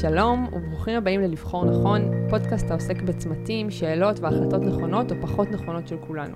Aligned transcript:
שלום 0.00 0.48
וברוכים 0.52 0.96
הבאים 0.96 1.20
ללבחור 1.20 1.64
נכון, 1.64 2.10
פודקאסט 2.30 2.70
העוסק 2.70 3.02
בצמתים, 3.02 3.70
שאלות 3.70 4.20
והחלטות 4.20 4.62
נכונות 4.62 5.12
או 5.12 5.16
פחות 5.20 5.50
נכונות 5.50 5.88
של 5.88 5.96
כולנו. 6.06 6.34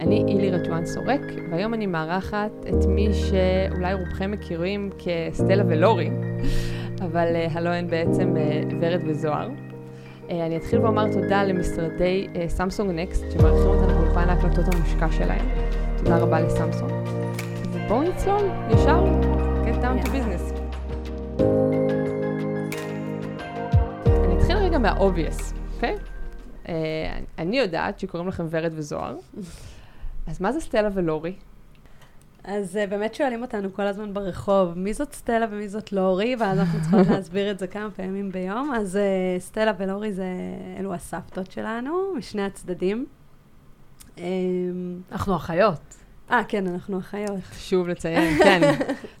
אני 0.00 0.24
אילי 0.28 0.50
רטואן 0.50 0.86
סורק, 0.86 1.20
והיום 1.50 1.74
אני 1.74 1.86
מארחת 1.86 2.50
את 2.68 2.86
מי 2.88 3.08
שאולי 3.14 3.94
רובכם 3.94 4.30
מכירים 4.30 4.90
כסטלה 4.98 5.62
ולורי, 5.68 6.10
אבל 7.02 7.26
uh, 7.34 7.58
הלא 7.58 7.70
הן 7.70 7.86
בעצם 7.86 8.34
uh, 8.36 8.74
ורד 8.80 9.00
וזוהר. 9.06 9.48
Uh, 9.48 10.32
אני 10.32 10.56
אתחיל 10.56 10.78
ואומר 10.78 11.12
תודה 11.12 11.44
למשרדי 11.44 12.26
סמסונג 12.48 12.90
נקסט, 13.00 13.24
שמארחים 13.30 13.68
אותנו 13.70 13.98
באולפן 13.98 14.28
ההקלטות 14.28 14.74
המושקע 14.74 15.12
שלהם. 15.12 15.46
תודה 15.96 16.18
רבה 16.18 16.40
לסמסונג. 16.40 16.92
ובואו 17.72 18.02
נצלול 18.02 18.50
ישר, 18.70 19.04
get 19.64 19.82
down 19.82 20.06
to 20.06 20.08
business. 20.08 20.43
מה-obvious, 24.84 25.54
אוקיי? 25.74 25.96
Uh, 26.64 26.68
אני 27.38 27.58
יודעת 27.58 27.98
שקוראים 27.98 28.28
לכם 28.28 28.46
ורד 28.50 28.72
וזוהר, 28.74 29.16
אז 30.26 30.40
מה 30.40 30.52
זה 30.52 30.60
סטלה 30.60 30.88
ולורי? 30.94 31.34
אז 32.44 32.76
uh, 32.76 32.90
באמת 32.90 33.14
שואלים 33.14 33.42
אותנו 33.42 33.74
כל 33.74 33.82
הזמן 33.82 34.14
ברחוב, 34.14 34.78
מי 34.78 34.94
זאת 34.94 35.12
סטלה 35.12 35.46
ומי 35.50 35.68
זאת 35.68 35.92
לורי, 35.92 36.36
ואז 36.38 36.58
אנחנו 36.58 36.80
צריכות 36.80 37.06
להסביר 37.10 37.50
את 37.50 37.58
זה 37.58 37.66
כמה 37.66 37.90
פעמים 37.90 38.32
ביום. 38.32 38.72
אז 38.76 38.96
uh, 38.96 39.40
סטלה 39.40 39.72
ולורי 39.78 40.12
זה, 40.12 40.26
אלו 40.78 40.94
הסבתות 40.94 41.50
שלנו, 41.50 42.14
משני 42.16 42.42
הצדדים. 42.42 43.06
אנחנו 45.12 45.36
אחיות. 45.36 45.94
אה, 46.30 46.44
כן, 46.48 46.66
אנחנו 46.66 46.98
אחיות. 46.98 47.40
חשוב 47.44 47.88
לציין, 47.88 48.38
כן. 48.44 48.60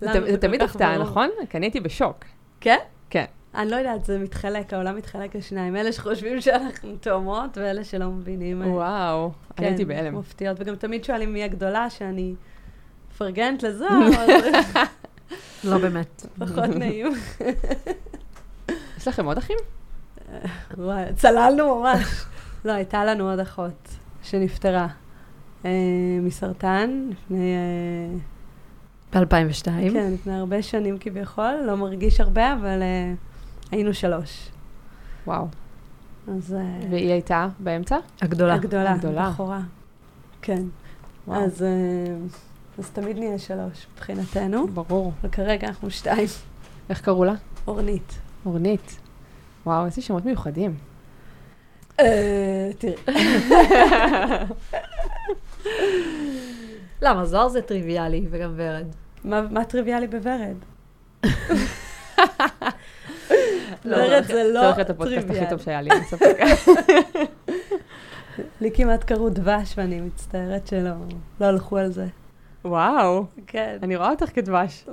זה 0.30 0.38
תמיד 0.40 0.62
הפתעה, 0.62 0.98
נכון? 0.98 1.30
כי 1.50 1.56
אני 1.56 1.66
הייתי 1.66 1.80
בשוק. 1.80 2.24
כן? 2.60 2.78
כן. 3.10 3.24
אני 3.54 3.70
לא 3.70 3.76
יודעת, 3.76 4.04
זה 4.04 4.18
מתחלק, 4.18 4.72
העולם 4.72 4.96
מתחלק 4.96 5.36
לשניים. 5.36 5.76
אלה 5.76 5.92
שחושבים 5.92 6.40
שאנחנו 6.40 6.96
תאומות, 7.00 7.58
ואלה 7.58 7.84
שלא 7.84 8.10
מבינים. 8.10 8.62
וואו, 8.66 9.30
כן, 9.30 9.64
אני 9.64 9.66
הייתי 9.66 9.84
בהלם. 9.84 10.18
מפתיעות. 10.18 10.56
וגם 10.60 10.76
תמיד 10.76 11.04
שואלים 11.04 11.32
מי 11.32 11.44
הגדולה, 11.44 11.90
שאני 11.90 12.34
מפרגנת 13.10 13.62
לזוהר, 13.62 14.08
לא 15.64 15.78
באמת. 15.78 16.26
פחות 16.38 16.68
נעים. 16.78 17.12
יש 18.96 19.08
לכם 19.08 19.26
עוד 19.26 19.38
אחים? 19.38 19.56
וואי, 20.78 21.04
צללנו 21.16 21.80
ממש. 21.80 22.24
לא, 22.64 22.72
הייתה 22.72 23.04
לנו 23.04 23.30
עוד 23.30 23.40
אחות 23.40 23.88
שנפטרה 24.22 24.86
אה, 25.64 25.70
מסרטן 26.22 27.10
לפני... 27.12 27.54
ב-2002. 29.14 29.64
כן, 29.92 30.12
לפני 30.12 30.34
הרבה 30.34 30.62
שנים 30.62 30.98
כביכול, 30.98 31.54
לא 31.66 31.76
מרגיש 31.76 32.20
הרבה, 32.20 32.52
אבל 32.52 32.82
uh, 32.82 33.33
היינו 33.70 33.94
שלוש. 33.94 34.50
וואו. 35.26 35.46
אז... 36.28 36.52
Uh, 36.52 36.84
והיא 36.90 37.12
הייתה 37.12 37.48
באמצע? 37.58 37.98
הגדולה. 38.22 38.54
הגדולה, 38.54 38.92
הגדולה. 38.92 39.26
הבכורה. 39.26 39.60
כן. 40.42 40.62
וואו. 41.26 41.44
אז, 41.44 41.62
uh, 41.62 42.78
אז 42.78 42.90
תמיד 42.90 43.18
נהיה 43.18 43.38
שלוש 43.38 43.86
מבחינתנו. 43.94 44.68
ברור. 44.68 45.12
וכרגע 45.24 45.68
אנחנו 45.68 45.90
שתיים. 45.90 46.28
איך 46.90 47.00
קראו 47.00 47.24
לה? 47.24 47.34
אורנית. 47.66 48.18
אורנית. 48.46 48.98
וואו, 49.66 49.86
איזה 49.86 50.02
שמות 50.02 50.24
מיוחדים. 50.24 50.74
תראי. 51.96 52.94
למה? 57.02 57.24
זוהר 57.24 57.48
זה 57.48 57.62
טריוויאלי, 57.62 58.26
וגם 58.30 58.52
ורד. 58.56 58.86
מה 59.24 59.64
טריוויאלי 59.64 60.06
בוורד? 60.06 60.56
ורד 63.84 64.24
זה 64.26 64.50
לא 64.54 64.60
צריך 64.60 64.80
את 64.80 64.90
הפודקאסט 64.90 65.30
הכי 65.30 65.50
טוב 65.50 65.60
שהיה 65.60 65.80
לי, 65.80 65.90
אין 65.90 66.04
ספק. 66.04 66.36
לי 68.60 68.70
כמעט 68.74 69.04
קראו 69.04 69.28
דבש, 69.28 69.74
ואני 69.76 70.00
מצטערת 70.00 70.66
שלא 70.66 70.90
לא 71.40 71.46
הלכו 71.46 71.78
על 71.78 71.92
זה. 71.92 72.06
וואו. 72.64 73.24
כן. 73.46 73.76
אני 73.82 73.96
רואה 73.96 74.10
אותך 74.10 74.34
כדבש. 74.34 74.84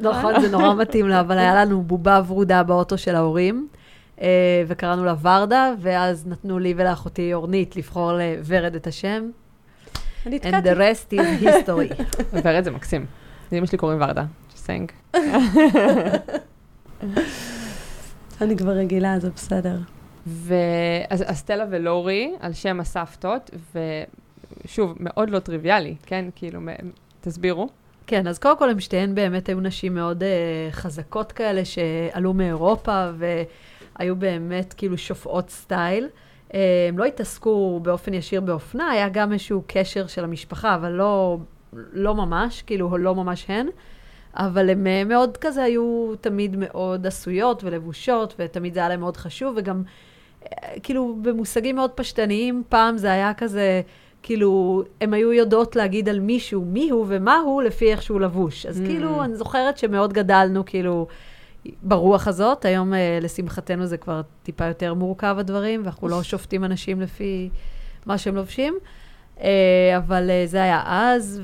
נכון, 0.00 0.40
זה 0.40 0.50
נורא 0.50 0.74
מתאים 0.74 1.08
לה, 1.08 1.20
אבל 1.20 1.38
היה 1.38 1.54
לנו 1.54 1.82
בובה 1.82 2.20
ורודה 2.26 2.62
באוטו 2.62 2.98
של 2.98 3.14
ההורים, 3.14 3.68
וקראנו 4.66 5.04
לה 5.04 5.14
ורדה, 5.22 5.72
ואז 5.80 6.26
נתנו 6.26 6.58
לי 6.58 6.74
ולאחותי 6.76 7.34
אורנית 7.34 7.76
לבחור 7.76 8.12
לוורד 8.12 8.74
את 8.74 8.86
השם. 8.86 9.30
אני 10.26 10.36
התקעתי. 10.36 10.56
And 10.56 10.74
the 10.74 10.78
rest 10.78 11.12
is 11.12 11.44
history. 11.44 12.02
ורד 12.44 12.64
זה 12.64 12.70
מקסים. 12.70 13.06
לאמא 13.52 13.66
שלי 13.66 13.78
קוראים 13.78 14.02
ורדה, 14.02 14.24
just 14.52 14.66
saying. 14.66 15.16
אני 18.40 18.56
כבר 18.56 18.72
רגילה, 18.72 19.18
זה 19.18 19.30
בסדר. 19.30 19.78
ואז 20.26 21.24
סטלה 21.32 21.64
ולורי, 21.70 22.34
על 22.40 22.52
שם 22.52 22.80
הסבתות, 22.80 23.50
ושוב, 24.64 24.94
מאוד 25.00 25.30
לא 25.30 25.38
טריוויאלי, 25.38 25.94
כן? 26.06 26.24
כאילו, 26.34 26.60
תסבירו. 27.20 27.68
כן, 28.06 28.26
אז 28.26 28.38
קודם 28.38 28.58
כל 28.58 28.70
הם 28.70 28.80
שתיהן 28.80 29.14
באמת 29.14 29.48
היו 29.48 29.60
נשים 29.60 29.94
מאוד 29.94 30.22
uh, 30.22 30.72
חזקות 30.72 31.32
כאלה, 31.32 31.62
שעלו 31.64 32.34
מאירופה, 32.34 33.10
והיו 33.18 34.16
באמת 34.16 34.72
כאילו 34.72 34.98
שופעות 34.98 35.50
סטייל. 35.50 36.08
Uh, 36.48 36.54
הם 36.88 36.98
לא 36.98 37.04
התעסקו 37.04 37.80
באופן 37.82 38.14
ישיר 38.14 38.40
באופנה, 38.40 38.90
היה 38.90 39.08
גם 39.08 39.32
איזשהו 39.32 39.62
קשר 39.66 40.06
של 40.06 40.24
המשפחה, 40.24 40.74
אבל 40.74 40.90
לא 40.90 41.38
לא 41.92 42.14
ממש, 42.14 42.62
כאילו, 42.62 42.98
לא 42.98 43.14
ממש 43.14 43.44
הן, 43.48 43.66
אבל 44.36 44.70
הן 44.70 44.86
אה, 44.86 45.04
מאוד 45.04 45.36
כזה 45.36 45.62
היו 45.62 46.12
תמיד 46.20 46.56
מאוד 46.56 47.06
עשויות 47.06 47.64
ולבושות, 47.64 48.34
ותמיד 48.38 48.74
זה 48.74 48.80
היה 48.80 48.88
להן 48.88 49.00
מאוד 49.00 49.16
חשוב, 49.16 49.54
וגם, 49.56 49.82
אה, 50.42 50.80
כאילו, 50.82 51.16
במושגים 51.22 51.76
מאוד 51.76 51.90
פשטניים, 51.90 52.62
פעם 52.68 52.98
זה 52.98 53.12
היה 53.12 53.34
כזה, 53.34 53.80
כאילו, 54.22 54.82
הן 55.00 55.14
היו 55.14 55.32
יודעות 55.32 55.76
להגיד 55.76 56.08
על 56.08 56.20
מישהו 56.20 56.64
מי 56.64 56.90
הוא 56.90 57.06
ומה 57.08 57.36
הוא 57.36 57.62
לפי 57.62 57.92
איך 57.92 58.02
שהוא 58.02 58.20
לבוש. 58.20 58.66
אז 58.66 58.80
mm. 58.80 58.86
כאילו, 58.86 59.24
אני 59.24 59.36
זוכרת 59.36 59.78
שמאוד 59.78 60.12
גדלנו, 60.12 60.64
כאילו, 60.64 61.06
ברוח 61.82 62.28
הזאת. 62.28 62.64
היום, 62.64 62.94
אה, 62.94 63.18
לשמחתנו, 63.22 63.86
זה 63.86 63.96
כבר 63.96 64.20
טיפה 64.42 64.66
יותר 64.66 64.94
מורכב 64.94 65.36
הדברים, 65.38 65.80
ואנחנו 65.84 66.08
לא 66.08 66.22
שופטים 66.32 66.64
אנשים 66.64 67.00
לפי 67.00 67.50
מה 68.06 68.18
שהם 68.18 68.34
לובשים. 68.36 68.74
אבל 69.96 70.30
זה 70.46 70.62
היה 70.62 70.82
אז, 70.86 71.40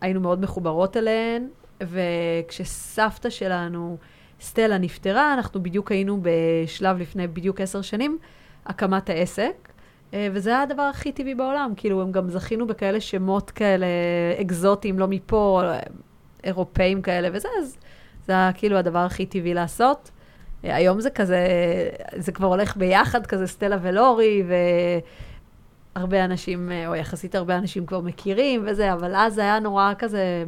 והיינו 0.00 0.20
מאוד 0.20 0.40
מחוברות 0.40 0.96
אליהן, 0.96 1.46
וכשסבתא 1.82 3.30
שלנו, 3.30 3.96
סטלה, 4.40 4.78
נפטרה, 4.78 5.34
אנחנו 5.34 5.62
בדיוק 5.62 5.92
היינו 5.92 6.20
בשלב 6.22 6.98
לפני 6.98 7.26
בדיוק 7.26 7.60
עשר 7.60 7.82
שנים, 7.82 8.18
הקמת 8.66 9.10
העסק. 9.10 9.68
אה, 10.14 10.28
וזה 10.32 10.50
היה 10.50 10.62
הדבר 10.62 10.82
הכי 10.82 11.12
טבעי 11.12 11.34
בעולם, 11.34 11.72
כאילו, 11.76 12.02
הם 12.02 12.12
גם 12.12 12.30
זכינו 12.30 12.66
בכאלה 12.66 13.00
שמות 13.00 13.50
כאלה 13.50 13.86
אקזוטיים, 14.40 14.98
לא 14.98 15.08
מפה, 15.08 15.62
אירופאים 16.44 17.02
כאלה 17.02 17.28
וזה, 17.32 17.48
אז 17.58 17.76
זה 18.26 18.32
היה 18.32 18.52
כאילו 18.52 18.76
הדבר 18.76 18.98
הכי 18.98 19.26
טבעי 19.26 19.54
לעשות. 19.54 20.10
היום 20.62 21.00
זה 21.00 21.10
כזה, 21.10 21.46
זה 22.16 22.32
כבר 22.32 22.46
הולך 22.46 22.76
ביחד, 22.76 23.26
כזה 23.26 23.46
סטלה 23.46 23.78
ולורי, 23.82 24.42
ו... 24.48 24.54
הרבה 25.94 26.24
אנשים, 26.24 26.72
אה, 26.72 26.88
או 26.88 26.94
יחסית 26.94 27.34
הרבה 27.34 27.58
אנשים 27.58 27.86
כבר 27.86 28.00
מכירים 28.00 28.64
וזה, 28.66 28.92
אבל 28.92 29.14
אז 29.14 29.38
היה 29.38 29.58
נורא 29.58 29.92
כזה 29.98 30.44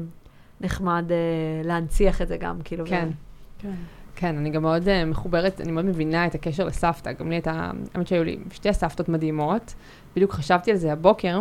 נחמד 0.62 1.04
uh, 1.08 1.66
להנציח 1.66 2.22
את 2.22 2.28
זה 2.28 2.36
גם, 2.36 2.58
כאילו. 2.64 2.86
כן. 2.86 3.08
ו... 3.10 3.62
כן. 3.62 3.74
כן, 4.16 4.36
אני 4.36 4.50
גם 4.50 4.62
מאוד 4.62 4.82
uh, 4.82 4.90
מחוברת, 5.06 5.60
אני 5.60 5.72
מאוד 5.72 5.84
מבינה 5.84 6.26
את 6.26 6.34
הקשר 6.34 6.64
לסבתא. 6.64 7.12
גם 7.12 7.28
לי 7.28 7.34
הייתה, 7.34 7.70
האמת 7.94 8.06
שהיו 8.06 8.24
לי 8.24 8.38
שתי 8.50 8.72
סבתות 8.72 9.08
מדהימות. 9.08 9.74
בדיוק 10.16 10.32
חשבתי 10.32 10.70
על 10.70 10.76
זה 10.76 10.92
הבוקר. 10.92 11.40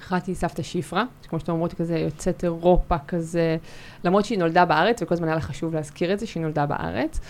אחת 0.00 0.26
היא 0.26 0.34
סבתא 0.34 0.62
שיפרה, 0.62 1.04
שכמו 1.22 1.40
שאתם 1.40 1.52
אומרות, 1.52 1.74
כזה 1.74 1.98
יוצאת 1.98 2.44
אירופה 2.44 2.98
כזה, 2.98 3.56
למרות 4.04 4.24
שהיא 4.24 4.38
נולדה 4.38 4.64
בארץ, 4.64 5.02
וכל 5.02 5.14
הזמן 5.14 5.28
היה 5.28 5.34
לה 5.34 5.40
חשוב 5.40 5.74
להזכיר 5.74 6.12
את 6.12 6.18
זה, 6.18 6.26
שהיא 6.26 6.42
נולדה 6.42 6.66
בארץ. 6.66 7.20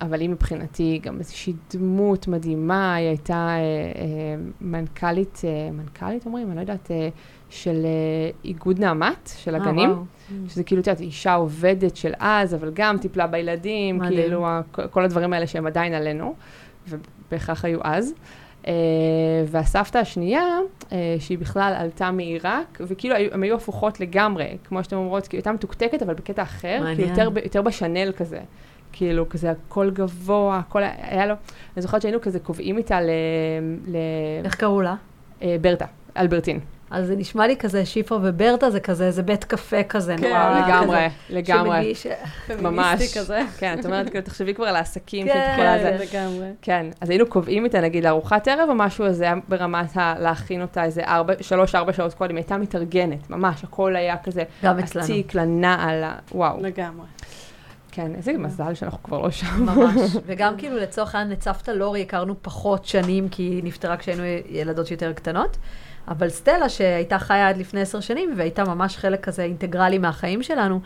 אבל 0.00 0.20
היא 0.20 0.28
מבחינתי 0.28 1.00
גם 1.02 1.18
איזושהי 1.18 1.52
דמות 1.74 2.28
מדהימה, 2.28 2.94
היא 2.94 3.08
הייתה 3.08 3.34
אה, 3.34 3.56
אה, 3.56 4.42
מנכ"לית, 4.60 5.40
אה, 5.44 5.70
מנכ"לית 5.72 6.26
אומרים? 6.26 6.46
אני 6.48 6.56
לא 6.56 6.60
יודעת, 6.60 6.90
אה, 6.90 7.08
של 7.52 7.84
אה, 7.84 8.30
איגוד 8.44 8.78
נעמת, 8.78 9.30
של 9.36 9.54
אה, 9.54 9.60
הגנים, 9.60 9.90
אה, 9.90 9.96
שזה 10.48 10.64
כאילו, 10.64 10.80
את 10.80 10.86
יודעת, 10.86 11.00
אישה 11.00 11.34
עובדת 11.34 11.96
של 11.96 12.12
אז, 12.18 12.54
אבל 12.54 12.70
גם 12.74 12.98
טיפלה 12.98 13.26
בילדים, 13.26 13.98
מדהים. 13.98 14.20
כאילו, 14.20 14.46
כל 14.90 15.04
הדברים 15.04 15.32
האלה 15.32 15.46
שהם 15.46 15.66
עדיין 15.66 15.94
עלינו, 15.94 16.34
ובהכרח 16.88 17.64
היו 17.64 17.80
אז. 17.82 18.14
Uh, 18.62 18.66
והסבתא 19.46 19.98
השנייה, 19.98 20.58
uh, 20.80 20.92
שהיא 21.18 21.38
בכלל 21.38 21.74
עלתה 21.76 22.10
מעיראק, 22.10 22.80
וכאילו 22.80 23.14
הן 23.32 23.42
היו 23.42 23.56
הפוכות 23.56 24.00
לגמרי, 24.00 24.56
כמו 24.64 24.84
שאתן 24.84 24.96
אומרות, 24.96 25.26
כאילו 25.26 25.38
הייתה 25.38 25.52
מתוקתקת, 25.52 26.02
אבל 26.02 26.14
בקטע 26.14 26.42
אחר, 26.42 26.78
מעניין. 26.80 26.96
כאילו 26.96 27.08
יותר, 27.08 27.40
יותר 27.44 27.62
בשנל 27.62 28.12
כזה. 28.12 28.40
כאילו, 28.92 29.28
כזה 29.28 29.50
הכל 29.50 29.90
גבוה, 29.90 30.58
הכל 30.58 30.82
היה 30.82 31.26
לו, 31.26 31.34
אני 31.76 31.82
זוכרת 31.82 32.02
שהיינו 32.02 32.20
כזה 32.20 32.38
קובעים 32.38 32.78
איתה 32.78 33.00
ל... 33.00 33.10
ל... 33.86 33.96
איך 34.44 34.54
קראו 34.54 34.80
לה? 34.80 34.94
אה, 35.42 35.56
ברטה, 35.60 35.86
אלברטין. 36.16 36.60
אז 36.92 37.06
זה 37.06 37.16
נשמע 37.16 37.46
לי 37.46 37.56
כזה, 37.56 37.86
שיפרה 37.86 38.18
וברטה 38.22 38.70
זה 38.70 38.80
כזה, 38.80 39.10
זה 39.10 39.22
בית 39.22 39.44
קפה 39.44 39.82
כזה, 39.82 40.14
כן, 40.18 40.28
נורא... 40.28 40.60
לגמרי, 40.68 40.96
כזה, 41.28 41.36
לגמרי. 41.38 41.94
שמגיש- 41.94 42.06
ממש. 42.62 42.86
פמיניסטי 42.86 43.18
כזה. 43.18 43.40
כן, 43.58 43.76
את 43.80 43.86
אומרת, 43.86 44.08
כאילו, 44.10 44.24
תחשבי 44.24 44.54
כבר 44.54 44.64
על 44.66 44.76
העסקים 44.76 45.26
כן. 45.26 45.32
שאת 45.34 45.52
יכולה... 45.52 45.78
זה- 45.78 46.04
לגמרי. 46.14 46.46
כן, 46.62 46.86
אז 47.00 47.10
היינו 47.10 47.26
קובעים 47.26 47.64
איתה, 47.64 47.80
נגיד, 47.80 48.04
לארוחת 48.04 48.48
ערב 48.48 48.68
או 48.68 48.74
משהו, 48.74 49.04
אז 49.06 49.16
זה 49.16 49.24
היה 49.24 49.34
ברמת 49.48 49.96
ה... 49.96 50.14
להכין 50.18 50.62
אותה 50.62 50.84
איזה 50.84 51.02
ארבע, 51.04 51.32
שלוש, 51.40 51.74
ארבע 51.74 51.92
שעות 51.92 52.14
קודם, 52.14 52.36
הייתה 52.36 52.56
מתארגנת, 52.58 53.30
ממש, 53.30 53.64
הכל 53.64 53.96
היה 53.96 54.16
כזה, 54.16 54.42
גם 54.64 54.78
אצלנו. 54.78 55.04
עתיק, 55.04 55.34
לנעל, 55.34 56.04
וואו. 56.32 56.56
לגמרי. 56.62 57.06
כן, 57.94 58.14
איזה 58.14 58.32
מזל 58.32 58.74
שאנחנו 58.74 59.02
כבר 59.02 59.18
לא 59.22 59.30
שם. 59.30 59.46
ממש. 59.66 60.10
וגם 60.26 60.56
כאילו 60.56 60.76
לצורך 60.76 61.14
העניין, 61.14 61.32
את 61.38 61.42
סבתא 61.42 61.70
לורי 61.70 62.02
הכרנו 62.02 62.34
פחות 62.42 62.84
שנים, 62.84 63.28
כי 63.28 63.42
היא 63.42 63.64
נפטרה 63.64 63.96
כשהיינו 63.96 64.22
ילדות 64.50 64.90
יותר 64.90 65.12
קטנות. 65.12 65.56
אבל 66.08 66.28
סטלה, 66.28 66.68
שהייתה 66.68 67.18
חיה 67.18 67.48
עד 67.48 67.56
לפני 67.56 67.80
עשר 67.80 68.00
שנים, 68.00 68.34
והייתה 68.36 68.64
ממש 68.64 68.96
חלק 68.96 69.20
כזה 69.20 69.42
אינטגרלי 69.42 69.98
מהחיים 69.98 70.42
שלנו, 70.42 70.80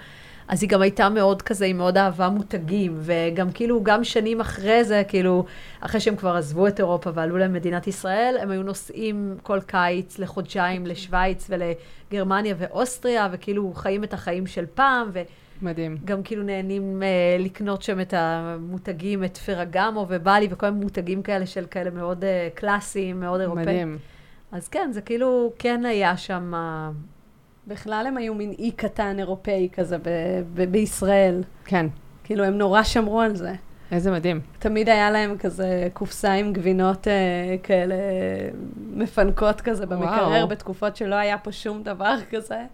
אז 0.48 0.62
היא 0.62 0.70
גם 0.70 0.82
הייתה 0.82 1.08
מאוד 1.08 1.42
כזה, 1.42 1.64
היא 1.64 1.74
מאוד 1.74 1.98
אהבה 1.98 2.28
מותגים, 2.28 2.98
וגם 3.00 3.52
כאילו, 3.52 3.82
גם 3.82 4.04
שנים 4.04 4.40
אחרי 4.40 4.84
זה, 4.84 5.02
כאילו, 5.08 5.44
אחרי 5.80 6.00
שהם 6.00 6.16
כבר 6.16 6.36
עזבו 6.36 6.66
את 6.66 6.78
אירופה 6.78 7.10
ועלו 7.14 7.38
למדינת 7.38 7.86
ישראל, 7.86 8.36
הם 8.40 8.50
היו 8.50 8.62
נוסעים 8.62 9.36
כל 9.42 9.60
קיץ 9.60 10.18
לחודשיים 10.18 10.86
לשוויץ 10.86 11.50
ולגרמניה 11.50 12.54
ואוסטריה, 12.58 13.28
וכאילו 13.32 13.72
חיים 13.74 14.04
את 14.04 14.12
החיים 14.12 14.46
של 14.46 14.64
פעם, 14.74 15.10
ו... 15.12 15.22
מדהים. 15.62 15.96
גם 16.04 16.22
כאילו 16.22 16.42
נהנים 16.42 17.02
אה, 17.02 17.36
לקנות 17.38 17.82
שם 17.82 18.00
את 18.00 18.14
המותגים, 18.16 19.24
את 19.24 19.36
פרגמו 19.36 20.06
ובלי 20.08 20.48
וכל 20.50 20.70
מיני 20.70 20.84
מותגים 20.84 21.22
כאלה 21.22 21.46
של 21.46 21.66
כאלה 21.70 21.90
מאוד 21.90 22.24
אה, 22.24 22.48
קלאסיים, 22.54 23.20
מאוד 23.20 23.40
אירופאים. 23.40 23.64
מדהים. 23.64 23.98
אז 24.52 24.68
כן, 24.68 24.90
זה 24.92 25.00
כאילו 25.00 25.52
כן 25.58 25.84
היה 25.84 26.16
שם... 26.16 26.54
אה, 26.54 26.90
בכלל 27.66 28.04
הם 28.08 28.16
היו 28.16 28.34
מין 28.34 28.50
אי 28.58 28.70
קטן 28.70 29.18
אירופאי 29.18 29.68
כזה 29.72 29.98
ב- 29.98 30.02
ב- 30.54 30.70
בישראל. 30.70 31.42
כן, 31.64 31.86
כאילו, 32.24 32.44
הם 32.44 32.58
נורא 32.58 32.82
שמרו 32.82 33.20
על 33.20 33.36
זה. 33.36 33.52
איזה 33.92 34.10
מדהים. 34.10 34.40
תמיד 34.58 34.88
היה 34.88 35.10
להם 35.10 35.38
כזה 35.38 35.88
קופסה 35.92 36.32
עם 36.32 36.52
גבינות 36.52 37.08
אה, 37.08 37.12
כאלה 37.62 37.94
מפנקות 38.94 39.60
כזה 39.60 39.86
במקרר, 39.86 40.28
וואו. 40.28 40.48
בתקופות 40.48 40.96
שלא 40.96 41.14
היה 41.14 41.38
פה 41.38 41.52
שום 41.52 41.82
דבר 41.82 42.14
כזה. 42.30 42.64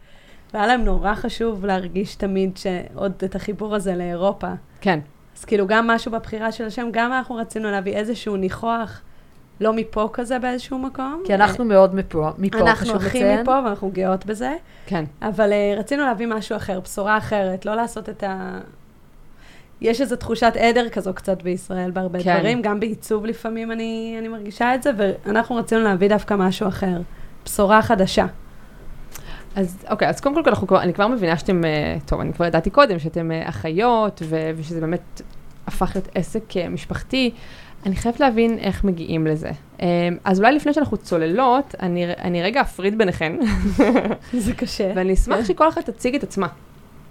והיה 0.54 0.66
להם 0.66 0.84
נורא 0.84 1.14
חשוב 1.14 1.66
להרגיש 1.66 2.14
תמיד 2.14 2.56
שעוד 2.56 3.12
את 3.25 3.34
החיבור 3.34 3.75
הזה 3.75 3.96
לאירופה. 3.96 4.48
כן, 4.80 5.00
אז 5.38 5.44
כאילו 5.44 5.66
גם 5.66 5.86
משהו 5.86 6.12
בבחירה 6.12 6.52
של 6.52 6.64
השם, 6.64 6.88
גם 6.92 7.12
אנחנו 7.12 7.34
רצינו 7.34 7.70
להביא 7.70 7.96
איזשהו 7.96 8.36
ניחוח, 8.36 9.02
לא 9.60 9.72
מפה 9.72 10.08
כזה 10.12 10.38
באיזשהו 10.38 10.78
מקום. 10.78 11.22
כי 11.26 11.34
אנחנו 11.34 11.64
מאוד 11.64 11.94
מפה, 11.94 12.31
מפה 12.38 12.58
אנחנו 12.58 12.87
חשוב 12.87 12.96
הכי 12.96 13.19
לציין. 13.19 13.40
מפה 13.40 13.60
ואנחנו 13.64 13.90
גאות 13.90 14.26
בזה, 14.26 14.56
כן. 14.87 15.04
אבל 15.22 15.52
uh, 15.52 15.78
רצינו 15.78 16.04
להביא 16.04 16.26
משהו 16.26 16.56
אחר, 16.56 16.81
בשורה 16.81 17.19
אחרת, 17.19 17.66
לא 17.66 17.75
לעשות 17.75 18.08
את 18.08 18.22
ה... 18.22 18.58
יש 19.81 20.00
איזו 20.00 20.16
תחושת 20.16 20.52
עדר 20.58 20.88
כזו 20.88 21.14
קצת 21.14 21.43
בישראל 21.43 21.90
בהרבה 21.90 22.22
כן. 22.22 22.37
דברים, 22.38 22.62
גם 22.62 22.81
בעיצוב 22.81 23.26
לפעמים 23.26 23.72
אני, 23.72 24.16
אני 24.19 24.28
מרגישה 24.28 24.75
את 24.75 24.82
זה, 24.82 24.90
ואנחנו 24.96 25.56
רצינו 25.56 25.82
להביא 25.82 26.08
דווקא 26.08 26.34
משהו 26.34 26.69
אחר, 26.69 27.00
בשורה 27.44 27.82
חדשה. 27.82 28.26
אז 29.56 29.84
אוקיי, 29.90 30.08
אז 30.08 30.20
קודם 30.20 30.34
כל 30.34 30.50
אנחנו 30.50 30.66
כבר, 30.66 30.82
אני 30.82 30.94
כבר 30.94 31.08
מבינה 31.08 31.37
שאתם, 31.37 31.64
אה, 31.64 31.96
טוב, 32.06 32.20
אני 32.20 32.32
כבר 32.32 32.46
ידעתי 32.46 32.70
קודם 32.70 32.99
שאתם 32.99 33.32
אה, 33.32 33.49
אחיות, 33.49 34.22
ו- 34.25 34.50
ושזה 34.56 34.81
באמת 34.81 35.22
הפך 35.66 35.90
להיות 35.94 36.08
עסק 36.14 36.56
אה, 36.56 36.69
משפחתי. 36.69 37.31
אני 37.87 37.96
חייבת 37.96 38.20
להבין 38.20 38.58
איך 38.58 38.84
מגיעים 38.84 39.26
לזה. 39.26 39.50
אה, 39.81 40.08
אז 40.25 40.38
אולי 40.40 40.52
לפני 40.52 40.73
שאנחנו 40.73 40.96
צוללות, 40.96 41.75
אני, 41.81 42.06
אני 42.06 42.43
רגע 42.43 42.61
אפריד 42.61 42.99
ביניכן, 42.99 43.32
זה 44.32 44.52
קשה. 44.52 44.93
ואני 44.96 45.12
אשמח 45.14 45.44
שכל 45.44 45.69
אחת 45.69 45.90
תציג 45.90 46.14
את 46.14 46.23
עצמה. 46.23 46.46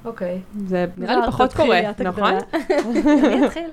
אוקיי. 0.06 0.40
זה 0.68 0.86
נראה 0.98 1.16
לי 1.16 1.22
פחות 1.28 1.54
קורה, 1.54 1.82
נכון? 2.00 2.34
אני 2.54 3.46
אתחיל. 3.46 3.70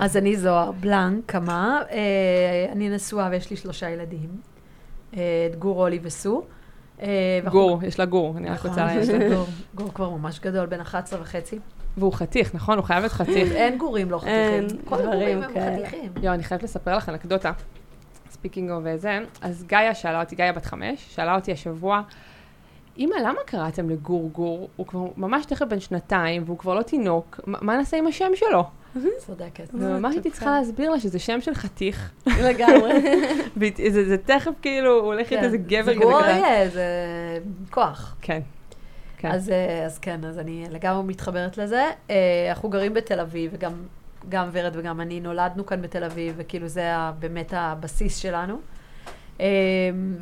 אז 0.00 0.16
אני 0.16 0.36
זוהר 0.36 0.72
בלנק, 0.72 1.22
קמה. 1.26 1.82
אה, 1.90 2.72
אני 2.72 2.88
נשואה 2.88 3.28
ויש 3.30 3.50
לי 3.50 3.56
שלושה 3.56 3.90
ילדים. 3.90 4.28
אה, 5.16 5.20
את 5.50 5.56
גור, 5.56 5.82
אולי 5.82 5.98
וסו. 6.02 6.42
אה, 7.02 7.40
גור, 7.50 7.84
יש 7.84 7.98
לה 7.98 8.04
גור, 8.04 8.36
אני 8.36 8.48
רק 8.48 8.54
נכון, 8.54 8.70
רוצה 8.70 8.94
יש 8.94 9.08
להגיד. 9.08 9.28
לה 9.28 9.34
גור. 9.36 9.46
גור 9.74 9.94
כבר 9.94 10.10
ממש 10.10 10.40
גדול, 10.40 10.66
בן 10.66 10.80
11 10.80 11.20
וחצי. 11.22 11.58
והוא 11.96 12.12
חתיך, 12.12 12.54
נכון? 12.54 12.78
הוא 12.78 12.84
חייב 12.84 13.00
להיות 13.00 13.12
חתיך. 13.12 13.52
אין 13.52 13.78
גורים 13.78 14.10
לא 14.10 14.18
חתיכים. 14.18 14.82
כל 14.84 15.00
הגורים 15.00 15.42
הם. 15.42 15.50
חתיכים. 15.50 16.12
יואו, 16.22 16.34
אני 16.34 16.42
חייבת 16.42 16.62
לספר 16.62 16.96
לך 16.96 17.08
אנקדוטה. 17.08 17.52
speaking 18.30 18.70
of 18.70 18.82
וזה. 18.84 19.18
אז 19.40 19.64
גאיה 19.64 19.94
שאלה 19.94 20.20
אותי, 20.20 20.36
גאיה 20.36 20.52
בת 20.52 20.64
חמש, 20.64 21.06
שאלה 21.14 21.34
אותי 21.34 21.52
השבוע, 21.52 22.02
אמא, 22.98 23.14
למה 23.14 23.40
קראתם 23.46 23.90
לגור 23.90 24.30
גור? 24.32 24.68
הוא 24.76 24.86
כבר 24.86 25.00
ממש 25.16 25.44
תכף 25.44 25.66
בן 25.66 25.80
שנתיים, 25.80 26.42
והוא 26.46 26.58
כבר 26.58 26.74
לא 26.74 26.82
תינוק, 26.82 27.40
מה 27.46 27.76
נעשה 27.76 27.96
עם 27.96 28.06
השם 28.06 28.30
שלו? 28.34 28.64
צודקת. 29.18 29.64
וממש 29.74 30.14
הייתי 30.14 30.30
צריכה 30.30 30.58
להסביר 30.58 30.90
לה 30.90 31.00
שזה 31.00 31.18
שם 31.18 31.40
של 31.40 31.54
חתיך, 31.54 32.12
לגמרי. 32.26 32.92
זה 34.04 34.16
תכף 34.24 34.52
כאילו, 34.62 34.94
הוא 34.98 35.06
הולך 35.06 35.32
להיות 35.32 35.44
איזה 35.44 35.56
גבר 35.56 35.84
זה 35.84 35.90
כזה. 35.94 36.00
גור 36.04 36.22
קטן. 36.22 36.30
אריה, 36.30 36.68
זה 36.68 36.84
כוח. 37.70 38.16
כן. 38.20 38.40
כן. 39.18 39.30
אז, 39.30 39.50
אה, 39.50 39.84
אז 39.86 39.98
כן, 39.98 40.24
אז 40.24 40.38
אני 40.38 40.66
לגמרי 40.70 41.02
מתחברת 41.04 41.58
לזה. 41.58 41.90
אה, 42.10 42.46
אנחנו 42.48 42.68
גרים 42.68 42.94
בתל 42.94 43.20
אביב, 43.20 43.50
וגם 43.54 43.72
גם 44.28 44.48
ורד 44.52 44.72
וגם 44.76 45.00
אני 45.00 45.20
נולדנו 45.20 45.66
כאן 45.66 45.82
בתל 45.82 46.04
אביב, 46.04 46.34
וכאילו 46.36 46.68
זה 46.68 46.94
ה- 46.96 47.12
באמת 47.18 47.52
הבסיס 47.56 48.16
שלנו. 48.16 48.56
אה, 49.40 49.46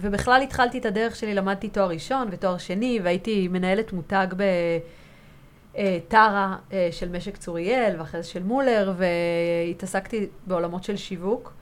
ובכלל 0.00 0.43
התחלתי 0.43 0.79
את 0.79 0.87
הדרך 0.87 1.17
שלי, 1.17 1.35
למדתי 1.35 1.69
תואר 1.69 1.88
ראשון 1.88 2.29
ותואר 2.31 2.58
שני, 2.58 3.00
והייתי 3.02 3.49
מנהלת 3.49 3.93
מותג 3.93 4.26
בטרה 5.75 6.56
של 6.90 7.08
משק 7.08 7.37
צוריאל, 7.37 7.94
ואחרי 7.99 8.23
זה 8.23 8.29
של 8.29 8.43
מולר, 8.43 8.93
והתעסקתי 8.97 10.26
בעולמות 10.47 10.85
של 10.85 10.97
שיווק. 10.97 11.52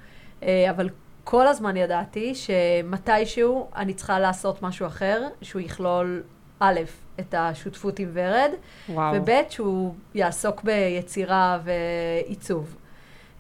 אבל 0.71 0.89
כל 1.25 1.47
הזמן 1.47 1.77
ידעתי 1.77 2.35
שמתישהו 2.35 3.69
אני 3.77 3.95
צריכה 3.95 4.19
לעשות 4.19 4.63
משהו 4.63 4.87
אחר, 4.87 5.23
שהוא 5.43 5.63
יכלול, 5.63 6.23
א', 6.61 6.81
את 7.29 7.35
השותפות 7.39 7.99
עם 7.99 8.11
ורד, 8.13 8.51
וואו. 8.89 9.15
וב', 9.17 9.31
שהוא 9.49 9.95
יעסוק 10.15 10.63
ביצירה 10.65 11.59
ועיצוב. 11.65 12.77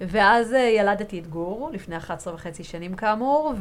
ואז 0.00 0.55
אה, 0.55 0.61
ילדתי 0.61 1.19
את 1.19 1.26
גור, 1.26 1.70
לפני 1.73 1.96
11 1.96 2.34
וחצי 2.34 2.64
שנים 2.64 2.94
כאמור, 2.94 3.55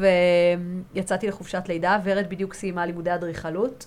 ויצאתי 0.94 1.28
לחופשת 1.28 1.64
לידה, 1.68 1.98
ורד 2.04 2.26
בדיוק 2.30 2.54
סיימה 2.54 2.86
לימודי 2.86 3.14
אדריכלות. 3.14 3.86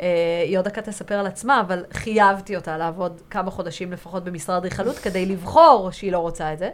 אה, 0.00 0.42
היא 0.46 0.58
עוד 0.58 0.64
דקה 0.64 0.82
תספר 0.82 1.14
על 1.14 1.26
עצמה, 1.26 1.60
אבל 1.60 1.84
חייבתי 1.92 2.56
אותה 2.56 2.76
לעבוד 2.76 3.20
כמה 3.30 3.50
חודשים 3.50 3.92
לפחות 3.92 4.24
במשרד 4.24 4.56
אדריכלות, 4.56 4.96
כדי 4.96 5.26
לבחור 5.26 5.90
שהיא 5.90 6.12
לא 6.12 6.18
רוצה 6.18 6.52
את 6.52 6.58
זה. 6.58 6.70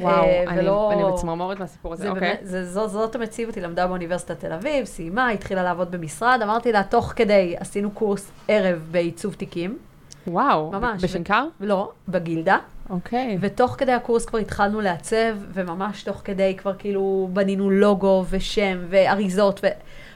וואו, 0.00 0.24
אה, 0.24 0.44
אני 0.48 0.60
ולא- 0.60 0.90
אני 0.92 1.12
בצמרמורת 1.12 1.60
מהסיפור 1.60 1.92
הזה, 1.92 2.02
זה 2.02 2.10
אוקיי. 2.10 2.28
באמת, 2.28 2.40
זה, 2.42 2.64
זו, 2.66 2.88
זאת 2.88 3.14
המציאות, 3.14 3.54
היא 3.54 3.64
למדה 3.64 3.86
באוניברסיטת 3.86 4.40
תל 4.40 4.52
אביב, 4.52 4.84
סיימה, 4.84 5.28
התחילה 5.28 5.62
לעבוד 5.62 5.90
במשרד, 5.90 6.40
אמרתי 6.42 6.72
לה, 6.72 6.82
תוך 6.82 7.12
כדי 7.16 7.54
עשינו 7.58 7.90
קורס 7.90 8.30
ערב 8.48 8.86
בעיצוב 8.90 9.34
תיקים, 9.34 9.78
וואו. 10.26 10.70
ממש. 10.72 11.04
בשנקר? 11.04 11.44
לא, 11.60 11.90
בגילדה, 12.08 12.58
אוקיי. 12.90 13.38
ותוך 13.40 13.74
כדי 13.78 13.92
הקורס 13.92 14.24
כבר 14.24 14.38
התחלנו 14.38 14.80
לעצב, 14.80 15.16
וממש 15.52 16.02
תוך 16.02 16.20
כדי 16.24 16.56
כבר 16.56 16.74
כאילו 16.74 17.28
בנינו 17.32 17.70
לוגו 17.70 18.24
ושם 18.30 18.78
ואריזות, 18.88 19.60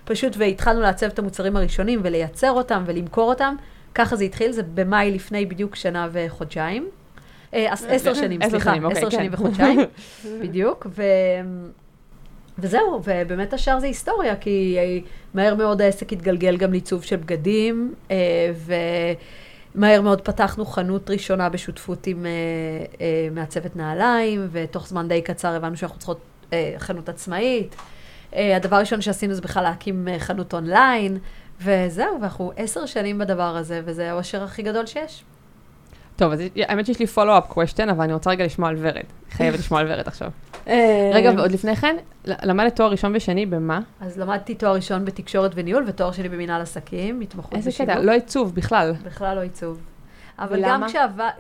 ופשוט, 0.05 0.33
והתחלנו 0.39 0.81
לעצב 0.81 1.07
את 1.07 1.19
המוצרים 1.19 1.57
הראשונים 1.57 2.01
ולייצר 2.03 2.51
אותם 2.51 2.83
ולמכור 2.87 3.29
אותם. 3.29 3.55
ככה 3.95 4.17
זה 4.17 4.25
התחיל, 4.25 4.53
זה 4.53 4.63
במאי 4.75 5.11
לפני 5.11 5.47
בדיוק 5.47 5.77
שנה 5.77 6.09
וחודשיים. 6.13 6.89
אה, 7.57 7.73
עש- 7.73 7.83
עשר 7.89 8.15
שנים, 8.15 8.43
עשר 8.43 8.51
סליחה, 8.51 8.71
שנים, 8.71 8.85
אוקיי, 8.85 8.99
עשר 8.99 9.11
כן. 9.11 9.17
שנים 9.17 9.31
וחודשיים, 9.35 9.79
בדיוק. 10.43 10.87
ו... 10.97 11.03
וזהו, 12.59 13.01
ובאמת 13.05 13.53
השאר 13.53 13.81
זה 13.81 13.87
היסטוריה, 13.87 14.37
כי 14.37 14.77
אה, 14.79 14.99
מהר 15.35 15.55
מאוד 15.55 15.83
העסק 15.83 16.13
התגלגל 16.13 16.57
גם 16.57 16.71
לעיצוב 16.71 17.03
של 17.03 17.17
בגדים, 17.17 17.95
אה, 18.11 18.17
ומהר 19.75 20.01
מאוד 20.03 20.21
פתחנו 20.21 20.67
חנות 20.67 21.11
ראשונה 21.11 21.49
בשותפות 21.49 22.07
עם 22.07 22.27
אה, 22.27 22.31
אה, 23.01 23.29
מעצבת 23.33 23.77
נעליים, 23.77 24.49
ותוך 24.53 24.89
זמן 24.89 25.09
די 25.09 25.23
קצר 25.23 25.49
הבנו 25.49 25.77
שאנחנו 25.77 25.99
צריכות 25.99 26.21
אה, 26.53 26.75
חנות 26.79 27.09
עצמאית. 27.09 27.77
אה, 28.35 28.57
הדבר 28.57 28.77
הראשון 28.77 29.01
שעשינו 29.01 29.35
זה 29.35 29.41
בכלל 29.41 29.63
להקים 29.63 30.09
אה, 30.09 30.19
חנות 30.19 30.55
אונליין, 30.55 31.19
וזהו, 31.63 32.21
ואנחנו 32.21 32.53
עשר 32.57 32.87
שנים 32.87 33.19
בדבר 33.19 33.57
הזה, 33.57 33.81
וזה 33.85 34.11
האושר 34.11 34.43
הכי 34.43 34.63
גדול 34.63 34.87
שיש. 34.87 35.25
טוב, 36.17 36.33
אז 36.33 36.41
האמת 36.57 36.87
שיש 36.87 36.99
לי 36.99 37.07
follow-up 37.15 37.53
question, 37.53 37.91
אבל 37.91 38.05
אני 38.05 38.13
רוצה 38.13 38.31
רגע 38.31 38.45
לשמוע 38.45 38.69
על 38.69 38.77
ורד. 38.79 39.05
חייבת 39.31 39.59
לשמוע 39.59 39.81
על 39.81 39.87
ורד 39.93 40.09
עכשיו. 40.09 40.31
אה, 40.69 41.11
רגע, 41.15 41.33
ועוד 41.37 41.53
לפני 41.53 41.77
כן, 41.77 41.97
למדת 42.25 42.77
תואר 42.77 42.91
ראשון 42.91 43.17
ושני 43.17 43.47
במה? 43.47 43.81
אז 44.01 44.19
למדתי 44.19 44.55
תואר 44.55 44.75
ראשון 44.75 45.05
בתקשורת 45.05 45.51
וניהול, 45.55 45.85
ותואר 45.87 46.13
שני 46.13 46.29
במנהל 46.29 46.63
עסקים, 46.63 47.21
התמחות 47.21 47.55
איזה. 47.55 47.71
קטע, 47.79 47.99
לא 47.99 48.13
עיצוב 48.13 48.55
בכלל. 48.55 48.95
בכלל 49.05 49.37
לא 49.37 49.41
עיצוב. 49.41 49.81
אבל 50.39 50.59
ולמה? 50.59 50.87
גם 50.87 50.89
כשעבד... 50.89 51.31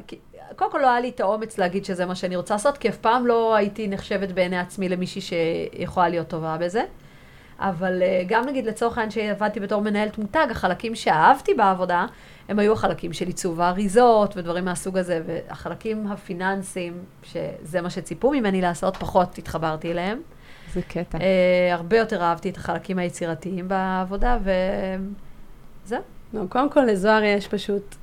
קודם 0.56 0.70
כל 0.70 0.78
לא 0.78 0.90
היה 0.90 1.00
לי 1.00 1.08
את 1.08 1.20
האומץ 1.20 1.58
להגיד 1.58 1.84
שזה 1.84 2.06
מה 2.06 2.14
שאני 2.14 2.36
רוצה 2.36 2.54
לעשות, 2.54 2.78
כי 2.78 2.88
אף 2.88 2.96
פעם 2.96 3.26
לא 3.26 3.54
הייתי 3.54 3.88
נחשבת 3.88 4.32
בעיני 4.32 4.58
עצמי 4.58 4.88
למישהי 4.88 5.20
שיכולה 5.20 6.08
להיות 6.08 6.28
טובה 6.28 6.56
בזה. 6.56 6.82
אבל 7.58 8.02
אה, 8.02 8.22
גם 8.26 8.46
נגיד 8.46 8.66
לצורך 8.66 8.98
העניין 8.98 9.10
שעבדתי 9.10 9.60
בתור 9.60 9.82
מנהלת 9.82 10.18
מותג, 10.18 10.46
החלקים 10.50 10.94
שאהבתי 10.94 11.54
בעבודה, 11.54 12.06
הם 12.48 12.58
היו 12.58 12.72
החלקים 12.72 13.12
של 13.12 13.26
עיצוב 13.26 13.60
האריזות 13.60 14.36
ודברים 14.36 14.64
מהסוג 14.64 14.98
הזה, 14.98 15.22
והחלקים 15.26 16.06
הפיננסיים, 16.06 16.98
שזה 17.22 17.80
מה 17.80 17.90
שציפו 17.90 18.30
ממני 18.30 18.60
לעשות, 18.60 18.96
פחות 18.96 19.38
התחברתי 19.38 19.92
אליהם. 19.92 20.20
זה 20.74 20.82
קטע. 20.82 21.18
אה, 21.18 21.74
הרבה 21.74 21.98
יותר 21.98 22.22
אהבתי 22.22 22.50
את 22.50 22.56
החלקים 22.56 22.98
היצירתיים 22.98 23.68
בעבודה, 23.68 24.38
וזהו. 25.84 26.00
לא, 26.32 26.42
קודם 26.48 26.70
כל 26.70 26.80
לזוהר 26.80 27.22
יש 27.22 27.48
פשוט 27.48 27.94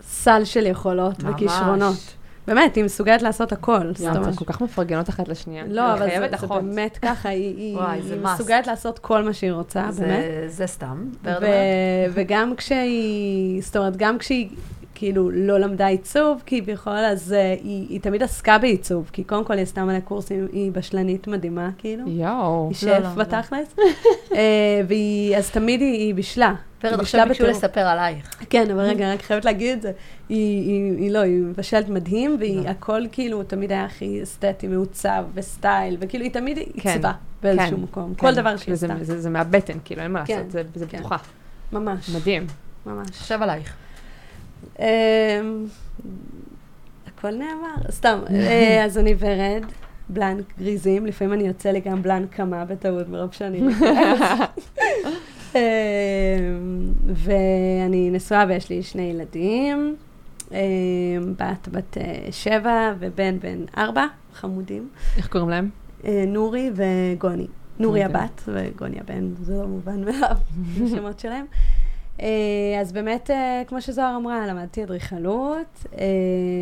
סל 0.00 0.44
של 0.44 0.66
יכולות 0.66 1.22
ממש. 1.22 1.34
וכישרונות. 1.34 2.17
באמת, 2.48 2.76
היא 2.76 2.84
מסוגלת 2.84 3.22
לעשות 3.22 3.52
הכל. 3.52 3.92
יואו, 4.00 4.12
אתן 4.22 4.32
כל 4.32 4.44
כך 4.44 4.60
מפרגנות 4.60 5.08
אחת 5.08 5.28
לשנייה. 5.28 5.64
לא, 5.68 5.92
אבל 5.92 6.08
זה. 6.20 6.26
באמת 6.48 6.98
ככה, 7.02 7.28
היא. 7.28 7.78
מסוגלת 8.22 8.66
לעשות 8.66 8.98
כל 8.98 9.22
מה 9.22 9.32
שהיא 9.32 9.52
רוצה, 9.52 9.88
באמת. 9.98 10.24
זה 10.46 10.66
סתם. 10.66 11.04
וגם 12.12 12.56
כשהיא, 12.56 13.62
זאת 13.62 13.76
אומרת, 13.76 13.96
גם 13.96 14.18
כשהיא 14.18 14.48
כאילו 14.98 15.30
לא 15.30 15.58
למדה 15.58 15.86
עיצוב 15.86 16.42
כביכול, 16.46 16.92
אז 16.92 17.32
uh, 17.32 17.64
היא, 17.64 17.86
היא 17.88 18.00
תמיד 18.00 18.22
עסקה 18.22 18.58
בעיצוב, 18.58 19.10
כי 19.12 19.24
קודם 19.24 19.44
כל 19.44 19.52
היא 19.52 19.62
עשתה 19.62 19.84
מלא 19.84 20.00
קורסים, 20.00 20.48
היא 20.52 20.72
בשלנית 20.72 21.26
מדהימה, 21.28 21.70
כאילו. 21.78 22.04
יואו. 22.08 22.62
היא 22.62 22.68
לא, 22.68 22.72
שף 22.74 22.86
לא, 22.86 22.98
לא. 22.98 23.08
בתכלס. 23.14 23.74
אה, 24.34 24.80
והיא, 24.88 25.36
אז 25.36 25.50
תמיד 25.50 25.80
היא, 25.80 25.92
היא 25.92 26.14
בישלה. 26.14 26.54
ורד, 26.84 26.92
היא 26.92 27.00
עכשיו 27.00 27.26
ביקשו. 27.28 27.46
לספר 27.46 27.80
עלייך. 27.80 28.44
כן, 28.50 28.70
אבל 28.70 28.80
רגע, 28.80 29.12
רק 29.12 29.22
חייבת 29.22 29.44
להגיד 29.44 29.76
את 29.76 29.82
זה. 29.82 29.92
היא, 30.28 30.68
היא, 30.68 30.96
היא 30.98 31.10
לא, 31.10 31.18
היא 31.18 31.38
מבשלת 31.42 31.88
מדהים, 31.88 32.36
והיא 32.40 32.60
לא. 32.88 33.08
כאילו 33.12 33.42
תמיד 33.42 33.72
היה 33.72 33.84
הכי 33.84 34.22
אסתטי, 34.22 34.66
מעוצב 34.66 35.24
וסטייל, 35.34 35.96
וכאילו 36.00 36.24
היא 36.24 36.32
תמיד 36.32 36.58
כן, 36.80 36.90
עיצבה 36.90 37.12
באיזשהו 37.42 37.76
כן, 37.76 37.82
מקום. 37.82 38.14
כן, 38.14 38.20
כל 38.26 38.34
דבר 38.34 38.56
שהיא 38.56 38.64
כאילו 38.64 38.76
זה- 38.76 38.86
עשתה. 38.92 39.04
זה 39.04 39.20
זה 39.20 39.30
מהבטן, 39.30 39.78
כאילו, 39.84 40.02
אין 40.02 40.12
מה 40.12 40.26
כן, 40.26 40.34
לעשות, 40.36 40.50
זה- 40.50 40.62
זה 40.74 40.86
כן. 40.86 40.98
בטוחה. 40.98 41.16
ממש, 41.72 42.10
מדהים. 42.16 42.46
ממש. 42.86 43.08
עכשיו 43.08 43.42
עלייך. 43.42 43.74
אמ, 44.78 44.84
הכל 47.06 47.30
נאמר, 47.30 47.90
סתם. 47.90 48.18
אה, 48.30 48.84
אז 48.84 48.98
אני 48.98 49.14
ורד, 49.18 49.64
בלנק 50.08 50.44
גריזים, 50.58 51.06
לפעמים 51.06 51.32
אני 51.32 51.44
יוצא 51.44 51.70
לי 51.70 51.80
גם 51.80 52.02
בלנק 52.02 52.34
קמה 52.34 52.64
בטעות, 52.64 53.08
מרוב 53.08 53.32
שאני. 53.32 53.60
אמ, 55.54 55.60
ואני 57.14 58.10
נשואה 58.10 58.44
ויש 58.48 58.70
לי 58.70 58.82
שני 58.82 59.02
ילדים, 59.02 59.96
אמ, 60.52 60.56
בת 61.38 61.68
בת 61.68 61.98
אה, 61.98 62.26
שבע 62.30 62.92
ובן 62.98 63.38
בן 63.38 63.64
ארבע, 63.76 64.06
חמודים, 64.34 64.88
איך 65.16 65.28
קוראים 65.28 65.48
להם? 65.48 65.70
אה, 66.04 66.24
נורי 66.26 66.70
וגוני. 66.74 67.46
נורי 67.78 68.04
מדהים. 68.04 68.16
הבת 68.16 68.42
וגוני 68.48 68.96
הבן, 69.00 69.34
זה 69.42 69.54
לא 69.54 69.66
מובן 69.66 70.04
מאליו, 70.04 70.36
השמות 70.84 71.20
שלהם. 71.20 71.44
אה, 72.22 72.26
אז 72.80 72.92
באמת, 72.92 73.30
אה, 73.30 73.62
כמו 73.66 73.80
שזוהר 73.80 74.16
אמרה, 74.16 74.46
למדתי 74.46 74.84
אדריכלות. 74.84 75.84
אה, 75.98 76.04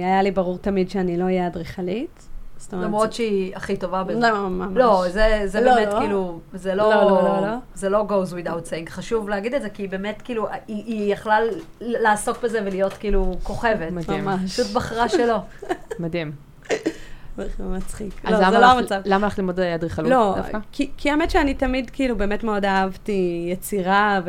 היה 0.05 0.23
לי 0.23 0.31
ברור 0.31 0.59
תמיד 0.59 0.91
שאני 0.91 1.17
לא 1.17 1.25
אהיה 1.25 1.47
אדריכלית. 1.47 2.23
זאת 2.59 2.73
אומרת, 2.73 2.87
למרות 2.87 3.11
זה- 3.11 3.17
שהיא 3.17 3.57
הכי 3.57 3.77
טובה 3.77 4.05
בזה. 4.05 4.21
לא, 4.21 4.49
ממש. 4.49 4.69
לא, 4.77 5.05
זה, 5.09 5.43
זה 5.45 5.61
לא, 5.61 5.75
באמת 5.75 5.89
לא. 5.93 5.99
כאילו, 5.99 6.41
זה 6.55 6.75
לא, 6.75 6.91
לא, 6.91 7.01
לא, 7.03 7.23
לא, 7.23 7.41
לא. 7.47 7.55
זה 7.75 7.89
לא 7.89 8.05
goes 8.09 8.33
without 8.33 8.69
saying. 8.71 8.91
חשוב 8.91 9.29
להגיד 9.29 9.55
את 9.55 9.63
זה, 9.63 9.71
כי 9.71 9.83
היא 9.83 9.91
באמת 9.91 10.23
כאילו, 10.23 10.47
היא, 10.49 10.85
היא 10.87 11.13
יכלה 11.13 11.39
לעסוק 11.81 12.43
בזה 12.43 12.61
ולהיות 12.65 12.93
כאילו 12.93 13.35
כוכבת. 13.43 13.91
מדהים. 13.93 14.25
ממש. 14.25 14.61
פשוט 14.61 14.73
בחרה 14.77 15.09
שלא. 15.09 15.37
מדהים. 15.99 16.33
זה 17.37 17.65
מצחיק. 17.65 18.13
אז 18.25 18.33
לא, 18.33 18.39
זה 18.39 18.45
למה 18.47 18.61
לא 18.61 18.67
המצב. 18.67 19.01
למה 19.05 19.27
הלכת 19.27 19.39
ללמוד 19.39 19.61
אדריכלות 19.61 20.11
לא, 20.11 20.35
דווקא? 20.37 20.59
כי, 20.73 20.91
כי 20.97 21.11
האמת 21.11 21.31
שאני 21.31 21.55
תמיד 21.55 21.91
כאילו 21.91 22.17
באמת 22.17 22.45
מאוד 22.45 22.65
אהבתי 22.65 23.49
יצירה, 23.53 24.21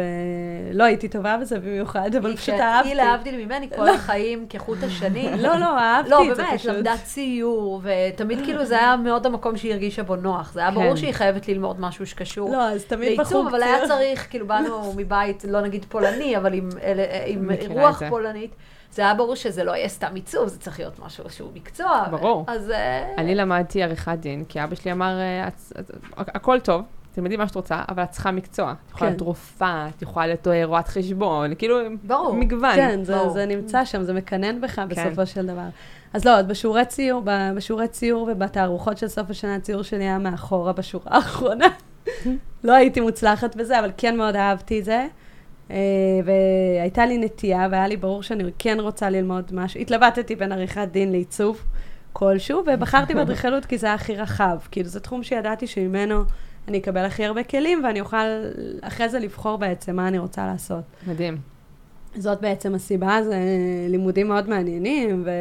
ולא 0.71 0.83
הייתי 0.83 1.07
טובה 1.07 1.37
בזה 1.41 1.59
במיוחד, 1.59 2.15
אבל 2.15 2.35
פשוט 2.37 2.55
כ- 2.55 2.59
אהבתי. 2.59 2.89
היא 2.89 2.95
להבדיל 2.95 3.45
ממני 3.45 3.69
כל 3.75 3.89
החיים 3.89 4.45
כחוט 4.49 4.77
השני. 4.83 5.29
לא, 5.43 5.55
לא, 5.55 5.79
אהבתי 5.79 6.09
לא, 6.11 6.31
את 6.31 6.35
זה 6.35 6.43
באמת, 6.43 6.59
פשוט. 6.59 6.71
למדה 6.71 6.93
ציור, 7.03 7.81
ותמיד 7.83 8.39
כאילו 8.45 8.65
זה 8.65 8.77
היה 8.79 8.95
מאוד 8.95 9.25
המקום 9.25 9.57
שהיא 9.57 9.71
הרגישה 9.73 10.03
בו 10.03 10.15
נוח. 10.15 10.51
זה 10.53 10.59
היה 10.59 10.71
ברור 10.71 10.89
כן. 10.89 10.97
שהיא 10.97 11.11
חייבת 11.13 11.47
ללמוד 11.47 11.79
משהו 11.81 12.07
שקשור 12.07 12.51
לא, 12.51 12.63
אז 12.69 12.83
תמיד 12.85 13.11
בחוג 13.19 13.19
לעיצוב, 13.19 13.47
אבל 13.47 13.63
היה. 13.63 13.87
צריך, 13.87 14.27
כאילו 14.29 14.47
באנו 14.47 14.93
מבית, 14.97 15.43
לא 15.47 15.61
נגיד 15.61 15.85
פולני, 15.89 16.37
אבל 16.37 16.53
עם, 17.25 17.49
רוח 17.69 17.99
זה. 17.99 18.09
פולנית. 18.09 18.51
זה 18.97 19.03
היה 19.03 19.13
ברור 19.13 19.35
שזה 19.35 19.63
לא 19.63 19.71
יהיה 19.71 19.87
סתם 19.87 20.15
עיצוב, 20.15 20.47
זה 20.47 20.59
צריך 20.59 20.79
להיות 20.79 20.99
משהו 20.99 21.29
שהוא 21.29 21.49
מקצוע. 21.53 22.05
ברור. 22.11 22.45
אז... 22.47 22.69
אה, 22.71 23.13
אני 23.17 23.35
למדתי 23.35 23.83
עריכת 23.83 24.17
דין, 24.19 24.43
כי 24.49 24.63
אבא 24.63 24.75
שלי 24.75 24.91
אמר, 24.91 25.19
אה, 25.19 25.47
הכל 26.17 26.59
טוב, 26.59 26.81
תלמדי 27.11 27.37
מה 27.37 27.47
שאת 27.47 27.55
רוצה, 27.55 27.81
אבל 27.89 28.03
את 28.03 28.11
צריכה 28.11 28.31
מקצוע. 28.31 28.71
את 28.71 28.91
יכולה 28.91 28.99
כן. 28.99 29.05
להיות 29.05 29.21
רופאה, 29.21 29.89
את 29.95 30.01
יכולה 30.01 30.27
להיות 30.27 30.47
אה, 30.47 30.65
רואת 30.65 30.87
חשבון, 30.87 31.55
כאילו, 31.55 31.77
ברור. 32.03 32.33
מגוון. 32.33 32.75
כן, 32.75 33.03
זה, 33.03 33.15
ברור. 33.15 33.29
זה 33.29 33.45
נמצא 33.45 33.85
שם, 33.85 34.03
זה 34.03 34.13
מקנן 34.13 34.61
בך 34.61 34.75
כן. 34.75 34.87
בסופו 34.87 35.25
של 35.25 35.45
דבר. 35.45 35.67
אז 36.13 36.25
לא, 36.25 36.41
בשיעורי 36.41 36.85
ציור, 36.85 37.23
בשיעורי 37.55 37.87
ציור 37.87 38.29
ובתערוכות 38.31 38.97
של 38.97 39.07
סוף 39.07 39.29
השנה, 39.29 39.55
הציור 39.55 39.81
שלי 39.83 40.03
היה 40.03 40.17
מאחורה 40.17 40.73
בשורה 40.73 41.05
האחרונה. 41.05 41.67
לא 42.63 42.73
הייתי 42.73 43.01
מוצלחת 43.01 43.55
בזה, 43.55 43.79
אבל 43.79 43.91
כן 43.97 44.17
מאוד 44.17 44.35
אהבתי 44.35 44.79
את 44.79 44.85
זה. 44.85 45.07
אה, 45.71 45.75
והייתה 46.25 47.05
לי 47.05 47.17
נטייה, 47.17 47.67
והיה 47.71 47.87
לי 47.87 47.97
ברור 47.97 48.23
שאני 48.23 48.43
כן 48.59 48.77
רוצה 48.79 49.09
ללמוד 49.09 49.51
משהו. 49.53 49.79
התלבטתי 49.79 50.35
בין 50.35 50.51
עריכת 50.51 50.87
דין 50.91 51.11
לעיצוב 51.11 51.63
כלשהו, 52.13 52.63
ובחרתי 52.67 53.13
באדריכלות 53.15 53.65
כי 53.65 53.77
זה 53.77 53.87
היה 53.87 53.95
הכי 53.95 54.15
רחב. 54.15 54.57
כאילו, 54.71 54.89
זה 54.89 54.99
תחום 54.99 55.23
שידעתי 55.23 55.67
שממנו 55.67 56.23
אני 56.67 56.77
אקבל 56.77 57.05
הכי 57.05 57.25
הרבה 57.25 57.43
כלים, 57.43 57.81
ואני 57.83 58.01
אוכל 58.01 58.17
אחרי 58.81 59.09
זה 59.09 59.19
לבחור 59.19 59.57
בעצם 59.57 59.95
מה 59.95 60.07
אני 60.07 60.19
רוצה 60.19 60.45
לעשות. 60.45 60.83
מדהים. 61.07 61.37
זאת 62.15 62.41
בעצם 62.41 62.75
הסיבה, 62.75 63.23
זה 63.23 63.35
לימודים 63.89 64.27
מאוד 64.27 64.49
מעניינים, 64.49 65.23
ו... 65.25 65.31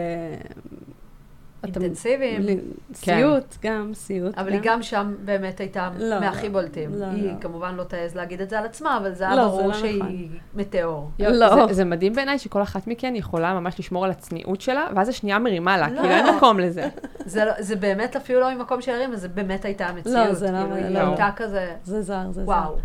אינטנסיביים. 1.67 2.41
לי- 2.43 2.59
סיוט, 2.95 3.57
גם 3.63 3.91
סיוט. 3.95 4.39
אבל 4.39 4.53
היא 4.53 4.61
גם 4.63 4.83
שם 4.83 5.15
באמת 5.25 5.61
הייתה 5.61 5.91
לא, 5.99 6.21
מהכי 6.21 6.47
לא. 6.47 6.53
בולטים. 6.53 6.91
לא, 6.95 7.05
היא 7.07 7.27
לא. 7.33 7.33
כמובן 7.41 7.75
לא 7.75 7.85
תעז 7.85 8.15
להגיד 8.15 8.41
את 8.41 8.51
זה 8.51 8.59
על 8.59 8.65
עצמה, 8.65 8.97
אבל 8.97 9.13
זה 9.13 9.25
היה 9.25 9.37
לא, 9.37 9.43
זה 9.43 9.49
ברור 9.49 9.67
לא 9.69 9.75
שהיא 9.75 9.99
נכון. 10.03 10.27
מטאור. 10.55 11.11
לא. 11.19 11.67
זה, 11.69 11.75
זה 11.75 11.85
מדהים 11.85 12.13
בעיניי 12.13 12.39
שכל 12.39 12.63
אחת 12.63 12.87
מכן 12.87 13.13
יכולה 13.17 13.55
ממש 13.61 13.79
לשמור 13.79 14.05
על 14.05 14.11
הצניעות 14.11 14.61
שלה, 14.61 14.87
ואז 14.97 15.09
השנייה 15.09 15.39
מרימה 15.39 15.77
לה, 15.79 15.89
לא. 15.91 16.01
כאילו 16.01 16.15
אין 16.15 16.37
מקום 16.37 16.61
לזה. 16.61 16.89
זה, 17.27 17.45
לא- 17.45 17.53
זה 17.63 17.77
באמת 17.77 18.17
אפילו 18.17 18.41
לא 18.41 18.55
ממקום 18.55 18.81
של 18.81 18.93
הרים, 18.93 19.17
זה 19.17 19.29
באמת 19.29 19.65
הייתה 19.65 19.87
המציאות. 19.87 20.17
לא, 20.29 20.35
זה 20.35 20.51
לא- 20.53 20.59
כאילו, 20.59 20.75
היא 20.75 20.89
לא. 20.95 20.99
הייתה 20.99 21.31
כזה, 21.37 21.75
זה 21.85 22.03
זר, 22.03 22.27
זה 22.31 22.41
זר. 22.45 22.49
וואו. 22.51 22.77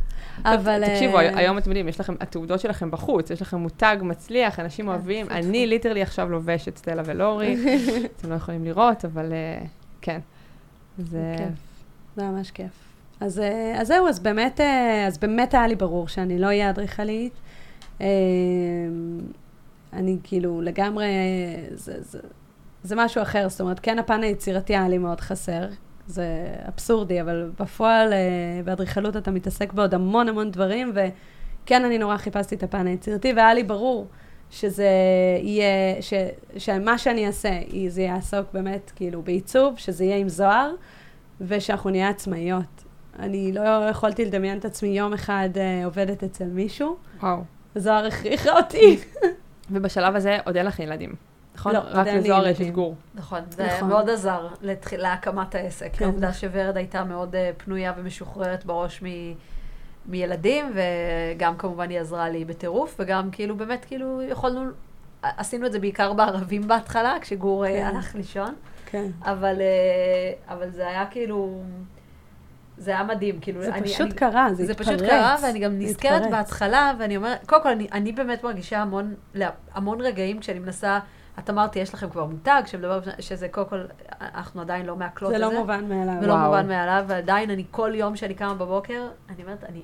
אבל... 0.46 0.84
תקשיבו, 0.88 1.18
אה, 1.20 1.38
היום 1.38 1.58
אתם 1.58 1.70
יודעים, 1.70 1.88
יש 1.88 2.00
לכם, 2.00 2.16
התעודות 2.20 2.60
שלכם 2.60 2.92
בחוץ, 2.92 3.30
יש 3.32 3.42
לכם 3.42 3.58
מותג 3.58 3.98
מצליח, 4.02 4.60
אנשים 4.60 4.88
אוהבים. 4.88 5.28
אני 5.30 5.68
ליטרלי 5.68 6.02
עכשיו 6.02 6.30
לובשת 6.30 6.78
סטלה 6.78 7.02
ולורי, 7.06 7.58
אתם 8.18 8.30
לא 8.30 8.36
יכולים 8.36 8.64
לראות, 8.72 9.06
אבל 9.06 9.34
אה, 9.34 9.66
כן. 10.02 10.20
זה... 10.98 11.36
כיף. 11.38 11.60
זה 12.16 12.24
ממש 12.24 12.52
כיף. 12.52 12.72
אז, 13.20 13.40
אה, 13.40 13.82
אז 13.82 13.88
זהו, 13.88 14.08
אז 14.08 14.20
באמת, 14.20 14.60
אה, 14.60 15.08
אז 15.08 15.18
באמת 15.18 15.54
היה 15.54 15.68
לי 15.68 15.76
ברור 15.76 16.08
שאני 16.08 16.40
לא 16.40 16.48
אהיה 16.48 16.70
אדריכלית. 16.70 17.34
אני 19.94 20.18
כאילו 20.24 20.62
לגמרי, 20.62 21.06
זה, 21.72 22.02
זה, 22.02 22.20
זה 22.84 22.96
משהו 22.96 23.22
אחר, 23.22 23.50
זאת 23.50 23.62
אומרת, 23.62 23.80
כן 23.80 24.00
הפן 24.00 24.24
היצירתי 24.24 24.76
היה 24.76 24.90
לי 24.90 24.98
מאוד 24.98 25.22
חסר. 25.22 25.68
זה 26.08 26.26
אבסורדי, 26.68 27.22
אבל 27.22 27.52
בפועל, 27.60 28.14
באדריכלות 28.66 29.18
אתה 29.18 29.32
מתעסק 29.32 29.74
בעוד 29.74 29.94
המון 29.94 30.30
המון 30.30 30.52
דברים, 30.52 30.94
וכן, 30.94 31.86
אני 31.86 31.98
נורא 31.98 32.18
חיפשתי 32.18 32.56
את 32.56 32.64
הפן 32.64 32.88
היצירתי, 32.88 33.34
והיה 33.34 33.54
לי 33.54 33.64
ברור 33.64 34.08
שזה 34.52 34.88
יהיה, 35.42 35.66
ש, 36.02 36.14
שמה 36.58 36.98
שאני 36.98 37.28
אעשה, 37.28 37.50
זה 37.88 38.02
יעסוק 38.02 38.46
באמת 38.54 38.92
כאילו 38.96 39.22
בעיצוב, 39.22 39.74
שזה 39.78 40.04
יהיה 40.04 40.18
עם 40.18 40.30
זוהר, 40.30 40.72
ושאנחנו 41.42 41.90
נהיה 41.90 42.10
עצמאיות. 42.10 42.84
אני 43.20 43.52
לא 43.52 43.62
יכולתי 43.90 44.26
לדמיין 44.26 44.58
את 44.58 44.66
עצמי 44.66 44.90
יום 44.90 45.14
אחד 45.14 45.50
אה, 45.58 45.86
עובדת 45.86 46.24
אצל 46.24 46.46
מישהו, 46.46 46.96
וואו. 47.20 47.38
וזוהר 47.76 48.06
הכריחה 48.06 48.58
אותי. 48.58 49.00
ובשלב 49.72 50.16
הזה 50.16 50.38
עוד 50.46 50.58
אין 50.58 50.66
לך 50.66 50.80
ילדים, 50.80 51.16
נכון? 51.56 51.74
לא, 51.76 51.80
רק 51.86 52.08
לזוהר 52.08 52.48
יש. 52.48 52.62
את 52.62 52.70
גור. 52.70 52.96
נכון, 53.16 53.40
זה 53.50 53.68
נכון. 53.78 53.90
מאוד 53.90 54.10
עזר 54.10 54.48
להקמת 54.98 55.56
העסק. 55.56 55.90
כן. 55.94 56.06
העובדה 56.06 56.34
שורד 56.34 56.78
הייתה 56.78 57.04
מאוד 57.04 57.36
אה, 57.36 57.52
פנויה 57.58 57.94
ומשוחררת 57.98 58.66
בראש 58.66 59.04
מ- 59.04 59.34
מילדים, 60.06 60.72
וגם 60.74 61.58
כמובן 61.58 61.90
היא 61.90 62.00
עזרה 62.00 62.30
לי 62.30 62.46
בטירוף, 62.46 62.96
וגם 63.00 63.30
כאילו 63.32 63.56
באמת 63.56 63.86
כאילו 63.86 64.22
יכולנו, 64.22 64.70
עשינו 65.22 65.66
את 65.66 65.72
זה 65.72 65.80
בעיקר 65.80 66.14
בערבים 66.14 66.68
בהתחלה, 66.68 67.18
כשגור 67.22 67.66
אה, 67.66 67.72
כן. 67.72 67.96
הלך 67.96 68.16
לישון, 68.16 68.56
כן. 68.86 69.06
אבל, 69.22 69.56
אה, 69.62 70.54
אבל 70.54 70.70
זה 70.70 70.88
היה 70.88 71.06
כאילו, 71.06 71.62
זה 72.78 72.92
היה 72.92 73.04
מדהים, 73.04 73.40
כאילו, 73.42 73.62
זה 73.64 73.74
אני- 73.74 73.84
פשוט 73.88 74.02
אני- 74.02 74.12
קרה, 74.16 74.48
זה 74.54 74.66
זה 74.66 74.72
התפרץ. 74.72 74.88
פשוט 74.88 75.02
קרה, 75.10 75.36
ואני 75.44 75.60
גם 75.60 75.72
זה 75.72 75.78
נזכרת 75.78 76.14
התפרץ. 76.22 76.32
בהתחלה, 76.32 76.94
ואני 77.00 77.18
אומרת, 77.18 77.46
קודם 77.48 77.64
כל, 77.64 77.70
אני, 77.70 77.88
אני 77.92 78.12
באמת 78.12 78.44
מרגישה 78.44 78.80
המון, 78.82 79.16
המון 79.74 80.02
רגעים 80.02 80.40
כשאני 80.40 80.60
מנסה 80.60 81.00
את 81.44 81.50
אמרתי, 81.50 81.80
יש 81.80 81.94
לכם 81.94 82.10
כבר 82.10 82.26
מותג 82.26 82.62
שמדבר, 82.66 83.00
שזה 83.20 83.48
קודם 83.50 83.68
כל, 83.68 83.82
אנחנו 84.22 84.62
עדיין 84.62 84.86
לא 84.86 84.96
מעכלות 84.96 85.32
זה 85.32 85.36
את 85.38 85.42
לא 85.42 85.50
זה. 85.50 85.60
מובן 85.60 85.90
מאליו. 85.90 86.14
ולא 86.22 86.34
וואו. 86.34 86.46
מובן 86.46 86.68
מאליו, 86.68 87.06
ועדיין 87.08 87.50
אני 87.50 87.64
כל 87.72 87.92
יום 87.96 88.16
שאני 88.16 88.34
קמה 88.34 88.54
בבוקר, 88.54 89.08
אני 89.30 89.44
אומרת, 89.44 89.64
אני, 89.64 89.82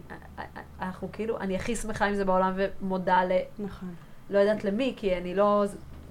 אנחנו 0.82 1.10
כאילו, 1.12 1.40
אני 1.40 1.56
הכי 1.56 1.76
שמחה 1.76 2.06
עם 2.06 2.16
זה 2.16 2.26
בעולם 2.26 2.54
ומודה 2.56 3.24
ל... 3.24 3.32
נכון. 3.60 3.90
לא 4.30 4.40
יודעת 4.40 4.64
למי, 4.64 4.94
כי 4.98 5.18
אני 5.18 5.36
לא 5.36 5.64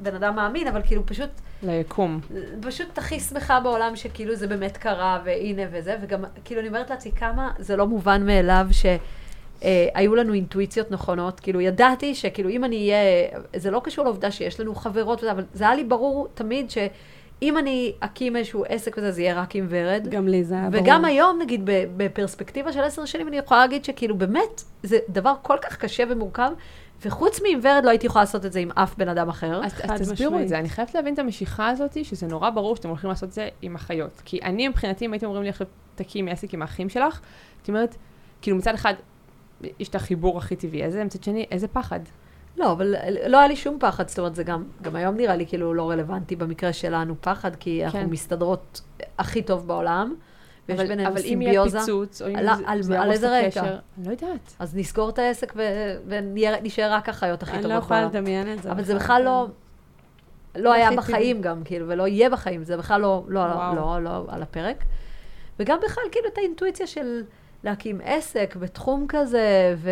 בן 0.02 0.14
אדם 0.14 0.36
מאמין, 0.36 0.68
אבל 0.68 0.82
כאילו 0.82 1.06
פשוט, 1.06 1.30
ליקום. 1.62 2.20
פשוט 2.62 2.98
הכי 2.98 3.20
שמחה 3.20 3.60
בעולם 3.60 3.96
שכאילו 3.96 4.34
זה 4.34 4.46
באמת 4.46 4.76
קרה, 4.76 5.20
והנה 5.24 5.62
וזה, 5.70 5.96
וגם 6.02 6.24
כאילו 6.44 6.60
אני 6.60 6.68
אומרת 6.68 6.90
לעצמי 6.90 7.12
כמה 7.12 7.52
זה 7.58 7.76
לא 7.76 7.86
מובן 7.86 8.26
מאליו 8.26 8.66
ש... 8.70 8.86
אה, 9.62 9.88
היו 9.94 10.14
לנו 10.14 10.32
אינטואיציות 10.32 10.90
נכונות, 10.90 11.40
כאילו 11.40 11.60
ידעתי 11.60 12.14
שכאילו 12.14 12.48
אם 12.48 12.64
אני 12.64 12.76
אהיה, 12.76 13.28
זה 13.56 13.70
לא 13.70 13.80
קשור 13.84 14.04
לעובדה 14.04 14.30
שיש 14.30 14.60
לנו 14.60 14.74
חברות 14.74 15.18
וזה, 15.18 15.32
אבל 15.32 15.44
זה 15.54 15.64
היה 15.64 15.74
לי 15.74 15.84
ברור 15.84 16.28
תמיד 16.34 16.70
שאם 16.70 17.58
אני 17.58 17.92
אקים 18.00 18.36
איזשהו 18.36 18.64
עסק 18.68 18.94
וזה, 18.98 19.12
זה 19.12 19.22
יהיה 19.22 19.40
רק 19.40 19.56
עם 19.56 19.66
ורד. 19.68 20.08
גם 20.10 20.28
לי 20.28 20.44
זה 20.44 20.54
היה 20.54 20.70
ברור. 20.70 20.84
וגם 20.84 21.04
היום, 21.04 21.38
נגיד, 21.42 21.60
ב- 21.64 21.84
בפרספקטיבה 21.96 22.72
של 22.72 22.80
עשר 22.80 23.04
שנים, 23.04 23.28
אני 23.28 23.36
יכולה 23.36 23.60
להגיד 23.60 23.84
שכאילו 23.84 24.18
באמת, 24.18 24.62
זה 24.82 24.98
דבר 25.08 25.34
כל 25.42 25.56
כך 25.62 25.76
קשה 25.76 26.04
ומורכב, 26.08 26.50
וחוץ 27.04 27.40
מעם 27.42 27.60
ורד 27.62 27.84
לא 27.84 27.90
הייתי 27.90 28.06
יכולה 28.06 28.22
לעשות 28.22 28.46
את 28.46 28.52
זה 28.52 28.58
עם 28.58 28.70
אף 28.70 28.94
בן 28.96 29.08
אדם 29.08 29.28
אחר. 29.28 29.60
אז, 29.64 29.72
אז 29.82 30.00
תסבירו 30.00 30.30
משמעית. 30.30 30.44
את 30.44 30.48
זה, 30.48 30.58
אני 30.58 30.68
חייבת 30.68 30.94
להבין 30.94 31.14
את 31.14 31.18
המשיכה 31.18 31.68
הזאת, 31.68 32.04
שזה 32.04 32.26
נורא 32.26 32.50
ברור 32.50 32.76
שאתם 32.76 32.88
הולכים 32.88 33.10
לעשות 33.10 33.28
את 33.28 33.34
זה 33.34 33.48
עם 33.62 33.74
אחיות. 33.74 34.22
כי 34.24 34.38
אני 34.42 34.68
מבחינתי, 34.68 35.04
אם 35.04 35.12
הייתם 35.12 35.26
אומרים 35.26 35.42
לי 35.42 35.48
עכשיו, 35.48 35.66
תקימי 35.94 36.30
עסק 36.30 36.54
עם 36.54 36.62
האחים 36.62 36.88
שלך, 36.88 37.20
הייתי 37.58 37.70
אומרת, 37.70 37.96
כאילו 38.42 38.56
מצד 38.56 38.74
אחד, 38.74 38.94
יש 39.78 39.88
את 39.88 39.94
החיבור 39.94 40.38
הכי 40.38 40.56
טבעי 40.56 40.84
הזה, 40.84 41.04
מצד 41.04 41.22
שני, 41.22 41.46
איזה 41.50 41.68
פחד. 41.68 42.00
לא, 42.56 42.72
אבל 42.72 42.94
לא 43.28 43.38
היה 43.38 43.48
לי 43.48 43.56
שום 43.56 43.76
פחד, 43.80 44.08
זאת 44.08 44.18
אומרת, 44.18 44.34
זה 44.34 44.42
גם, 44.44 44.64
גם 44.82 44.96
היום 44.96 45.16
נראה 45.16 45.36
לי 45.36 45.46
כאילו 45.46 45.74
לא 45.74 45.90
רלוונטי 45.90 46.36
במקרה 46.36 46.72
שלנו 46.72 47.14
פחד, 47.20 47.56
כי 47.56 47.84
אנחנו 47.84 48.00
כן. 48.00 48.06
מסתדרות 48.10 48.80
הכי 49.18 49.42
טוב 49.42 49.66
בעולם, 49.66 50.14
ויש 50.68 50.80
אבל, 50.80 50.88
בינינו 50.88 51.08
אבל 51.08 51.20
אם 51.24 51.42
יהיה 51.42 51.52
סימביוזה. 51.52 51.78
פיצוץ, 51.80 52.22
או 52.22 52.28
אם 52.28 52.36
על- 52.36 52.56
זה, 52.56 52.62
על- 52.66 52.82
זה 52.82 53.00
על 53.00 53.10
איזה 53.12 53.40
רקע? 53.46 53.60
אני 53.62 53.70
לא 54.06 54.10
יודעת. 54.10 54.54
אז 54.58 54.76
נסגור 54.76 55.08
את 55.08 55.18
העסק 55.18 55.52
ונשאר 56.06 56.92
רק 56.92 57.08
החיות 57.08 57.42
הכי 57.42 57.52
אני 57.52 57.62
טובות 57.62 57.74
לא 57.74 57.78
יכולה 57.78 58.00
בעולם. 58.00 58.14
לדמיין 58.16 58.52
את 58.52 58.62
זה. 58.62 58.72
אבל 58.72 58.84
זה 58.84 58.94
בכלל 58.94 59.22
לא, 59.24 59.46
לא 60.56 60.72
היה 60.72 60.90
בחיים 60.96 61.40
גם, 61.40 61.62
כאילו, 61.64 61.88
ולא 61.88 62.06
יהיה 62.08 62.30
בחיים, 62.30 62.64
זה 62.64 62.76
בכלל 62.76 63.00
לא, 63.00 63.24
לא, 63.28 63.40
וואו. 63.40 63.74
לא, 63.76 64.02
לא 64.04 64.24
על 64.28 64.42
הפרק. 64.42 64.84
וגם 65.58 65.78
בכלל, 65.84 66.04
כאילו, 66.12 66.28
את 66.32 66.38
האינטואיציה 66.38 66.86
של 66.86 67.22
להקים 67.66 68.00
עסק 68.04 68.56
בתחום 68.56 69.06
כזה, 69.08 69.74
ו... 69.76 69.90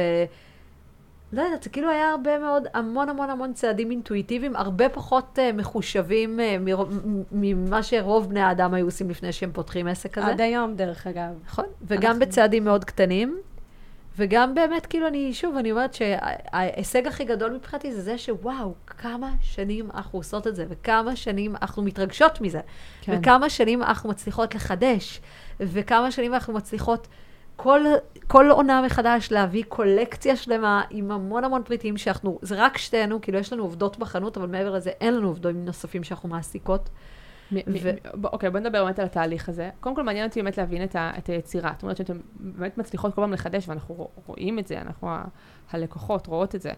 לא 1.32 1.42
יודעת, 1.42 1.62
זה 1.62 1.70
כאילו 1.70 1.90
היה 1.90 2.10
הרבה 2.10 2.38
מאוד, 2.38 2.66
המון 2.74 3.08
המון 3.08 3.30
המון 3.30 3.52
צעדים 3.52 3.90
אינטואיטיביים, 3.90 4.56
הרבה 4.56 4.88
פחות 4.88 5.38
uh, 5.38 5.56
מחושבים 5.56 6.40
uh, 6.40 6.42
מרוב- 6.60 7.00
ממה 7.32 7.82
שרוב 7.82 8.28
בני 8.28 8.40
האדם 8.40 8.74
היו 8.74 8.84
עושים 8.86 9.10
לפני 9.10 9.32
שהם 9.32 9.50
פותחים 9.52 9.86
עסק 9.86 10.12
כזה. 10.12 10.26
עד 10.26 10.40
היום, 10.40 10.74
דרך 10.76 11.06
אגב. 11.06 11.30
נכון, 11.46 11.64
וגם 11.82 12.10
אנחנו- 12.10 12.20
בצעדים 12.26 12.64
מאוד 12.64 12.84
קטנים, 12.84 13.38
וגם 14.18 14.54
באמת, 14.54 14.86
כאילו, 14.86 15.06
אני, 15.06 15.34
שוב, 15.34 15.56
אני 15.56 15.70
אומרת 15.70 15.94
שההישג 15.94 17.06
הכי 17.06 17.24
גדול 17.24 17.52
מבחינתי 17.52 17.92
זה 17.92 18.02
זה 18.02 18.18
שוואו, 18.18 18.74
כמה 18.86 19.30
שנים 19.40 19.88
אנחנו 19.94 20.18
עושות 20.18 20.46
את 20.46 20.56
זה, 20.56 20.66
וכמה 20.68 21.16
שנים 21.16 21.56
אנחנו 21.62 21.82
מתרגשות 21.82 22.40
מזה, 22.40 22.60
כן. 23.00 23.18
וכמה 23.18 23.50
שנים 23.50 23.82
אנחנו 23.82 24.10
מצליחות 24.10 24.54
לחדש, 24.54 25.20
וכמה 25.60 26.10
שנים 26.10 26.34
אנחנו 26.34 26.52
מצליחות 26.54 27.08
כל, 27.56 27.80
כל 28.26 28.50
עונה 28.50 28.82
מחדש 28.82 29.28
להביא 29.32 29.64
קולקציה 29.68 30.36
שלמה 30.36 30.82
עם 30.90 31.10
המון 31.10 31.44
המון 31.44 31.62
פריטים 31.64 31.96
שאנחנו, 31.96 32.38
זה 32.42 32.54
רק 32.58 32.78
שתינו, 32.78 33.20
כאילו 33.20 33.38
יש 33.38 33.52
לנו 33.52 33.62
עובדות 33.62 33.98
בחנות, 33.98 34.36
אבל 34.36 34.46
מעבר 34.46 34.70
לזה 34.74 34.90
אין 35.00 35.16
לנו 35.16 35.28
עובדים 35.28 35.64
נוספים 35.64 36.04
שאנחנו 36.04 36.28
מעסיקות. 36.28 36.88
מ- 37.52 37.56
מ- 37.56 37.60
ו- 37.82 37.90
ב- 38.20 38.26
אוקיי, 38.26 38.50
בוא 38.50 38.60
נדבר 38.60 38.84
באמת 38.84 38.98
על 38.98 39.04
התהליך 39.04 39.48
הזה. 39.48 39.70
קודם 39.80 39.96
כל, 39.96 40.02
מעניין 40.02 40.26
אותי 40.26 40.42
באמת 40.42 40.58
להבין 40.58 40.84
את, 40.84 40.96
ה, 40.96 41.10
את 41.18 41.26
היצירה. 41.26 41.70
זאת 41.74 41.82
אומרת 41.82 41.96
שאתם 41.96 42.16
באמת 42.40 42.78
מצליחות 42.78 43.14
כל 43.14 43.20
פעם 43.20 43.32
לחדש, 43.32 43.68
ואנחנו 43.68 43.94
רוא- 43.94 44.08
רואים 44.26 44.58
את 44.58 44.66
זה, 44.66 44.80
אנחנו 44.80 45.10
ה- 45.10 45.24
הלקוחות 45.72 46.26
רואות 46.26 46.54
את 46.54 46.62
זה. 46.62 46.70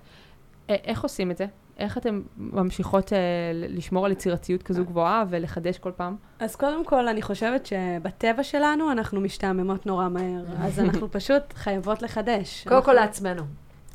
איך 0.68 1.02
עושים 1.02 1.30
את 1.30 1.36
זה? 1.36 1.46
איך 1.78 1.98
אתן 1.98 2.20
ממשיכות 2.36 3.12
אה, 3.12 3.18
לשמור 3.54 4.06
על 4.06 4.12
יצירתיות 4.12 4.62
כזו 4.62 4.84
גבוהה 4.84 5.24
ולחדש 5.28 5.78
כל 5.78 5.92
פעם? 5.96 6.16
אז 6.38 6.56
קודם 6.56 6.84
כל, 6.84 7.08
אני 7.08 7.22
חושבת 7.22 7.66
שבטבע 7.66 8.42
שלנו 8.42 8.92
אנחנו 8.92 9.20
משתעממות 9.20 9.86
נורא 9.86 10.08
מהר, 10.08 10.44
אז 10.58 10.80
אנחנו 10.80 11.10
פשוט 11.18 11.42
חייבות 11.54 12.02
לחדש. 12.02 12.64
קודם 12.68 12.82
כל 12.82 12.90
אנחנו- 12.90 13.06
לעצמנו. 13.06 13.42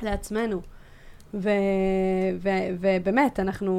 לעצמנו. 0.04 0.62
ו- 1.34 1.50
ו- 2.40 2.50
ובאמת, 2.80 3.40
אנחנו, 3.40 3.74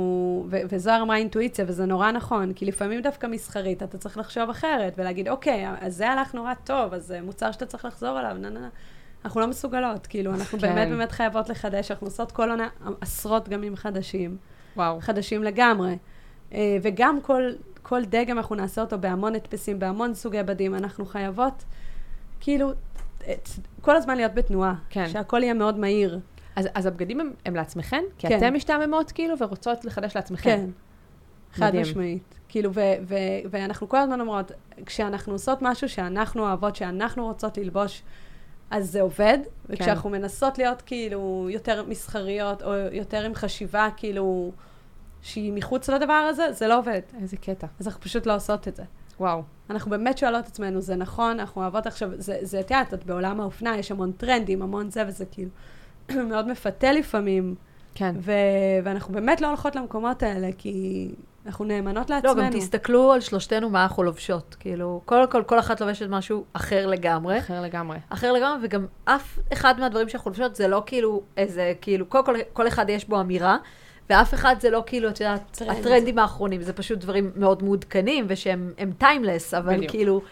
ו- 0.51 0.61
וזוהר 0.69 1.03
אמרה 1.03 1.16
אינטואיציה, 1.16 1.64
וזה 1.69 1.87
נורא 1.87 2.11
נכון, 2.12 2.53
כי 2.53 2.64
לפעמים 2.66 3.01
דווקא 3.03 3.27
מסחרית, 3.27 3.83
אתה 3.83 3.99
צריך 3.99 4.19
לחשוב 4.19 4.51
אחרת, 4.51 4.95
ולהגיד, 4.99 5.29
אוקיי, 5.29 5.66
אז 5.81 5.97
זה 5.97 6.11
הלך 6.11 6.35
נורא 6.35 6.55
טוב, 6.64 6.95
אז 6.95 7.07
זה 7.07 7.21
מוצר 7.23 7.53
שאתה 7.53 7.66
צריך 7.66 7.85
לחזור 7.85 8.19
עליו, 8.19 8.37
נה 8.40 8.51
נה 8.51 8.61
נה. 8.61 8.69
אנחנו 9.25 9.41
לא 9.41 9.47
מסוגלות, 9.47 10.07
כאילו, 10.07 10.35
אנחנו 10.35 10.59
כן. 10.59 10.75
באמת 10.75 10.89
באמת 10.89 11.13
חייבות 11.13 11.49
לחדש, 11.49 11.91
אנחנו 11.91 12.07
עושות 12.07 12.33
כל 12.33 12.51
עונה 12.51 12.69
עשרות 13.01 13.49
דגמים 13.49 13.77
חדשים, 13.77 14.37
וואו. 14.77 15.01
חדשים 15.01 15.43
לגמרי. 15.43 15.99
אה, 16.55 16.77
וגם 16.83 17.21
כל, 17.21 17.43
כל 17.83 18.05
דגם 18.05 18.39
אנחנו 18.39 18.55
נעשה 18.57 18.81
אותו 18.81 18.99
בהמון 18.99 19.35
הדפסים, 19.35 19.79
בהמון 19.79 20.15
סוגי 20.15 20.43
בדים, 20.43 20.75
אנחנו 20.75 21.07
חייבות, 21.07 21.65
כאילו, 22.41 22.73
כל 23.81 23.97
הזמן 23.97 24.17
להיות 24.17 24.35
בתנועה. 24.35 24.75
כן. 24.91 25.09
שהכל 25.09 25.43
יהיה 25.43 25.55
מאוד 25.55 25.79
מהיר. 25.79 26.21
אז, 26.57 26.69
אז 26.75 26.87
הבגדים 26.87 27.21
הם, 27.21 27.33
הם 27.47 27.55
לעצמכן? 27.55 28.03
כי 28.19 28.29
כן. 28.29 28.39
אתן 28.39 28.55
משתעממות 28.55 29.13
כאילו 29.13 29.39
ורוצות 29.39 29.85
לחדש 29.85 30.17
לעצמכן. 30.17 30.57
כן, 30.57 30.71
חד 31.53 31.69
מדהים. 31.69 31.83
משמעית. 31.83 32.39
כאילו, 32.49 32.75
ו- 32.75 32.81
ו- 33.09 33.49
ואנחנו 33.51 33.89
כל 33.89 33.97
הזמן 33.97 34.21
אומרות, 34.21 34.53
כשאנחנו 34.87 35.33
עושות 35.33 35.59
משהו 35.63 35.89
שאנחנו 35.89 36.43
אוהבות, 36.43 36.77
שאנחנו 36.77 37.27
רוצות 37.27 37.59
ללבוש, 37.59 38.03
אז 38.73 38.91
זה 38.91 39.01
עובד, 39.01 39.39
וכשאנחנו 39.69 40.11
מנסות 40.11 40.59
להיות 40.59 40.83
כאילו 40.83 41.49
יותר 41.51 41.85
מסחריות, 41.89 42.63
או 42.63 42.73
יותר 42.93 43.25
עם 43.25 43.35
חשיבה 43.35 43.89
כאילו 43.97 44.53
שהיא 45.23 45.53
מחוץ 45.53 45.91
לדבר 45.91 46.13
הזה, 46.13 46.53
זה 46.53 46.69
לא 46.69 46.79
עובד. 46.79 47.01
איזה 47.21 47.37
קטע. 47.37 47.67
אז 47.81 47.87
אנחנו 47.87 48.01
פשוט 48.01 48.27
לא 48.27 48.35
עושות 48.37 48.69
את 48.69 48.77
זה. 48.77 48.83
וואו. 49.21 49.43
אנחנו 49.71 49.91
באמת 49.91 50.19
שואלות 50.19 50.45
את 50.45 50.47
עצמנו, 50.47 50.81
זה 50.81 50.97
נכון, 50.97 51.41
אנחנו 51.41 51.63
אוהבות 51.63 51.87
עכשיו, 51.87 52.11
זה, 52.15 52.39
זה, 52.43 52.61
את 52.61 52.71
יודעת, 52.71 52.95
את 52.95 53.05
בעולם 53.05 53.41
האופנה, 53.41 53.77
יש 53.77 53.91
המון 53.91 54.13
טרנדים, 54.13 54.63
המון 54.63 54.91
זה, 54.91 55.05
וזה 55.09 55.25
כאילו 55.25 55.51
מאוד 56.31 56.49
מפתה 56.49 56.93
לפעמים, 56.93 57.55
כן. 57.95 58.15
ו- 58.19 58.33
ואנחנו 58.85 59.15
באמת 59.15 59.41
לא 59.41 59.47
הולכות 59.47 59.77
למקומות 59.77 60.23
האלה, 60.23 60.49
כי 60.59 61.09
אנחנו 61.46 61.64
נאמנות 61.64 62.11
לא, 62.11 62.16
לעצמנו. 62.16 62.42
גם 62.42 62.50
תסתכלו 62.50 63.12
על 63.12 63.20
שלושתנו 63.20 63.70
מה 63.70 63.83
אנחנו 63.83 64.02
לובשות. 64.02 64.57
כאילו, 64.61 65.00
קודם 65.05 65.31
כל, 65.31 65.42
כל 65.42 65.59
אחת 65.59 65.81
לובשת 65.81 66.07
משהו 66.09 66.44
אחר 66.52 66.87
לגמרי. 66.87 67.38
אחר 67.38 67.61
לגמרי. 67.62 67.98
אחר 68.09 68.33
לגמרי, 68.33 68.59
וגם 68.62 68.87
אף 69.05 69.38
אחד 69.52 69.81
מהדברים 69.81 70.09
שאנחנו 70.09 70.31
לובשות 70.31 70.57
זה 70.57 70.68
לא 70.68 70.83
כאילו 70.87 71.22
איזה, 71.37 71.72
כאילו, 71.81 72.07
קודם 72.07 72.24
כל, 72.24 72.35
כל 72.52 72.68
אחד 72.68 72.90
יש 72.90 73.09
בו 73.09 73.20
אמירה, 73.20 73.57
ואף 74.11 74.35
אחד 74.35 74.57
זה 74.61 74.70
לא 74.70 74.83
כאילו, 74.87 75.09
את 75.09 75.20
יודעת, 75.20 75.42
טרנד. 75.50 75.70
הטרנדים 75.78 76.18
האחרונים, 76.18 76.62
זה 76.62 76.72
פשוט 76.72 76.98
דברים 76.98 77.31
מאוד 77.37 77.62
מעודכנים, 77.62 78.24
ושהם 78.28 78.72
timeless, 78.99 79.55
אבל 79.55 79.76
בדיוק. 79.76 79.90
כאילו, 79.90 80.22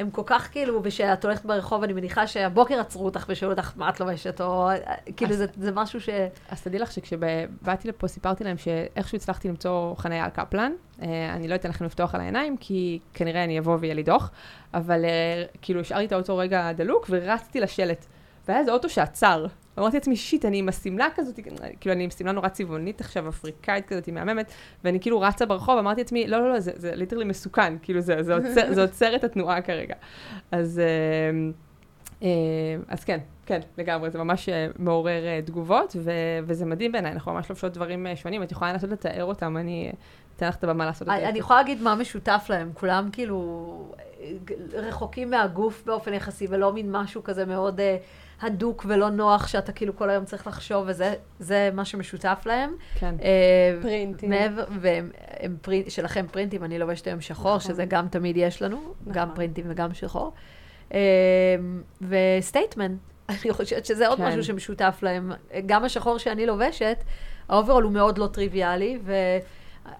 הם 0.00 0.10
כל 0.10 0.22
כך 0.26 0.48
כאילו, 0.52 0.80
ושאת 0.84 1.24
הולכת 1.24 1.44
ברחוב, 1.44 1.82
אני 1.82 1.92
מניחה 1.92 2.26
שהבוקר 2.26 2.80
עצרו 2.80 3.04
אותך 3.04 3.26
ושאלו 3.28 3.52
אותך 3.52 3.72
מה 3.76 3.88
את 3.88 4.00
לובשת, 4.00 4.40
או 4.40 4.68
כאילו, 5.16 5.32
אז- 5.32 5.38
זה, 5.38 5.46
זה 5.56 5.72
משהו 5.72 6.00
ש... 6.00 6.08
אז 6.48 6.62
תדעי 6.62 6.78
לך 6.80 6.92
שכשבאתי 6.92 7.88
לפה 7.88 8.08
סיפרתי 8.08 8.44
להם 8.44 8.56
שאיכשהו 8.58 9.16
הצלחתי 9.16 9.48
למצוא 9.48 9.94
חניה 9.94 10.24
על 10.24 10.30
קפלן. 10.30 10.72
אה, 11.02 11.32
אני 11.34 11.48
לא 11.48 11.54
אתן 11.54 11.68
לכם 11.68 11.84
לפתוח 11.84 12.14
עליי 12.14 12.20
עיניים, 12.20 12.56
כי 12.56 12.98
כנראה 13.14 13.44
אני 13.44 13.58
אבוא 13.58 13.76
ויהיה 13.80 13.94
לי 13.94 14.02
דוח, 14.02 14.30
אבל 14.74 15.04
אה, 15.04 15.44
כאילו 15.62 15.80
השארתי 15.80 16.04
את 16.04 16.12
האוטו 16.12 16.36
רגע 16.36 16.72
דלוק 16.72 17.06
ורצתי 17.10 17.60
לשלט. 17.60 18.06
והיה 18.48 18.60
איזה 18.60 18.72
אוטו 18.72 18.88
שעצר. 18.88 19.46
אמרתי 19.80 19.96
לעצמי, 19.96 20.16
shit, 20.16 20.44
אני 20.44 20.58
עם 20.58 20.68
השמלה 20.68 21.08
כזאת, 21.14 21.40
כאילו 21.80 21.94
אני 21.94 22.04
עם 22.04 22.10
שמלה 22.10 22.32
נורא 22.32 22.48
צבעונית 22.48 23.00
עכשיו, 23.00 23.28
אפריקאית 23.28 23.86
כזאת, 23.86 24.06
היא 24.06 24.14
מהממת, 24.14 24.52
ואני 24.84 25.00
כאילו 25.00 25.20
רצה 25.20 25.46
ברחוב, 25.46 25.78
אמרתי 25.78 26.00
לעצמי, 26.00 26.26
לא, 26.26 26.38
לא, 26.38 26.52
לא, 26.52 26.60
זה, 26.60 26.72
זה 26.74 26.94
literally 26.94 27.24
מסוכן, 27.24 27.74
כאילו 27.82 28.00
זה, 28.00 28.22
זה, 28.22 28.34
עוצר, 28.34 28.72
זה 28.74 28.82
עוצר 28.82 29.16
את 29.16 29.24
התנועה 29.24 29.62
כרגע. 29.62 29.94
אז, 30.52 30.78
אה, 30.78 31.50
אה, 32.22 32.28
אז 32.88 33.04
כן, 33.04 33.18
כן, 33.46 33.60
לגמרי, 33.78 34.10
זה 34.10 34.18
ממש 34.18 34.48
אה, 34.48 34.66
מעורר 34.78 35.40
תגובות, 35.44 35.96
ו, 35.98 36.10
וזה 36.46 36.66
מדהים 36.66 36.92
בעיניי, 36.92 37.12
אנחנו 37.12 37.32
ממש 37.32 37.50
לובשות 37.50 37.72
דברים 37.72 38.06
שונים, 38.14 38.42
את 38.42 38.52
יכולה 38.52 38.72
לנסות 38.72 38.90
לתאר 38.90 39.24
אותם, 39.24 39.56
אני 39.56 39.92
אתן 40.36 40.48
לך 40.48 40.56
את 40.56 40.64
הבמה 40.64 40.86
לעשות 40.86 41.08
את 41.08 41.12
זה. 41.20 41.28
אני 41.28 41.38
יכולה 41.38 41.58
להגיד 41.58 41.82
מה 41.82 41.94
משותף 41.94 42.46
להם, 42.50 42.70
כולם 42.74 43.08
כאילו 43.12 43.92
רחוקים 44.72 45.30
מהגוף 45.30 45.82
באופן 45.86 46.14
יחסי, 46.14 46.46
ולא 46.50 46.72
מין 46.72 46.92
משהו 46.92 47.22
כזה 47.22 47.46
מאוד 47.46 47.80
הדוק 48.42 48.84
ולא 48.88 49.10
נוח, 49.10 49.46
שאתה 49.46 49.72
כאילו 49.72 49.96
כל 49.96 50.10
היום 50.10 50.24
צריך 50.24 50.46
לחשוב, 50.46 50.84
וזה 50.86 51.14
זה 51.38 51.70
מה 51.72 51.84
שמשותף 51.84 52.42
להם. 52.46 52.74
כן. 52.94 53.14
אה, 53.22 53.78
פרינטים. 53.82 54.30
מעבר, 54.30 54.64
והם 54.80 55.10
הם 55.40 55.56
פרינט, 55.62 55.90
שלכם 55.90 56.26
פרינטים, 56.32 56.64
אני 56.64 56.78
לובשת 56.78 57.06
היום 57.06 57.20
שחור, 57.20 57.56
נכון. 57.56 57.60
שזה 57.60 57.84
גם 57.84 58.08
תמיד 58.08 58.36
יש 58.36 58.62
לנו, 58.62 58.76
גם 59.10 59.22
נכון. 59.22 59.36
פרינטים 59.36 59.64
וגם 59.68 59.94
שחור. 59.94 60.32
אה, 60.94 60.98
ו 62.08 62.16
statement, 62.16 62.98
אני 63.28 63.52
חושבת 63.52 63.86
שזה 63.86 64.08
עוד 64.08 64.18
כן. 64.18 64.28
משהו 64.28 64.44
שמשותף 64.44 64.98
להם. 65.02 65.32
גם 65.66 65.84
השחור 65.84 66.18
שאני 66.18 66.46
לובשת, 66.46 67.04
האוברול 67.48 67.84
הוא 67.84 67.92
מאוד 67.92 68.18
לא 68.18 68.26
טריוויאלי, 68.26 68.98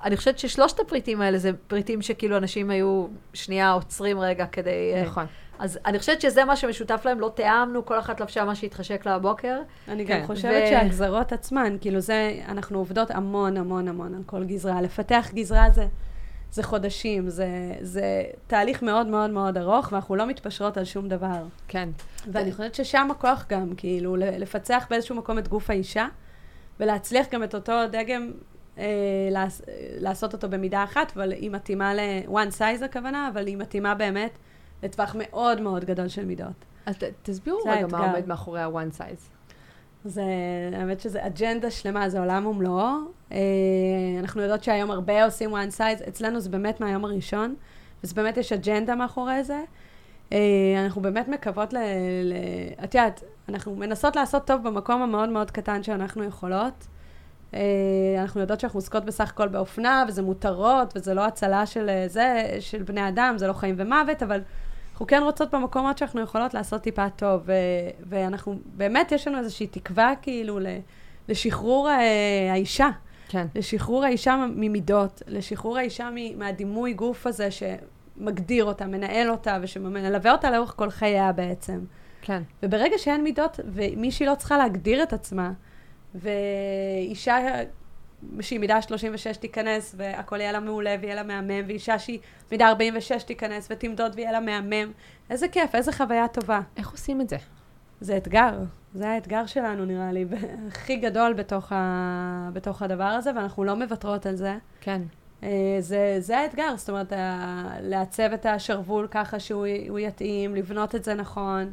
אני 0.05 0.17
חושבת 0.17 0.39
ששלושת 0.39 0.81
הפריטים 0.81 1.21
האלה 1.21 1.39
זה 1.39 1.51
פריטים 1.67 2.03
שכאילו 2.03 2.37
אנשים 2.37 2.71
היו 2.71 3.07
שנייה 3.35 3.71
עוצרים 3.71 4.21
רגע 4.21 4.47
כדי... 4.47 4.93
אה, 4.95 5.03
נכון. 5.03 5.27
אז 5.61 5.79
אני 5.87 5.99
חושבת 5.99 6.21
שזה 6.21 6.45
מה 6.45 6.57
שמשותף 6.57 7.03
להם, 7.05 7.21
לא 7.21 7.33
תיאמנו, 7.35 7.87
כל 7.87 7.99
אחת 7.99 8.21
לבשה 8.21 8.45
מה 8.45 8.55
שהתחשק 8.55 9.07
לה 9.07 9.15
הבוקר. 9.15 9.61
אני 9.89 10.07
כן. 10.07 10.21
גם 10.21 10.27
חושבת 10.27 10.63
ו- 10.65 10.69
שהגזרות 10.71 11.33
עצמן, 11.33 11.77
כאילו 11.81 12.01
זה, 12.01 12.41
אנחנו 12.49 12.79
עובדות 12.79 13.11
המון 13.11 13.57
המון 13.57 13.89
המון 13.89 14.15
על 14.15 14.23
כל 14.27 14.45
גזרה. 14.45 14.83
לפתח 14.83 15.31
גזרה 15.35 15.71
זה, 15.71 15.87
זה 16.51 16.63
חודשים, 16.63 17.31
זה, 17.31 17.49
זה 17.81 18.23
תהליך 18.47 18.83
מאוד 18.83 19.07
מאוד 19.07 19.31
מאוד 19.31 19.59
ארוך, 19.59 19.93
ואנחנו 19.93 20.17
לא 20.17 20.27
מתפשרות 20.27 20.77
על 20.77 20.85
שום 20.85 21.09
דבר. 21.09 21.43
כן. 21.69 21.89
ואני 22.33 22.53
חושבת 22.53 22.75
ששם 22.75 23.09
הכוח 23.11 23.47
גם, 23.49 23.75
כאילו, 23.77 24.17
לפצח 24.17 24.87
באיזשהו 24.91 25.17
מקום 25.17 25.39
את 25.39 25.49
גוף 25.49 25.71
האישה, 25.71 26.07
ולהצליח 26.81 27.27
גם 27.33 27.45
את 27.45 27.55
אותו 27.55 27.73
דגם, 27.93 28.31
אה, 28.79 28.85
לעשות 29.99 30.33
אותו 30.33 30.49
במידה 30.49 30.85
אחת, 30.85 31.13
אבל 31.17 31.33
היא 31.33 31.51
מתאימה 31.51 31.95
ל-one 31.95 32.59
size 32.59 32.85
הכוונה, 32.85 33.29
אבל 33.33 33.47
היא 33.47 33.57
מתאימה 33.57 33.95
באמת 33.95 34.39
לטווח 34.83 35.17
מאוד 35.19 35.61
מאוד 35.61 35.85
גדול 35.85 36.09
של 36.09 36.25
מידות. 36.25 36.65
אז 36.87 36.97
ת- 36.97 37.05
תסבירו 37.23 37.59
רגע 37.67 37.87
מה. 37.87 38.11
עומד 38.11 38.29
מאחורי 38.29 38.61
ה-one 38.61 38.99
size. 38.99 39.31
זה, 40.05 40.23
האמת 40.73 41.01
שזה 41.01 41.27
אג'נדה 41.27 41.71
שלמה, 41.71 42.09
זה 42.09 42.21
עולם 42.21 42.47
ומלואו. 42.47 42.89
אה, 43.33 43.39
אנחנו 44.19 44.43
יודעות 44.43 44.65
שהיום 44.65 44.91
הרבה 44.91 45.25
עושים 45.25 45.55
one 45.55 45.79
size, 45.79 46.09
אצלנו 46.09 46.41
זה 46.41 46.49
באמת 46.51 46.81
מהיום 46.81 47.05
הראשון, 47.05 47.55
וזה 48.05 48.15
באמת 48.15 48.37
יש 48.37 48.53
אג'נדה 48.53 48.95
מאחורי 48.95 49.45
זה. 49.45 49.61
אה, 50.33 50.39
אנחנו 50.85 51.03
באמת 51.03 51.29
מקוות 51.29 51.73
ל... 51.73 51.77
ל... 52.25 52.35
את 52.85 52.95
יודעת, 52.95 53.23
אנחנו 53.49 53.77
מנסות 53.77 54.17
לעשות 54.17 54.47
טוב 54.47 54.69
במקום 54.69 55.03
המאוד 55.03 55.29
מאוד 55.29 55.51
קטן 55.51 55.83
שאנחנו 55.83 56.25
יכולות. 56.25 56.87
אה, 57.55 57.61
אנחנו 58.19 58.41
יודעות 58.41 58.61
שאנחנו 58.61 58.79
עוסקות 58.79 59.05
בסך 59.05 59.29
הכל 59.31 59.49
באופנה, 59.49 60.05
וזה 60.09 60.23
מותרות, 60.23 60.93
וזה 60.97 61.15
לא 61.15 61.27
הצלה 61.27 61.67
של 61.67 61.91
זה, 62.07 62.57
של 62.61 62.83
בני 62.83 63.09
אדם, 63.09 63.35
זה 63.39 63.47
לא 63.47 63.53
חיים 63.53 63.75
ומוות, 63.79 64.23
אבל 64.23 64.41
אנחנו 65.01 65.09
כן 65.09 65.23
רוצות 65.23 65.55
במקומות 65.55 65.99
שאנחנו 65.99 66.21
יכולות 66.21 66.55
לעשות 66.55 66.83
טיפה 66.83 67.11
טוב, 67.11 67.43
ו- 67.47 67.53
ואנחנו, 68.09 68.59
באמת 68.77 69.13
יש 69.13 69.29
לנו 69.29 69.39
איזושהי 69.39 69.67
תקווה 69.67 70.13
כאילו 70.23 70.59
לשחרור 71.29 71.91
אה, 71.91 72.53
האישה, 72.53 72.91
כן. 73.29 73.47
לשחרור 73.55 74.05
האישה 74.05 74.47
ממידות, 74.57 75.23
לשחרור 75.27 75.79
האישה 75.79 76.09
מהדימוי 76.37 76.93
גוף 76.93 77.27
הזה 77.27 77.49
שמגדיר 77.51 78.65
אותה, 78.65 78.87
מנהל 78.87 79.31
אותה 79.31 79.59
ושמלווה 79.63 80.33
אותה 80.33 80.51
לאורך 80.51 80.75
כל 80.77 80.91
חייה 80.91 81.33
בעצם. 81.33 81.81
כן. 82.23 82.43
וברגע 82.63 82.99
שאין 82.99 83.23
מידות, 83.23 83.61
ומישהי 83.73 84.27
לא 84.27 84.35
צריכה 84.35 84.59
להגדיר 84.59 85.03
את 85.03 85.13
עצמה, 85.13 85.53
ואישה 86.15 87.37
שהיא 88.41 88.61
מידה 88.61 88.83
36 88.83 89.37
תיכנס, 89.37 89.95
והכל 89.99 90.41
יהיה 90.41 90.53
לה 90.53 90.61
מעולה 90.61 90.97
ויהיה 91.01 91.15
לה 91.15 91.23
מהמם, 91.23 91.65
ואישה 91.67 91.99
שהיא 91.99 92.19
מידה 92.53 92.69
46 92.69 93.23
תיכנס 93.23 93.69
ותמדוד 93.71 94.13
ויהיה 94.17 94.33
לה 94.33 94.41
מהמם, 94.41 94.93
איזה 95.31 95.49
כיף, 95.49 95.75
איזה 95.75 95.93
חוויה 95.93 96.29
טובה. 96.29 96.61
איך 96.77 96.91
עושים 96.91 97.21
את 97.21 97.29
זה? 97.29 97.37
זה 98.01 98.17
אתגר, 98.17 98.59
זה 98.95 99.09
האתגר 99.09 99.47
שלנו 99.47 99.85
נראה 99.85 100.13
לי, 100.13 100.25
הכי 100.69 100.97
גדול 100.97 101.33
בתוך, 101.33 101.73
ה... 101.73 102.49
בתוך 102.53 102.83
הדבר 102.83 103.05
הזה, 103.05 103.31
ואנחנו 103.37 103.65
לא 103.65 103.77
מוותרות 103.77 104.27
על 104.27 104.37
זה. 104.37 104.57
כן. 104.81 105.03
אה, 105.43 105.49
זה, 105.81 106.17
זה 106.19 106.39
האתגר, 106.39 106.77
זאת 106.77 106.89
אומרת, 106.91 107.13
ה- 107.13 107.73
לעצב 107.81 108.33
את 108.35 108.47
השרוול 108.47 109.07
ככה 109.11 109.41
שהוא 109.41 109.67
יתאים, 109.99 110.55
לבנות 110.55 110.95
את 110.95 111.05
זה 111.05 111.15
נכון. 111.15 111.73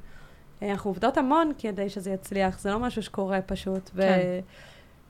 אה, 0.63 0.71
אנחנו 0.71 0.89
עובדות 0.89 1.17
המון 1.17 1.51
כדי 1.57 1.89
שזה 1.89 2.11
יצליח, 2.11 2.59
זה 2.59 2.71
לא 2.71 2.79
משהו 2.79 3.03
שקורה 3.03 3.41
פשוט. 3.41 3.89
ו- 3.95 4.01
כן. 4.01 4.39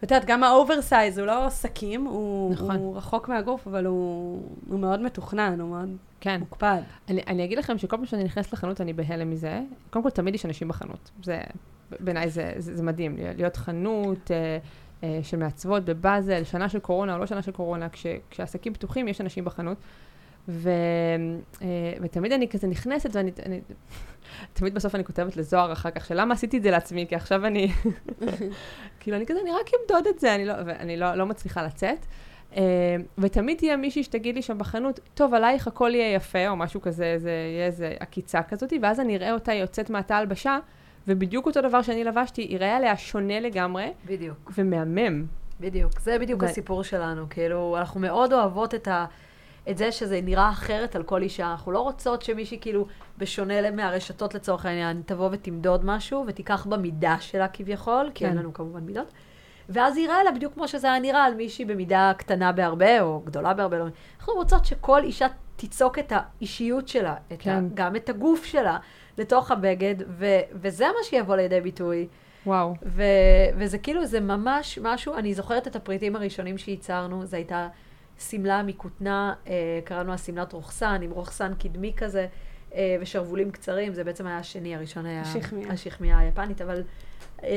ואת 0.02 0.12
יודעת, 0.12 0.26
גם 0.28 0.44
ה 0.44 0.52
oversize 0.52 1.18
הוא 1.18 1.28
לא 1.28 1.50
שקים, 1.50 2.06
הוא, 2.06 2.54
נכון. 2.54 2.76
הוא 2.76 2.98
רחוק 2.98 3.30
מהגוף, 3.30 3.68
אבל 3.68 3.86
הוא, 3.86 4.42
הוא 4.70 4.80
מאוד 4.80 5.02
מתוכנן, 5.02 5.60
הוא 5.60 5.70
מאוד 5.70 5.90
כן. 6.22 6.40
מוקפד. 6.40 6.82
אני, 7.10 7.22
אני 7.28 7.46
אגיד 7.46 7.58
לכם 7.58 7.78
שכל 7.78 7.98
פעם 7.98 8.06
שאני 8.06 8.24
נכנסת 8.24 8.54
לחנות 8.54 8.82
אני 8.82 8.94
בהלם 8.94 9.30
מזה. 9.30 9.62
קודם 9.90 10.04
כל, 10.04 10.10
תמיד 10.10 10.36
יש 10.36 10.46
אנשים 10.46 10.68
בחנות. 10.68 11.12
זה, 11.24 11.42
בעיניי 12.00 12.30
זה, 12.30 12.54
זה, 12.58 12.76
זה 12.76 12.84
מדהים, 12.84 13.16
להיות 13.38 13.58
חנות 13.58 14.32
אה, 14.32 14.58
אה, 15.04 15.20
של 15.24 15.38
מעצבות 15.38 15.86
בבאזל, 15.86 16.44
שנה 16.44 16.70
של 16.70 16.80
קורונה 16.80 17.14
או 17.14 17.20
לא 17.20 17.26
שנה 17.26 17.42
של 17.42 17.52
קורונה, 17.52 17.90
כש, 17.90 18.06
כשעסקים 18.30 18.74
פתוחים 18.74 19.08
יש 19.08 19.22
אנשים 19.22 19.46
בחנות. 19.46 19.78
ו, 20.48 20.70
אה, 21.62 21.68
ותמיד 22.02 22.32
אני 22.32 22.48
כזה 22.48 22.68
נכנסת 22.68 23.16
ואני, 23.16 23.32
אני, 23.46 23.62
תמיד 24.54 24.74
בסוף 24.74 24.96
אני 24.96 25.04
כותבת 25.04 25.38
לזוהר 25.38 25.74
אחר 25.74 25.92
כך, 25.92 26.06
שלמה 26.06 26.34
עשיתי 26.34 26.58
את 26.58 26.64
זה 26.64 26.72
לעצמי, 26.72 27.06
כי 27.10 27.16
עכשיו 27.16 27.46
אני, 27.46 27.72
כאילו 29.00 29.18
אני 29.18 29.26
כזה, 29.26 29.40
אני 29.42 29.52
רק 29.52 29.70
אמדוד 29.82 30.08
את 30.08 30.20
זה, 30.20 30.36
אני 30.36 30.46
לא, 30.46 30.54
ואני 30.66 30.98
לא, 30.98 31.16
לא 31.16 31.26
מצליחה 31.26 31.64
לצאת. 31.64 32.06
Uh, 32.52 32.58
ותמיד 33.18 33.58
תהיה 33.58 33.78
מישהי 33.78 34.04
שתגיד 34.04 34.36
לי 34.36 34.42
שם 34.42 34.58
בחנות, 34.58 35.00
טוב, 35.14 35.34
עלייך 35.34 35.68
הכל 35.68 35.92
יהיה 35.96 36.14
יפה, 36.14 36.48
או 36.48 36.56
משהו 36.56 36.82
כזה, 36.82 37.16
זה 37.18 37.30
יהיה 37.30 37.66
איזה 37.66 37.94
עקיצה 38.00 38.44
כזאת, 38.44 38.74
ואז 38.82 39.00
אני 39.00 39.16
אראה 39.16 39.34
אותה 39.34 39.54
יוצאת 39.54 39.90
מהתא 39.90 40.14
הלבשה, 40.14 40.60
ובדיוק 41.08 41.46
אותו 41.46 41.62
דבר 41.62 41.82
שאני 41.82 42.04
לבשתי, 42.04 42.48
יראה 42.50 42.78
עליה 42.78 42.98
שונה 42.98 43.40
לגמרי, 43.40 43.94
בדיוק. 44.06 44.52
ומהמם. 44.58 45.26
בדיוק, 45.60 46.00
זה 46.00 46.20
בדיוק 46.20 46.44
ו- 46.44 46.46
הסיפור 46.46 46.84
שלנו. 46.84 47.26
כאילו, 47.30 47.78
אנחנו 47.78 48.00
מאוד 48.00 48.34
אוהבות 48.34 48.76
את, 48.76 48.88
ה, 48.88 49.06
את 49.70 49.78
זה 49.78 49.92
שזה 49.92 50.20
נראה 50.24 50.50
אחרת 50.50 50.96
על 50.96 51.04
כל 51.04 51.22
אישה. 51.22 51.52
אנחנו 51.52 51.72
לא 51.72 51.80
רוצות 51.80 52.22
שמישהי, 52.22 52.60
כאילו, 52.62 52.86
בשונה 53.18 53.72
מהרשתות 53.72 54.36
לצורך 54.36 54.66
העניין, 54.66 55.02
תבוא 55.06 55.30
ותמדוד 55.32 55.86
משהו 55.86 56.24
ותיקח 56.28 56.66
במידה 56.66 57.16
שלה 57.20 57.48
כביכול, 57.48 58.12
כי 58.14 58.26
כן. 58.26 58.30
אין 58.30 58.38
לנו 58.38 58.54
כמובן 58.54 58.80
מידות, 58.80 59.12
ואז 59.70 59.98
ייראה 59.98 60.24
לה 60.24 60.32
בדיוק 60.32 60.54
כמו 60.54 60.68
שזה 60.68 60.88
היה 60.88 61.00
נראה 61.00 61.24
על 61.24 61.34
מישהי 61.34 61.66
במידה 61.66 62.12
קטנה 62.18 62.52
בהרבה, 62.52 63.02
או 63.02 63.22
גדולה 63.26 63.54
בהרבה. 63.54 63.78
אנחנו 64.20 64.34
רוצות 64.34 64.66
שכל 64.66 65.04
אישה 65.04 65.28
תיצוק 65.56 66.00
את 66.00 66.14
האישיות 66.16 66.88
שלה, 66.88 67.16
את 67.34 67.38
כן. 67.40 67.52
ה, 67.52 67.60
גם 67.74 67.96
את 67.96 68.10
הגוף 68.10 68.46
שלה, 68.46 68.78
לתוך 69.18 69.52
הבגד, 69.52 69.96
ו, 70.08 70.26
וזה 70.54 70.86
מה 70.86 71.04
שיבוא 71.04 71.36
לידי 71.36 71.62
ביטוי. 71.62 72.08
וואו. 72.46 72.74
ו- 72.86 73.04
וזה 73.58 73.78
כאילו, 73.78 74.06
זה 74.06 74.20
ממש 74.20 74.80
משהו, 74.82 75.16
אני 75.16 75.34
זוכרת 75.34 75.68
את 75.68 75.76
הפריטים 75.76 76.16
הראשונים 76.16 76.58
שייצרנו, 76.58 77.26
זו 77.26 77.36
הייתה 77.36 77.68
שמלה 78.20 78.64
מכותנה, 78.64 79.34
אה, 79.48 79.80
קראנו 79.84 80.12
לה 80.12 80.18
שמלת 80.18 80.54
רוכסן, 80.54 81.00
עם 81.02 81.12
רוכסן 81.12 81.54
קדמי 81.54 81.94
כזה, 81.98 82.28
אה, 82.76 82.98
ושרוולים 83.02 83.52
קצרים, 83.52 83.94
זה 83.94 84.04
בעצם 84.04 84.28
היה 84.28 84.38
השני, 84.38 84.76
הראשון 84.76 85.06
היה... 85.06 85.22
השכמיה. 85.22 85.72
השכמיה 85.72 86.20
היפנית, 86.20 86.62
אבל... 86.62 86.84
אה, 87.44 87.50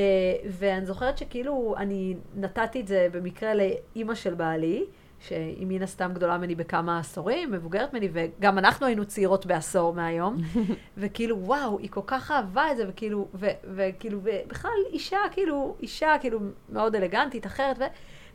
ואני 0.49 0.85
זוכרת 0.85 1.17
שכאילו, 1.17 1.75
אני 1.77 2.15
נתתי 2.35 2.81
את 2.81 2.87
זה 2.87 3.07
במקרה 3.11 3.51
לאימא 3.53 4.15
של 4.15 4.33
בעלי, 4.33 4.85
שהיא 5.19 5.67
מן 5.67 5.81
הסתם 5.81 6.11
גדולה 6.13 6.37
ממני 6.37 6.55
בכמה 6.55 6.99
עשורים, 6.99 7.51
מבוגרת 7.51 7.93
ממני, 7.93 8.09
וגם 8.13 8.57
אנחנו 8.57 8.85
היינו 8.85 9.05
צעירות 9.05 9.45
בעשור 9.45 9.93
מהיום, 9.93 10.37
וכאילו, 10.97 11.39
וואו, 11.39 11.79
היא 11.79 11.89
כל 11.89 12.01
כך 12.07 12.31
אהבה 12.31 12.71
את 12.71 12.77
זה, 12.77 12.85
וכאילו, 12.89 13.27
ו, 13.33 13.47
וכאילו, 13.75 14.19
ובכלל 14.23 14.71
אישה, 14.89 15.19
כאילו, 15.31 15.75
אישה, 15.81 16.15
כאילו, 16.21 16.39
מאוד 16.69 16.95
אלגנטית, 16.95 17.45
אחרת, 17.45 17.77
ו, 17.79 17.83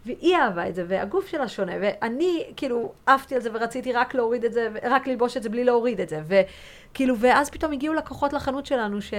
והיא 0.07 0.37
אהבה 0.37 0.69
את 0.69 0.75
זה, 0.75 0.85
והגוף 0.89 1.27
שלה 1.27 1.49
שונה, 1.49 1.73
ואני, 1.81 2.45
כאילו, 2.57 2.93
עפתי 3.07 3.35
על 3.35 3.41
זה 3.41 3.51
ורציתי 3.53 3.93
רק 3.93 4.15
להוריד 4.15 4.45
את 4.45 4.53
זה, 4.53 4.69
רק 4.83 5.07
ללבוש 5.07 5.37
את 5.37 5.43
זה 5.43 5.49
בלי 5.49 5.65
להוריד 5.65 6.01
את 6.01 6.09
זה, 6.09 6.21
וכאילו, 6.27 7.19
ואז 7.19 7.51
פתאום 7.51 7.73
הגיעו 7.73 7.95
לקוחות 7.95 8.33
לחנות 8.33 8.67
שלנו, 8.67 9.03
ש... 9.03 9.15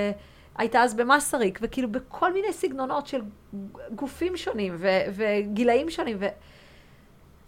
הייתה 0.57 0.83
אז 0.83 0.93
במסריק, 0.93 1.59
וכאילו 1.61 1.91
בכל 1.91 2.33
מיני 2.33 2.53
סגנונות 2.53 3.07
של 3.07 3.21
גופים 3.95 4.37
שונים 4.37 4.75
ו- 4.77 5.01
וגילאים 5.11 5.89
שונים, 5.89 6.17
ו- 6.19 6.27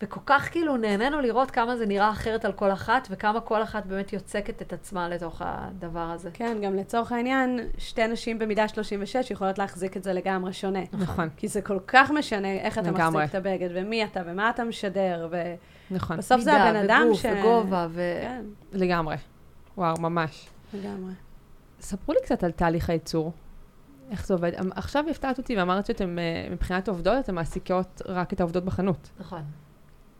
וכל 0.01 0.19
כך 0.25 0.51
כאילו 0.51 0.77
נהנינו 0.77 1.21
לראות 1.21 1.51
כמה 1.51 1.77
זה 1.77 1.85
נראה 1.85 2.11
אחרת 2.11 2.45
על 2.45 2.51
כל 2.51 2.71
אחת, 2.71 3.07
וכמה 3.11 3.41
כל 3.41 3.63
אחת 3.63 3.85
באמת 3.85 4.13
יוצקת 4.13 4.61
את 4.61 4.73
עצמה 4.73 5.09
לתוך 5.09 5.41
הדבר 5.45 5.99
הזה. 5.99 6.29
כן, 6.33 6.57
גם 6.61 6.75
לצורך 6.75 7.11
העניין, 7.11 7.59
שתי 7.77 8.07
נשים 8.07 8.39
במידה 8.39 8.67
36 8.67 9.31
יכולות 9.31 9.57
להחזיק 9.57 9.97
את 9.97 10.03
זה 10.03 10.13
לגמרי 10.13 10.53
שונה. 10.53 10.79
נכון. 10.93 11.29
כי 11.37 11.47
זה 11.47 11.61
כל 11.61 11.79
כך 11.87 12.11
משנה 12.11 12.51
איך 12.51 12.77
אתה 12.77 12.91
לגמרי. 12.91 13.23
מחזיק 13.23 13.29
את 13.29 13.35
הבגד, 13.35 13.69
ומי 13.73 14.03
אתה, 14.03 14.21
ומה 14.25 14.49
אתה 14.49 14.63
משדר, 14.63 15.27
ו... 15.31 15.55
נכון. 15.91 16.17
בסוף 16.17 16.41
זה 16.41 16.53
הבן 16.53 16.75
אדם 16.75 17.03
וגוף 17.05 17.21
ש... 17.21 17.25
וגובה, 17.25 17.87
ו... 17.89 18.19
כן, 18.21 18.45
לגמרי. 18.71 19.15
וואו, 19.77 19.99
ממש. 19.99 20.49
לגמרי. 20.73 21.13
ספרו 21.81 22.13
לי 22.13 22.19
קצת 22.23 22.43
על 22.43 22.51
תהליך 22.51 22.89
הייצור. 22.89 23.33
איך 24.11 24.27
זה 24.27 24.33
עובד? 24.33 24.53
אמ, 24.53 24.69
עכשיו 24.75 25.03
הפתעת 25.09 25.37
אותי 25.37 25.57
ואמרת 25.57 25.85
שאתם, 25.85 26.19
אה, 26.19 26.47
מבחינת 26.51 26.89
עובדות, 26.89 27.15
אתן 27.19 27.35
מעסיקות 27.35 28.01
רק 28.05 28.33
את 28.33 28.39
העובדות 28.39 28.65
בחנות. 28.65 29.09
נכון. 29.19 29.41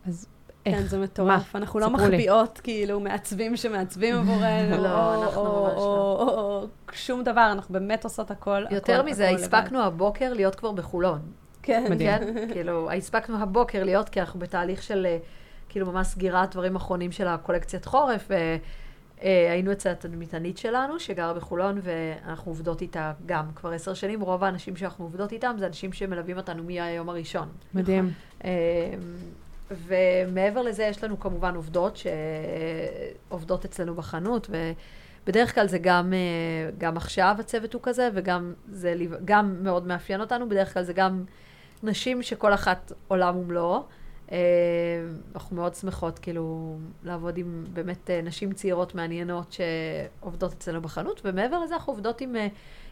אז 0.06 0.26
כן, 0.64 0.70
איך? 0.74 0.80
זה 0.80 0.98
מטורף. 0.98 1.56
אנחנו 1.56 1.80
לא. 1.80 1.90
מחביאות, 1.90 2.60
כאילו, 2.64 3.00
מעצבים 3.00 3.56
שמעצבים 3.56 4.14
עבורנו, 4.20 4.82
לא, 4.82 5.14
או- 5.16 5.22
אנחנו 5.22 5.40
או- 5.40 5.62
ממש 5.64 5.72
או- 5.76 6.28
או- 6.28 6.60
או 6.62 6.66
שום 6.92 7.22
דבר, 7.24 7.48
אנחנו 7.52 7.72
באמת 7.72 8.04
עושות 8.04 8.30
הכל, 8.30 8.64
יותר 8.70 9.00
הכל, 9.00 9.10
מזה, 9.10 9.28
הכל 9.28 9.34
לבד. 9.34 9.44
הספקנו 9.44 9.82
הבוקר 9.82 10.32
להיות 10.32 10.54
כבר 10.54 10.72
בחולון. 10.72 11.20
כן, 11.62 11.84
מדהים. 11.90 12.08
כן? 12.18 12.34
כאילו, 12.52 12.90
הספקנו 12.92 13.42
הבוקר 13.42 13.84
להיות, 13.84 14.08
כי 14.08 14.20
אנחנו 14.20 14.40
בתהליך 14.40 14.82
של, 14.82 15.06
אה, 15.06 15.18
כאילו, 15.68 15.92
ממש 15.92 16.06
סגירת 16.06 16.50
דברים 16.52 16.76
אחרונים 16.76 17.12
של 17.12 17.26
הקולקציית 17.28 17.84
חורף. 17.84 18.26
ו- 18.30 18.34
אה, 19.22 19.52
היינו 19.52 19.72
אצל 19.72 19.88
התדמיתנית 19.90 20.58
שלנו, 20.58 21.00
שגרה 21.00 21.34
בחולון, 21.34 21.80
ואנחנו 21.82 22.50
עובדות 22.52 22.82
איתה 22.82 23.12
גם 23.26 23.44
כבר 23.54 23.70
עשר 23.70 23.94
שנים. 23.94 24.20
רוב 24.20 24.44
האנשים 24.44 24.76
שאנחנו 24.76 25.04
עובדות 25.04 25.32
איתם 25.32 25.54
זה 25.58 25.66
אנשים 25.66 25.92
שמלווים 25.92 26.36
אותנו 26.36 26.62
מהיום 26.64 27.08
הראשון. 27.08 27.48
מדהים. 27.74 28.12
ומעבר 29.70 30.62
לזה, 30.62 30.84
יש 30.84 31.04
לנו 31.04 31.20
כמובן 31.20 31.54
עובדות 31.54 31.98
שעובדות 33.28 33.64
אצלנו 33.64 33.94
בחנות, 33.94 34.50
ובדרך 34.50 35.54
כלל 35.54 35.68
זה 35.68 35.78
גם, 35.78 36.12
אה, 36.12 36.70
גם 36.78 36.96
עכשיו 36.96 37.36
הצוות 37.38 37.74
הוא 37.74 37.82
כזה, 37.82 38.08
וגם 38.14 38.54
זה 38.68 38.94
גם 39.24 39.56
מאוד 39.62 39.86
מאפיין 39.86 40.20
אותנו, 40.20 40.48
בדרך 40.48 40.74
כלל 40.74 40.82
זה 40.82 40.92
גם 40.92 41.24
נשים 41.82 42.22
שכל 42.22 42.54
אחת 42.54 42.92
עולם 43.08 43.36
ומלואו. 43.36 43.82
אה, 44.32 44.38
אנחנו 45.34 45.56
מאוד 45.56 45.74
שמחות 45.74 46.18
כאילו 46.18 46.76
לעבוד 47.02 47.38
עם 47.38 47.64
באמת 47.72 48.10
אה, 48.10 48.20
נשים 48.22 48.52
צעירות 48.52 48.94
מעניינות 48.94 49.52
שעובדות 49.52 50.52
אצלנו 50.52 50.80
בחנות, 50.80 51.20
ומעבר 51.24 51.58
לזה 51.58 51.74
אנחנו 51.74 51.92
עובדות 51.92 52.20
עם, 52.20 52.36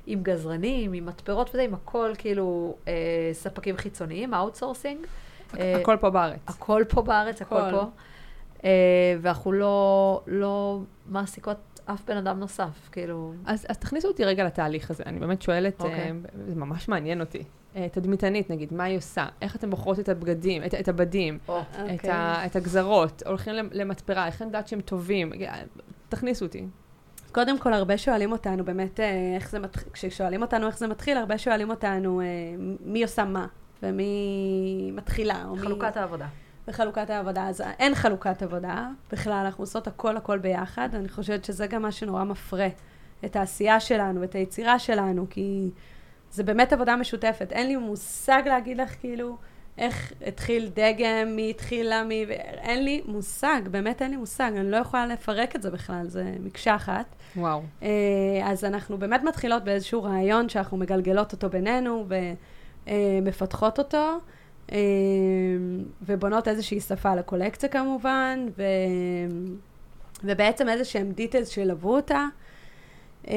עם 0.07 0.23
גזרנים, 0.23 0.93
עם 0.93 1.07
מתפרות 1.07 1.51
וזה, 1.51 1.63
עם 1.63 1.75
הכל 1.75 2.13
כאילו 2.19 2.77
ספקים 3.33 3.77
חיצוניים, 3.77 4.35
outsourcing. 4.35 5.07
הכל 5.53 5.97
פה 6.01 6.11
בארץ. 6.11 6.41
הכל 6.47 6.85
פה 6.89 7.03
בארץ, 7.03 7.43
הכל, 7.43 7.57
הכל 7.57 7.71
פה. 7.71 7.85
אה, 8.65 9.17
ואנחנו 9.21 9.53
לא, 9.53 10.21
לא 10.27 10.81
מעסיקות 11.07 11.81
אף 11.85 12.05
בן 12.05 12.17
אדם 12.17 12.39
נוסף, 12.39 12.89
כאילו... 12.93 13.33
אז, 13.47 13.67
אז 13.69 13.79
תכניסו 13.79 14.09
אותי 14.09 14.25
רגע 14.25 14.45
לתהליך 14.45 14.91
הזה. 14.91 15.03
אני 15.07 15.21
באמת 15.21 15.43
שואלת, 15.43 15.81
okay. 15.81 15.85
אוקיי. 15.85 16.11
uh, 16.11 16.39
זה 16.49 16.55
ממש 16.55 16.89
מעניין 16.89 17.21
אותי. 17.21 17.43
תדמיתנית, 17.93 18.51
נגיד, 18.51 18.75
מה 18.75 18.85
היא 18.85 18.99
עושה? 18.99 19.27
איך 19.43 19.57
אתן 19.57 19.71
בוחרות 19.71 20.01
את 20.01 20.09
הבגדים, 20.09 20.65
את, 20.65 20.75
את 20.75 20.89
הבדים, 20.89 21.39
oh. 21.49 21.51
את, 21.51 21.77
okay. 21.77 21.93
אוקיי. 21.93 22.11
ה, 22.11 22.47
את 22.47 22.57
הגזרות? 22.57 23.23
הולכים 23.27 23.55
למתפרה, 23.73 24.27
איך 24.27 24.43
אני 24.43 24.49
יודעת 24.49 24.69
שהם 24.69 24.81
טובים? 24.81 25.33
תכניסו 26.09 26.45
אותי. 26.45 26.67
קודם 27.33 27.59
כל, 27.59 27.73
הרבה 27.73 27.99
שואלים 27.99 28.33
אותנו 28.33 28.65
באמת 28.65 29.01
איך 29.37 29.51
זה 29.51 29.59
מתחיל, 29.59 29.93
כששואלים 29.93 30.43
אותנו 30.43 30.67
איך 30.67 30.79
זה 30.79 30.89
מתחיל, 30.89 31.17
הרבה 31.17 31.39
שואלים 31.39 31.71
אותנו 31.71 32.21
מי 32.81 33.03
עושה 33.03 33.25
מה. 33.25 33.47
ומי 33.83 34.91
מתחילה. 34.95 35.45
חלוקת 35.57 35.97
מי... 35.97 36.01
העבודה. 36.01 36.27
בחלוקת 36.69 37.11
העבודה. 37.11 37.49
אז 37.49 37.61
אין 37.79 37.95
חלוקת 37.95 38.43
עבודה 38.43 38.89
בכלל, 39.13 39.43
אנחנו 39.45 39.63
עושות 39.63 39.87
הכל 39.87 40.17
הכל 40.17 40.39
ביחד. 40.39 40.89
אני 40.95 41.09
חושבת 41.09 41.45
שזה 41.45 41.67
גם 41.67 41.83
מה 41.83 41.93
שנורא 41.93 42.25
מפרה 42.25 42.69
את 43.25 43.37
העשייה 43.37 43.81
שלנו, 43.81 44.25
את 44.25 44.35
היצירה 44.35 44.79
שלנו, 44.79 45.27
כי 45.31 45.71
זה 46.31 46.43
באמת 46.43 46.73
עבודה 46.73 46.97
משותפת. 46.97 47.53
אין 47.53 47.67
לי 47.67 47.77
מושג 47.77 48.43
להגיד 48.47 48.77
לך 48.77 48.95
כאילו 49.01 49.37
איך 49.79 50.13
התחיל 50.27 50.71
דגם, 50.75 51.37
מי 51.37 51.51
התחילה, 51.51 52.05
מי... 52.05 52.27
אין 52.59 52.85
לי 52.85 53.03
מושג, 53.07 53.61
באמת 53.71 54.03
אין 54.03 54.11
לי 54.11 54.17
מושג. 54.17 54.53
אני 54.57 54.71
לא 54.71 54.77
יכולה 54.77 55.07
לפרק 55.07 55.57
את 55.57 55.63
זה 55.63 55.71
בכלל, 55.71 56.09
זה 56.09 56.35
מקשה 56.41 56.75
אחת. 56.77 57.17
וואו. 57.37 57.63
אה, 57.83 57.89
אז 58.45 58.65
אנחנו 58.65 58.99
באמת 58.99 59.23
מתחילות 59.23 59.65
באיזשהו 59.65 60.03
רעיון 60.03 60.49
שאנחנו 60.49 60.77
מגלגלות 60.77 61.33
אותו 61.33 61.49
בינינו, 61.49 62.05
ו... 62.09 62.15
אה, 62.89 63.19
מפתחות 63.23 63.79
אותו, 63.79 64.19
אה, 64.73 64.79
ובונות 66.03 66.49
איזושהי 66.49 66.81
שפה 66.81 67.15
לקולקציה 67.15 67.69
כמובן, 67.69 68.47
ו... 68.59 68.63
ובעצם 70.25 70.69
איזה 70.69 70.85
שהם 70.85 71.13
דיטלס 71.13 71.49
שילוו 71.49 71.95
אותה, 71.95 72.25
אה, 73.29 73.35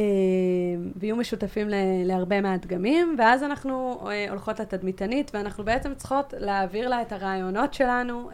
ויהיו 0.96 1.16
משותפים 1.16 1.70
ל... 1.70 1.74
להרבה 2.06 2.42
מהדגמים, 2.42 3.16
ואז 3.18 3.44
אנחנו 3.44 4.00
הולכות 4.30 4.60
לתדמיתנית, 4.60 5.32
ואנחנו 5.34 5.64
בעצם 5.64 5.96
צריכות 5.96 6.34
להעביר 6.38 6.90
לה 6.90 7.02
את 7.02 7.12
הרעיונות 7.12 7.74
שלנו. 7.74 8.30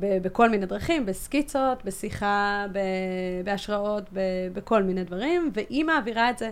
בכל 0.00 0.48
מיני 0.48 0.66
דרכים, 0.66 1.06
בסקיצות, 1.06 1.84
בשיחה, 1.84 2.66
בהשראות, 3.44 4.04
בכל 4.52 4.82
מיני 4.82 5.04
דברים, 5.04 5.50
והיא 5.54 5.84
מעבירה 5.84 6.30
את 6.30 6.38
זה 6.38 6.50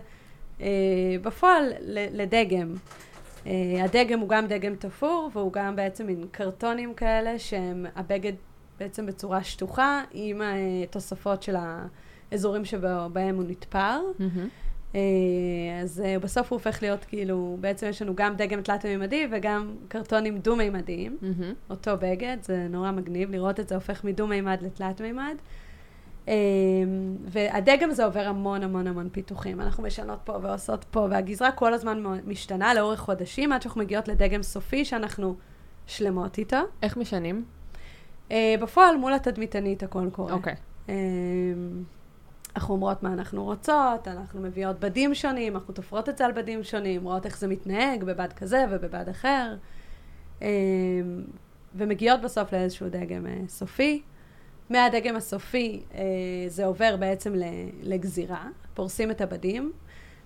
בפועל 1.22 1.72
לדגם. 2.12 2.74
Uh, 3.46 3.48
הדגם 3.84 4.20
הוא 4.20 4.28
גם 4.28 4.46
דגם 4.46 4.74
תפור, 4.74 5.30
והוא 5.32 5.52
גם 5.52 5.76
בעצם 5.76 6.06
מין 6.06 6.26
קרטונים 6.30 6.94
כאלה, 6.94 7.38
שהם 7.38 7.86
הבגד 7.96 8.32
בעצם 8.80 9.06
בצורה 9.06 9.44
שטוחה, 9.44 10.02
עם 10.12 10.42
התוספות 10.84 11.42
של 11.42 11.56
האזורים 12.32 12.64
שבהם 12.64 13.36
הוא 13.36 13.44
נתפר. 13.48 14.00
Mm-hmm. 14.18 14.92
Uh, 14.92 14.96
אז 15.82 16.02
בסוף 16.20 16.52
הוא 16.52 16.56
הופך 16.56 16.82
להיות 16.82 17.04
כאילו, 17.04 17.56
בעצם 17.60 17.86
יש 17.86 18.02
לנו 18.02 18.14
גם 18.14 18.36
דגם 18.36 18.62
תלת-מימדי 18.62 19.26
וגם 19.30 19.74
קרטונים 19.88 20.38
דו-מימדיים, 20.38 21.18
mm-hmm. 21.22 21.70
אותו 21.70 21.90
בגד, 22.00 22.36
זה 22.42 22.66
נורא 22.70 22.90
מגניב 22.90 23.30
לראות 23.30 23.60
את 23.60 23.68
זה 23.68 23.74
הופך 23.74 24.04
מדו-מימד 24.04 24.58
לתלת-מימד. 24.62 25.36
אמ, 26.28 26.32
והדגם 27.24 27.90
הזה 27.90 28.04
עובר 28.04 28.28
המון 28.28 28.62
המון 28.62 28.86
המון 28.86 29.08
פיתוחים. 29.12 29.60
אנחנו 29.60 29.82
משנות 29.82 30.18
פה 30.24 30.38
ועושות 30.42 30.84
פה, 30.90 31.06
והגזרה 31.10 31.52
כל 31.52 31.74
הזמן 31.74 32.02
משתנה 32.26 32.74
לאורך 32.74 33.00
חודשים, 33.00 33.52
עד 33.52 33.62
שאנחנו 33.62 33.80
מגיעות 33.80 34.08
לדגם 34.08 34.42
סופי 34.42 34.84
שאנחנו 34.84 35.36
שלמות 35.86 36.38
איתו. 36.38 36.56
איך 36.82 36.96
משנים? 36.96 37.44
אה, 38.30 38.54
בפועל, 38.60 38.96
מול 38.96 39.12
התדמיתנית 39.12 39.82
הכל 39.82 40.08
קורה. 40.12 40.32
אוקיי. 40.32 40.52
Okay. 40.52 40.88
אמ, 40.88 41.84
אנחנו 42.56 42.74
אומרות 42.74 43.02
מה 43.02 43.12
אנחנו 43.12 43.44
רוצות, 43.44 44.08
אנחנו 44.08 44.40
מביאות 44.40 44.80
בדים 44.80 45.14
שונים, 45.14 45.56
אנחנו 45.56 45.74
תופרות 45.74 46.08
את 46.08 46.18
זה 46.18 46.24
על 46.26 46.32
בדים 46.32 46.64
שונים, 46.64 47.04
רואות 47.04 47.26
איך 47.26 47.38
זה 47.38 47.48
מתנהג 47.48 48.04
בבד 48.04 48.32
כזה 48.32 48.64
ובבד 48.70 49.08
אחר, 49.08 49.54
אמ, 50.42 50.46
ומגיעות 51.74 52.20
בסוף 52.20 52.52
לאיזשהו 52.52 52.88
דגם 52.88 53.26
אה, 53.26 53.40
סופי. 53.48 54.02
מהדגם 54.70 55.16
הסופי 55.16 55.82
אה, 55.94 56.02
זה 56.48 56.66
עובר 56.66 56.96
בעצם 56.96 57.32
לגזירה, 57.82 58.44
פורסים 58.74 59.10
את 59.10 59.20
הבדים. 59.20 59.72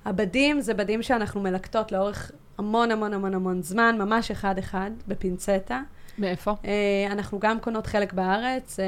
הבדים 0.05 0.61
זה 0.61 0.75
בדים 0.75 1.03
שאנחנו 1.03 1.41
מלקטות 1.41 1.93
לאורך 1.93 2.33
המון 2.59 2.91
המון 2.91 3.13
המון 3.15 3.35
המון 3.35 3.63
זמן, 3.63 3.97
ממש 3.99 4.31
אחד-אחד, 4.31 4.91
בפינצטה. 5.09 5.83
מאיפה? 6.19 6.55
אה, 6.65 7.13
אנחנו 7.13 7.39
גם 7.39 7.61
קונות 7.61 7.87
חלק 7.87 8.13
בארץ, 8.13 8.81
אה, 8.81 8.85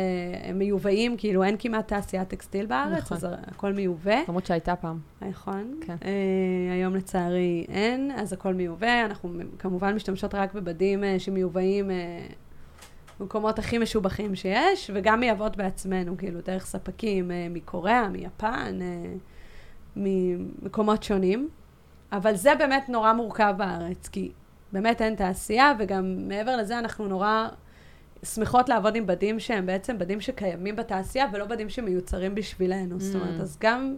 הם 0.48 0.58
מיובאים, 0.58 1.16
כאילו 1.16 1.42
אין 1.42 1.56
כמעט 1.58 1.88
תעשיית 1.88 2.28
טקסטיל 2.28 2.66
בארץ, 2.66 3.02
נכון. 3.02 3.16
אז 3.16 3.26
הכל 3.46 3.72
מיובא. 3.72 4.20
למרות 4.28 4.46
שהייתה 4.46 4.76
פעם. 4.76 4.98
נכון. 5.20 5.80
כן. 5.80 5.96
היום 6.72 6.96
לצערי 6.96 7.66
אין, 7.68 8.10
אז 8.16 8.32
הכל 8.32 8.54
מיובא. 8.54 9.04
אנחנו 9.04 9.30
כמובן 9.58 9.94
משתמשות 9.94 10.34
רק 10.34 10.54
בבדים 10.54 11.04
שמיובאים 11.18 11.90
במקומות 13.22 13.58
הכי 13.58 13.78
משובחים 13.78 14.34
שיש, 14.34 14.90
וגם 14.94 15.20
מייבאות 15.20 15.56
בעצמנו, 15.56 16.16
כאילו, 16.18 16.40
דרך 16.40 16.66
ספקים 16.66 17.30
אה, 17.30 17.46
מקוריאה, 17.50 18.08
מיפן, 18.08 18.78
אה, 18.82 19.12
ממקומות 19.96 21.02
שונים. 21.02 21.48
אבל 22.12 22.34
זה 22.34 22.54
באמת 22.58 22.88
נורא 22.88 23.12
מורכב 23.12 23.54
בארץ, 23.56 24.08
כי 24.08 24.32
באמת 24.72 25.02
אין 25.02 25.14
תעשייה, 25.14 25.72
וגם 25.78 26.28
מעבר 26.28 26.56
לזה 26.56 26.78
אנחנו 26.78 27.08
נורא 27.08 27.48
שמחות 28.24 28.68
לעבוד 28.68 28.96
עם 28.96 29.06
בדים 29.06 29.40
שהם 29.40 29.66
בעצם 29.66 29.98
בדים 29.98 30.20
שקיימים 30.20 30.76
בתעשייה, 30.76 31.26
ולא 31.32 31.44
בדים 31.44 31.68
שמיוצרים 31.68 32.34
בשבילנו. 32.34 32.96
Mm. 32.96 33.00
זאת 33.00 33.14
אומרת, 33.14 33.40
אז 33.40 33.56
גם... 33.60 33.96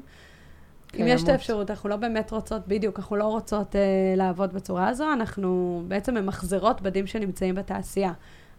אם 1.00 1.06
יש 1.06 1.22
את 1.22 1.28
האפשרות, 1.28 1.70
אנחנו 1.70 1.88
לא 1.88 1.96
באמת 1.96 2.30
רוצות, 2.30 2.68
בדיוק, 2.68 2.98
אנחנו 2.98 3.16
לא 3.16 3.24
רוצות 3.24 3.74
uh, 3.74 3.78
לעבוד 4.16 4.52
בצורה 4.52 4.88
הזו, 4.88 5.12
אנחנו 5.12 5.82
בעצם 5.88 6.14
ממחזרות 6.14 6.82
בדים 6.82 7.06
שנמצאים 7.06 7.54
בתעשייה. 7.54 8.12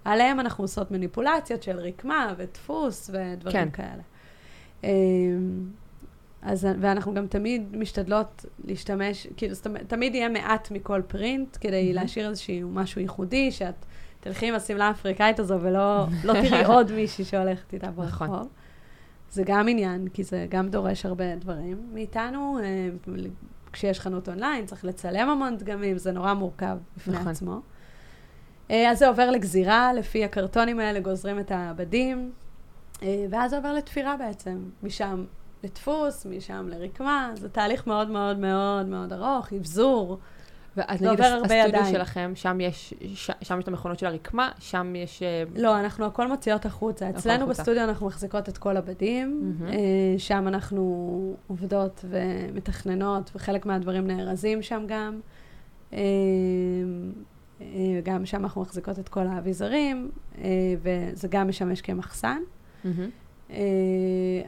עליהם 0.06 0.40
אנחנו 0.40 0.64
עושות 0.64 0.92
מניפולציות 0.92 1.64
של 1.64 1.80
רקמה 1.80 2.34
ודפוס 2.38 3.10
ודברים 3.14 3.54
כן. 3.54 3.70
כאלה. 3.72 4.02
אמ, 4.84 4.90
אז, 6.42 6.68
ואנחנו 6.80 7.14
גם 7.14 7.28
תמיד 7.28 7.78
משתדלות 7.78 8.46
להשתמש, 8.64 9.28
כאילו, 9.38 9.56
תמיד 9.88 10.16
יהיה 10.16 10.30
מעט 10.30 10.72
מכל 10.72 11.02
פרינט, 11.08 11.58
כדי 11.62 11.92
mm-hmm. 11.92 11.96
להשאיר 11.96 12.30
איזשהו 12.30 12.70
משהו 12.70 13.02
ייחודי, 13.02 13.52
שאת 13.52 13.86
תלכי 14.20 14.48
עם 14.48 14.56
השמלה 14.56 14.88
האפריקאית 14.88 15.40
הזו 15.40 15.62
ולא 15.62 16.06
לא 16.24 16.34
תראי 16.34 16.66
עוד 16.76 16.92
מישהי 16.92 17.26
שהולכת 17.26 17.74
איתה 17.74 17.92
ברחוב. 17.92 18.28
נכון. 18.28 18.48
זה 19.32 19.44
גם 19.46 19.68
עניין, 19.68 20.08
כי 20.08 20.24
זה 20.24 20.46
גם 20.50 20.70
דורש 20.70 21.06
הרבה 21.06 21.36
דברים 21.36 21.90
מאיתנו. 21.94 22.60
אה, 22.64 22.90
כשיש 23.72 24.00
חנות 24.00 24.30
אונליין, 24.30 24.66
צריך 24.66 24.86
לצלם 24.86 25.30
המון 25.30 25.58
דגמים, 25.58 25.98
זה 25.98 26.12
נורא 26.12 26.34
מורכב 26.34 26.78
בפני 26.98 27.16
נכון. 27.16 27.28
עצמו. 27.28 27.62
אה, 28.72 28.92
אז 28.92 29.00
זה 29.00 29.08
עובר 29.08 29.32
לגזירה, 29.32 29.94
לפי 29.94 30.26
הקרטונים 30.26 30.80
האלה 30.80 31.00
גוזרים 31.00 31.40
את 31.40 31.52
העבדים, 31.52 32.32
אה, 33.04 33.26
ואז 33.30 33.50
זה 33.50 33.58
עובר 33.58 33.74
לתפירה 33.74 34.18
בעצם, 34.18 34.58
משם 34.84 35.26
לדפוס, 35.64 36.26
משם 36.26 36.68
לרקמה, 36.70 37.32
זה 37.36 37.50
תהליך 37.50 37.88
מאוד 37.88 38.10
מאוד 38.10 38.40
מאוד 38.40 38.86
מאוד 38.86 39.14
ארוך, 39.14 39.54
אבזור. 39.54 40.20
ואז 40.78 41.02
נגיד 41.02 41.22
הסטודיו 41.22 41.86
שלכם, 41.92 42.32
שם 42.36 42.62
יש, 42.62 42.94
ש, 43.14 43.32
שם 43.42 43.58
יש 43.58 43.64
את 43.64 43.68
המכונות 43.68 44.00
של 44.00 44.06
הרקמה, 44.06 44.50
שם 44.60 44.94
יש... 44.96 45.24
אה, 45.24 45.44
לא, 45.56 45.80
אנחנו 45.80 46.06
הכל 46.06 46.28
מוציאות 46.28 46.66
החוצה. 46.66 47.10
אצלנו 47.10 47.48
בסטודיו 47.48 47.84
אנחנו 47.84 48.08
מחזיקות 48.08 48.50
את 48.50 48.58
כל 48.58 48.78
הבדים, 48.78 49.56
mm-hmm. 49.62 49.74
שם 50.18 50.48
אנחנו 50.48 51.36
עובדות 51.48 52.06
ומתכננות, 52.10 53.32
וחלק 53.36 53.66
מהדברים 53.66 54.08
נארזים 54.08 54.62
שם 54.62 54.86
גם. 54.88 55.20
אה, 58.08 58.14
גם 58.14 58.26
שם 58.26 58.44
אנחנו 58.44 58.62
מחזיקות 58.62 59.00
את 59.00 59.10
כל 59.10 59.28
האביזרים, 59.28 60.12
אה, 60.38 60.44
וזה 60.82 61.28
גם 61.28 61.48
משמש 61.48 61.82
כמחסן. 61.82 62.42
Mm-hmm. 62.84 62.88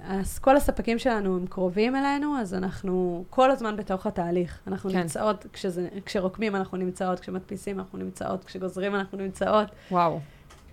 אז 0.03 0.39
כל 0.39 0.57
הספקים 0.57 0.99
שלנו 0.99 1.35
הם 1.35 1.47
קרובים 1.47 1.95
אלינו, 1.95 2.39
אז 2.39 2.53
אנחנו 2.53 3.25
כל 3.29 3.51
הזמן 3.51 3.75
בתוך 3.75 4.05
התהליך. 4.07 4.59
אנחנו 4.67 4.89
כן. 4.89 4.97
נמצאות, 4.97 5.45
כשזה, 5.53 5.87
כשרוקמים 6.05 6.55
אנחנו 6.55 6.77
נמצאות, 6.77 7.19
כשמדפיסים 7.19 7.79
אנחנו 7.79 7.97
נמצאות, 7.97 8.43
כשגוזרים 8.43 8.95
אנחנו 8.95 9.17
נמצאות. 9.17 9.67
וואו. 9.91 10.19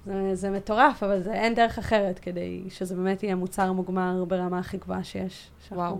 זה, 0.07 0.35
זה 0.35 0.51
מטורף, 0.51 1.03
אבל 1.03 1.23
זה 1.23 1.33
אין 1.33 1.55
דרך 1.55 1.79
אחרת 1.79 2.19
כדי 2.19 2.65
שזה 2.69 2.97
באמת 2.97 3.23
יהיה 3.23 3.35
מוצר 3.35 3.73
מוגמר 3.73 4.25
ברמה 4.25 4.59
הכי 4.59 4.77
גבוהה 4.77 5.05
שיש. 5.05 5.51
וואו. 5.73 5.99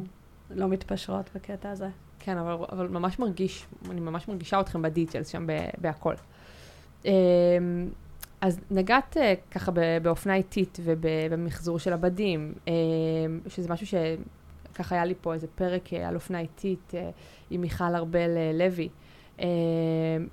לא 0.51 0.69
מתפשרות 0.69 1.31
בקטע 1.35 1.71
הזה. 1.71 1.89
כן, 2.19 2.39
אבל, 2.39 2.65
אבל 2.73 2.89
ממש 2.89 3.19
מרגיש, 3.19 3.67
אני 3.91 4.01
ממש 4.01 4.29
מרגישה 4.29 4.61
אתכם 4.61 4.83
בדיטיילס 4.83 5.29
שם 5.29 5.47
ב- 5.47 5.69
בהכל. 5.79 6.15
אמ, 7.05 7.11
אז 8.41 8.61
נגעת 8.71 9.17
אה, 9.17 9.35
ככה 9.51 9.71
ב- 9.71 9.99
באופנה 10.03 10.35
איטית 10.35 10.79
ובמחזור 10.85 11.79
של 11.79 11.93
הבדים, 11.93 12.53
אמ, 12.69 12.73
שזה 13.49 13.69
משהו 13.73 13.87
שככה 13.87 14.95
היה 14.95 15.05
לי 15.05 15.15
פה 15.21 15.35
איזה 15.35 15.47
פרק 15.55 15.93
אה, 15.93 16.09
על 16.09 16.15
אופנה 16.15 16.41
איטית 16.41 16.93
אה, 16.95 17.11
עם 17.51 17.61
מיכל 17.61 17.95
ארבל 17.95 18.31
לוי, 18.55 18.89
אמ, 19.39 19.45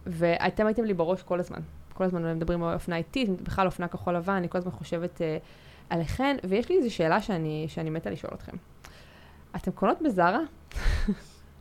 ואתם 0.05 0.65
הייתם 0.65 0.83
לי 0.83 0.93
בראש 0.93 1.21
כל 1.21 1.39
הזמן. 1.39 1.59
כל 1.93 2.03
הזמן 2.03 2.35
מדברים 2.35 2.63
על 2.63 2.73
אופנה 2.73 2.95
איטית, 2.97 3.41
בכלל 3.41 3.65
אופנה 3.65 3.87
כחול 3.87 4.15
לבן, 4.15 4.33
אני 4.33 4.49
כל 4.49 4.57
הזמן 4.57 4.71
חושבת 4.71 5.21
אה, 5.21 5.37
עליכן, 5.89 6.37
ויש 6.43 6.69
לי 6.69 6.77
איזו 6.77 6.93
שאלה 6.95 7.21
שאני, 7.21 7.65
שאני 7.69 7.89
מתה 7.89 8.09
לשאול 8.09 8.33
אתכם. 8.33 8.57
אתם 9.55 9.71
קונות 9.71 10.01
בזארה? 10.01 10.39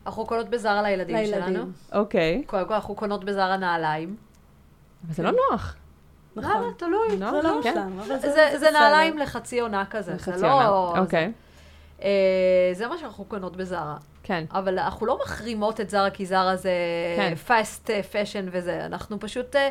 אנחנו 0.05 0.25
קונות 0.25 0.49
בזארה 0.49 0.81
לילדים 0.81 1.25
שלנו. 1.25 1.45
לילדים. 1.45 1.71
אוקיי. 1.93 2.43
קודם 2.45 2.67
כל, 2.67 2.73
אנחנו 2.73 2.95
קונות 2.95 3.23
בזארה 3.23 3.57
נעליים. 3.57 4.15
אבל 5.05 5.13
זה 5.13 5.23
לא 5.23 5.31
נוח. 5.31 5.75
נכון. 6.35 6.51
למה? 6.51 6.67
תלוי. 6.77 7.17
לא? 7.17 7.31
זה 7.31 7.41
לא 7.41 7.59
כן. 7.63 7.77
מושלם, 7.77 7.99
אבל 7.99 8.19
זה. 8.59 8.71
נעליים 8.73 9.17
לחצי 9.17 9.59
עונה 9.59 9.85
כזה, 9.89 10.15
זה 10.17 10.47
לא... 10.47 10.67
עונה. 10.67 10.99
אוקיי, 10.99 11.31
אה, 12.03 12.71
זה 12.73 12.87
מה 12.87 12.97
שאנחנו 12.97 13.25
קונות 13.25 13.57
בזארה. 13.57 13.97
כן. 14.23 14.43
אבל 14.51 14.79
אנחנו 14.79 15.05
לא 15.05 15.19
מחרימות 15.23 15.81
את 15.81 15.89
זארה 15.89 16.09
כי 16.09 16.25
זארה 16.25 16.55
זה 16.55 16.71
כן. 17.15 17.33
fast 17.47 17.87
fashion 17.87 18.49
וזה. 18.51 18.85
אנחנו 18.85 19.19
פשוט, 19.19 19.55
אה, 19.55 19.69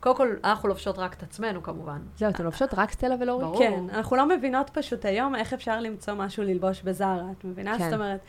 קודם 0.00 0.16
כל, 0.16 0.34
אנחנו 0.44 0.68
לובשות 0.68 0.98
רק 0.98 1.14
את 1.14 1.22
עצמנו 1.22 1.62
כמובן. 1.62 1.98
זהו, 2.16 2.30
אתן 2.30 2.44
לובשות 2.44 2.74
רק 2.74 2.90
סטלה 2.90 3.14
ולאורי? 3.20 3.44
ברור. 3.44 3.58
כן, 3.58 3.72
אנחנו 3.94 4.16
לא 4.16 4.28
מבינות 4.28 4.70
פשוט 4.70 5.04
היום 5.04 5.34
איך 5.34 5.52
אפשר 5.52 5.80
למצוא 5.80 6.14
משהו 6.14 6.42
ללבוש 6.42 6.82
בזארה, 6.82 7.24
את 7.38 7.44
מבינה? 7.44 7.78
כן. 7.78 7.84
זאת 7.84 7.92
אומרת, 7.92 8.20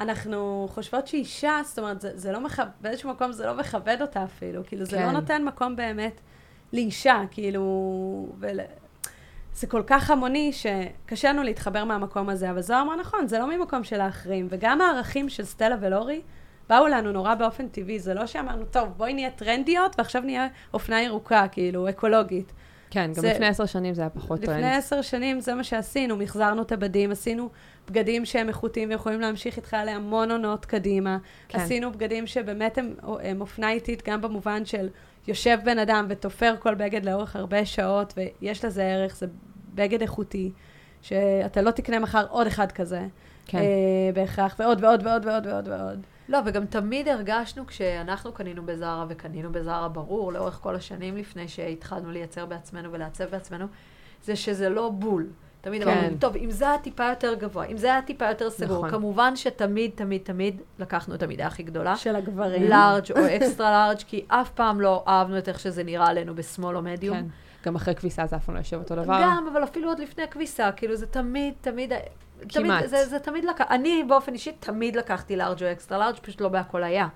אנחנו 0.00 0.68
חושבות 0.70 1.06
שאישה, 1.06 1.60
זאת 1.64 1.78
אומרת, 1.78 2.00
זה, 2.00 2.10
זה 2.14 2.32
לא 2.32 2.40
מכבד, 2.40 2.66
באיזשהו 2.80 3.10
מקום 3.10 3.32
זה 3.32 3.46
לא 3.46 3.56
מכבד 3.56 3.96
אותה 4.00 4.24
אפילו, 4.24 4.62
כאילו, 4.66 4.84
זה 4.84 4.96
כן. 4.96 5.06
לא 5.06 5.12
נותן 5.12 5.44
מקום 5.44 5.76
באמת 5.76 6.20
לאישה, 6.72 7.22
כאילו, 7.30 7.62
ול... 8.38 8.60
זה 9.54 9.66
כל 9.66 9.82
כך 9.86 10.10
המוני 10.10 10.52
שקשה 10.52 11.32
לנו 11.32 11.42
להתחבר 11.42 11.84
מהמקום 11.84 12.28
הזה, 12.28 12.50
אבל 12.50 12.60
זוהר 12.60 12.82
אמרה 12.82 12.96
נכון, 12.96 13.26
זה 13.26 13.38
לא 13.38 13.56
ממקום 13.56 13.84
של 13.84 13.96
להחרים, 13.96 14.46
וגם 14.50 14.80
הערכים 14.80 15.28
של 15.28 15.44
סטלה 15.44 15.76
ולורי 15.80 16.20
באו 16.68 16.86
לנו 16.86 17.12
נורא 17.12 17.34
באופן 17.34 17.68
טבעי, 17.68 17.98
זה 17.98 18.14
לא 18.14 18.26
שאמרנו, 18.26 18.64
טוב, 18.70 18.88
בואי 18.96 19.14
נהיה 19.14 19.30
טרנדיות, 19.30 19.94
ועכשיו 19.98 20.22
נהיה 20.22 20.46
אופנה 20.74 21.02
ירוקה, 21.02 21.46
כאילו, 21.52 21.88
אקולוגית. 21.88 22.52
כן, 22.90 23.06
גם 23.06 23.22
זה- 23.22 23.32
לפני 23.32 23.46
עשר 23.46 23.66
שנים 23.66 23.94
זה 23.94 24.02
היה 24.02 24.10
פחות 24.10 24.40
טרנד. 24.40 24.56
לפני 24.58 24.76
עשר 24.76 25.02
שנים 25.02 25.40
זה 25.40 25.54
מה 25.54 25.64
שעשינו, 25.64 26.16
מחזרנו 26.16 26.62
את 26.62 26.72
הבדים, 26.72 27.10
עשינו 27.10 27.48
בגדים 27.90 28.24
שהם 28.24 28.48
איכותיים 28.48 28.88
ויכולים 28.90 29.20
להמשיך 29.20 29.56
איתך 29.56 29.76
להמון 29.86 30.30
עונות 30.30 30.64
קדימה. 30.64 31.18
כן. 31.48 31.58
עשינו 31.58 31.92
בגדים 31.92 32.26
שבאמת 32.26 32.78
הם, 32.78 32.94
הם 33.22 33.40
אופנה 33.40 33.70
איטית 33.70 34.08
גם 34.08 34.20
במובן 34.20 34.64
של 34.64 34.88
יושב 35.28 35.58
בן 35.64 35.78
אדם 35.78 36.06
ותופר 36.08 36.54
כל 36.58 36.74
בגד 36.74 37.04
לאורך 37.04 37.36
הרבה 37.36 37.66
שעות, 37.66 38.14
ויש 38.16 38.64
לזה 38.64 38.82
ערך, 38.82 39.16
זה 39.16 39.26
בגד 39.74 40.00
איכותי, 40.02 40.52
שאתה 41.02 41.62
לא 41.62 41.70
תקנה 41.70 41.98
מחר 41.98 42.26
עוד 42.30 42.46
אחד 42.46 42.72
כזה, 42.72 43.06
כן. 43.46 43.58
אה, 43.58 43.64
בהכרח, 44.14 44.56
ועוד 44.58 44.84
ועוד 44.84 45.06
ועוד 45.06 45.26
ועוד 45.26 45.46
ועוד 45.46 45.68
ועוד. 45.68 46.06
לא, 46.28 46.38
וגם 46.44 46.66
תמיד 46.66 47.08
הרגשנו 47.08 47.66
כשאנחנו 47.66 48.32
קנינו 48.32 48.66
בזארה, 48.66 49.06
וקנינו 49.08 49.52
בזארה 49.52 49.88
ברור, 49.88 50.32
לאורך 50.32 50.54
כל 50.62 50.76
השנים 50.76 51.16
לפני 51.16 51.48
שהתחלנו 51.48 52.10
לייצר 52.10 52.46
בעצמנו 52.46 52.92
ולעצב 52.92 53.24
בעצמנו, 53.24 53.66
זה 54.22 54.36
שזה 54.36 54.68
לא 54.68 54.90
בול. 54.90 55.26
תמיד 55.60 55.84
כן. 55.84 55.90
אמרנו, 55.90 56.16
טוב, 56.18 56.36
אם 56.36 56.50
זה 56.50 56.68
היה 56.68 56.78
טיפה 56.78 57.08
יותר 57.08 57.34
גבוה, 57.34 57.64
אם 57.64 57.76
זה 57.76 57.86
היה 57.86 58.02
טיפה 58.02 58.28
יותר 58.28 58.50
סגור, 58.50 58.76
נכון. 58.76 58.90
כמובן 58.90 59.36
שתמיד, 59.36 59.90
תמיד, 59.94 60.20
תמיד 60.24 60.60
לקחנו 60.78 61.14
את 61.14 61.22
המידה 61.22 61.46
הכי 61.46 61.62
גדולה. 61.62 61.96
של 61.96 62.16
הגברים. 62.16 62.62
לארג' 62.62 63.12
או 63.16 63.26
אקסטרה 63.36 63.86
לארג', 63.86 63.98
כי 64.06 64.24
אף 64.28 64.50
פעם 64.50 64.80
לא 64.80 65.04
אהבנו 65.08 65.38
את 65.38 65.48
איך 65.48 65.60
שזה 65.60 65.84
נראה 65.84 66.06
עלינו 66.06 66.34
בסמול 66.34 66.76
או 66.76 66.82
מדיום. 66.82 67.16
כן. 67.16 67.26
גם 67.66 67.74
אחרי 67.74 67.94
כביסה 67.94 68.26
זה 68.26 68.36
אף 68.36 68.44
פעם 68.44 68.54
לא 68.54 68.60
יושב 68.60 68.78
אותו 68.78 68.94
דבר. 68.94 69.20
גם, 69.22 69.48
אבל 69.52 69.64
אפילו 69.64 69.88
עוד 69.88 69.98
לפני 69.98 70.24
הכביסה, 70.24 70.72
כאילו 70.72 70.96
זה 70.96 71.06
תמיד, 71.06 71.54
תמיד, 71.60 71.92
כמעט. 72.48 72.78
תמיד, 72.78 72.86
זה, 72.86 73.06
זה 73.06 73.18
תמיד 73.18 73.44
לקח, 73.44 73.64
אני 73.70 74.04
באופן 74.08 74.32
אישי 74.32 74.52
תמיד 74.60 74.96
לקחתי 74.96 75.36
לארג' 75.36 75.62
או 75.62 75.72
אקסטרה 75.72 75.98
לארג', 75.98 76.16
פשוט 76.22 76.40
לא 76.40 76.48
בהכל 76.48 76.84
היה. 76.84 77.08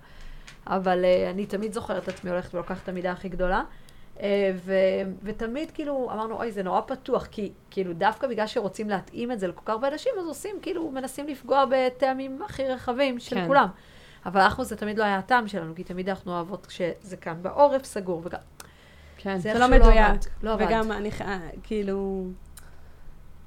אבל 0.66 1.04
uh, 1.04 1.30
אני 1.30 1.46
תמיד 1.46 1.72
זוכרת 1.72 2.02
את 2.02 2.08
עצמי 2.08 2.30
הולכת 2.30 2.54
ולוקחת 2.54 2.82
את 2.82 2.88
המידה 2.88 3.12
הכי 3.12 3.28
גדולה. 3.28 3.62
Uh, 4.16 4.20
ו, 4.56 4.74
ותמיד 5.22 5.70
כאילו 5.70 6.10
אמרנו, 6.12 6.36
אוי, 6.36 6.52
זה 6.52 6.62
נורא 6.62 6.80
פתוח, 6.80 7.26
כי 7.26 7.52
כאילו 7.70 7.92
דווקא 7.92 8.26
בגלל 8.26 8.46
שרוצים 8.46 8.88
להתאים 8.88 9.32
את 9.32 9.40
זה 9.40 9.48
לכל 9.48 9.60
כך 9.64 9.70
הרבה 9.70 9.88
אנשים, 9.88 10.12
אז 10.20 10.26
עושים, 10.26 10.56
כאילו, 10.62 10.90
מנסים 10.90 11.26
לפגוע 11.26 11.64
בטעמים 11.70 12.42
הכי 12.42 12.68
רחבים 12.68 13.18
של 13.18 13.36
כן. 13.36 13.46
כולם. 13.46 13.68
אבל 14.26 14.40
אנחנו, 14.40 14.64
זה 14.64 14.76
תמיד 14.76 14.98
לא 14.98 15.04
היה 15.04 15.18
הטעם 15.18 15.48
שלנו, 15.48 15.74
כי 15.74 15.84
תמיד 15.84 16.08
אנחנו 16.08 16.32
אוהבות 16.32 16.66
כשזה 16.66 17.16
כאן 17.16 17.42
בעורף 17.42 17.84
סגור, 17.84 18.22
וגם... 18.24 18.40
כן. 19.16 19.38
זה 19.38 19.52
זה 19.52 19.58
לא 19.58 19.66
לא 19.66 19.76
מדויק. 19.76 19.98
עבד, 19.98 20.18
לא 20.42 20.52
עבד. 20.52 20.66
וגם 20.66 20.92
אני, 20.92 21.10
אה, 21.20 21.38
כאילו, 21.62 22.26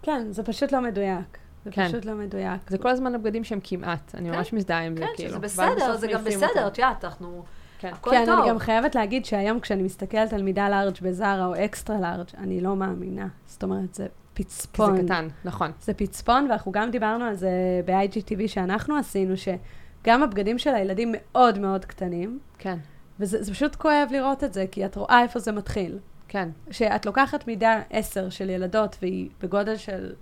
כן, 0.02 0.32
זה 0.32 0.44
פשוט 0.44 0.72
לא 0.72 0.82
מדויק. 0.82 1.38
זה 1.66 1.72
כן. 1.72 1.88
פשוט 1.88 2.06
לא 2.06 2.14
מדויק. 2.14 2.70
זה 2.70 2.78
כל 2.78 2.90
הזמן 2.90 3.16
הבגדים 3.16 3.44
שהם 3.44 3.60
כמעט. 3.64 4.16
אני 4.16 4.30
כן. 4.30 4.36
ממש 4.36 4.54
מזדהה 4.54 4.86
עם 4.86 4.98
זה, 4.98 5.02
כן, 5.02 5.12
כאילו. 5.16 5.30
שזה 5.30 5.40
ואז 5.42 5.76
בסדר, 5.76 5.98
זה 5.98 6.08
גם 6.08 6.24
בסדר. 6.24 6.68
את 6.68 6.78
יודעת, 6.78 7.06
אנחנו... 7.06 7.44
כן. 7.80 7.92
הכל 7.94 8.12
כן, 8.12 8.26
טוב. 8.26 8.40
אני 8.40 8.50
גם 8.50 8.60
חייבת 8.60 8.96
להגיד 8.96 9.26
שהיום 9.26 9.60
כשאני 9.60 9.84
מסתכלת 9.84 10.34
על 10.34 10.44
מידה 10.44 10.70
לארג' 10.70 10.96
בזארה 11.02 11.46
או 11.46 11.66
אקסטרה 11.66 12.00
לארג', 12.00 12.28
אני 12.38 12.62
לא 12.62 12.76
מאמינה. 12.76 13.28
זאת 13.46 13.64
אומרת, 13.64 13.96
זה 13.96 14.08
כי 14.36 14.44
פצפון. 14.44 14.98
זה 14.98 15.04
קטן, 15.04 15.28
נכון. 15.46 15.72
זה 15.82 15.94
פצפון, 15.94 16.48
ואנחנו 16.50 16.72
גם 16.72 16.92
דיברנו 16.92 17.26
על 17.26 17.36
זה 17.36 17.50
ב-IGTV 17.86 18.48
שאנחנו 18.48 18.98
עשינו, 18.98 19.34
שגם 19.38 20.24
הבגדים 20.24 20.58
של 20.58 20.76
הילדים 20.76 21.12
מאוד 21.18 21.60
מאוד 21.60 21.86
קטנים, 21.86 22.40
כן, 22.58 22.78
וזה 23.20 23.44
זה 23.44 23.52
פשוט 23.52 23.76
כואב 23.76 24.08
לראות 24.12 24.44
את 24.44 24.54
זה, 24.54 24.66
כי 24.72 24.86
את 24.86 24.96
רואה 24.96 25.22
איפה 25.22 25.40
זה 25.40 25.52
מתחיל. 25.52 26.00
כן. 26.28 26.50
שאת 26.72 27.06
לוקחת 27.06 27.48
מידה 27.48 27.82
10 27.90 28.30
של 28.30 28.50
ילדות 28.50 28.98
והיא 29.02 29.30
בגודל 29.42 29.76
של 29.76 30.14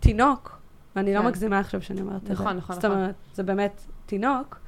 תינוק, 0.00 0.58
ואני 0.96 1.14
לא 1.14 1.20
כן. 1.20 1.26
מגזימה 1.26 1.58
עכשיו 1.58 1.82
שאני 1.82 2.00
אומרת 2.00 2.22
את 2.22 2.26
זה. 2.26 2.32
נכון, 2.32 2.56
נכון, 2.56 2.74
זאת 2.74 2.84
נכון. 2.84 2.96
אומרת, 2.96 3.14
זה 3.34 3.42
באמת 3.42 3.80
תינוק, 4.06 4.60